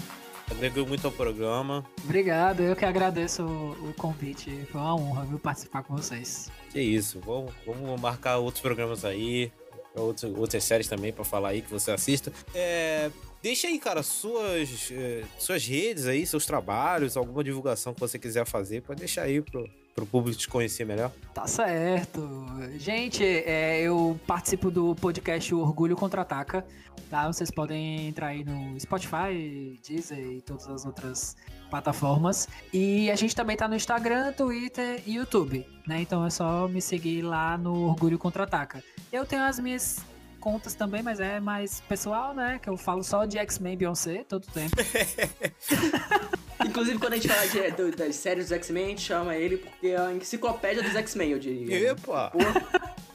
[0.50, 1.84] Agregou muito ao programa.
[2.02, 4.50] Obrigado, eu que agradeço o, o convite.
[4.72, 6.50] Foi uma honra, viu, participar com vocês.
[6.72, 9.52] Que isso, vamos, vamos marcar outros programas aí,
[9.94, 12.32] outros, outras séries também pra falar aí que você assista.
[12.52, 18.18] É, deixa aí, cara, suas, eh, suas redes aí, seus trabalhos, alguma divulgação que você
[18.18, 21.10] quiser fazer, pode deixar aí pro, pro público te conhecer melhor.
[21.34, 22.46] Tá certo.
[22.76, 26.64] Gente, é, eu participo do podcast Orgulho Contra-Ataca,
[27.10, 27.26] tá?
[27.26, 31.36] Vocês podem entrar aí no Spotify, Deezer e todas as outras
[31.68, 32.48] plataformas.
[32.72, 36.00] E a gente também tá no Instagram, Twitter e YouTube, né?
[36.00, 38.84] Então é só me seguir lá no Orgulho Contra-Ataca.
[39.12, 39.98] Eu tenho as minhas
[40.38, 42.60] contas também, mas é mais pessoal, né?
[42.62, 44.76] Que eu falo só de X-Men Beyoncé todo tempo.
[46.64, 49.56] Inclusive, quando a gente fala de- do- das séries dos X-Men, a gente chama ele
[49.58, 51.90] porque é a enciclopédia dos X-Men, eu diria.
[51.90, 52.30] Epa!
[52.32, 52.38] Pô,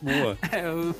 [0.02, 0.38] Boa.
[0.52, 0.95] É, eu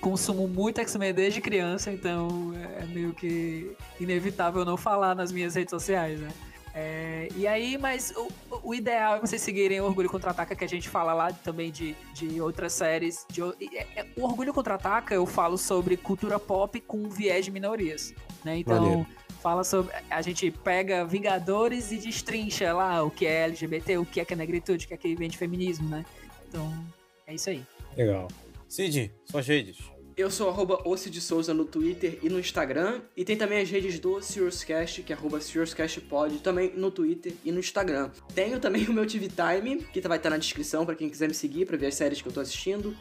[0.00, 5.70] consumo muito X-Men desde criança, então é meio que inevitável não falar nas minhas redes
[5.70, 6.28] sociais, né?
[6.72, 8.28] É, e aí, mas o,
[8.62, 11.96] o ideal é vocês seguirem o Orgulho Contra-Ataca, que a gente fala lá também de,
[12.14, 13.26] de outras séries.
[13.28, 17.50] De, o- e- é- o Orgulho Contra-Ataca eu falo sobre cultura pop com viés de
[17.50, 18.14] minorias,
[18.44, 18.58] né?
[18.58, 19.06] Então, Maneiro.
[19.40, 19.92] Fala sobre...
[20.10, 24.34] A gente pega Vingadores e destrincha lá o que é LGBT, o que é que
[24.34, 26.04] é negritude, o que é que vem de feminismo, né?
[26.48, 26.72] Então,
[27.26, 27.64] é isso aí.
[27.96, 28.28] Legal.
[28.68, 29.78] Cid, suas redes.
[30.16, 33.00] Eu sou arroba Souza no Twitter e no Instagram.
[33.16, 37.50] E tem também as redes do SiriusCast, que é arroba SiriusCastPod, também no Twitter e
[37.50, 38.10] no Instagram.
[38.34, 41.34] Tenho também o meu TV Time, que vai estar na descrição pra quem quiser me
[41.34, 42.94] seguir, pra ver as séries que eu tô assistindo.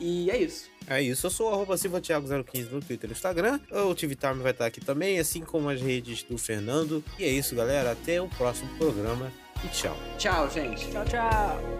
[0.00, 0.70] E é isso.
[0.86, 3.60] É isso, eu sou o arroba Silva Thiago 015 no Twitter e no Instagram.
[3.70, 7.04] O TV Time vai estar aqui também, assim como as redes do Fernando.
[7.18, 7.92] E é isso, galera.
[7.92, 9.32] Até o próximo programa
[9.64, 9.96] e tchau.
[10.18, 10.90] Tchau, gente.
[10.90, 11.78] Tchau, tchau!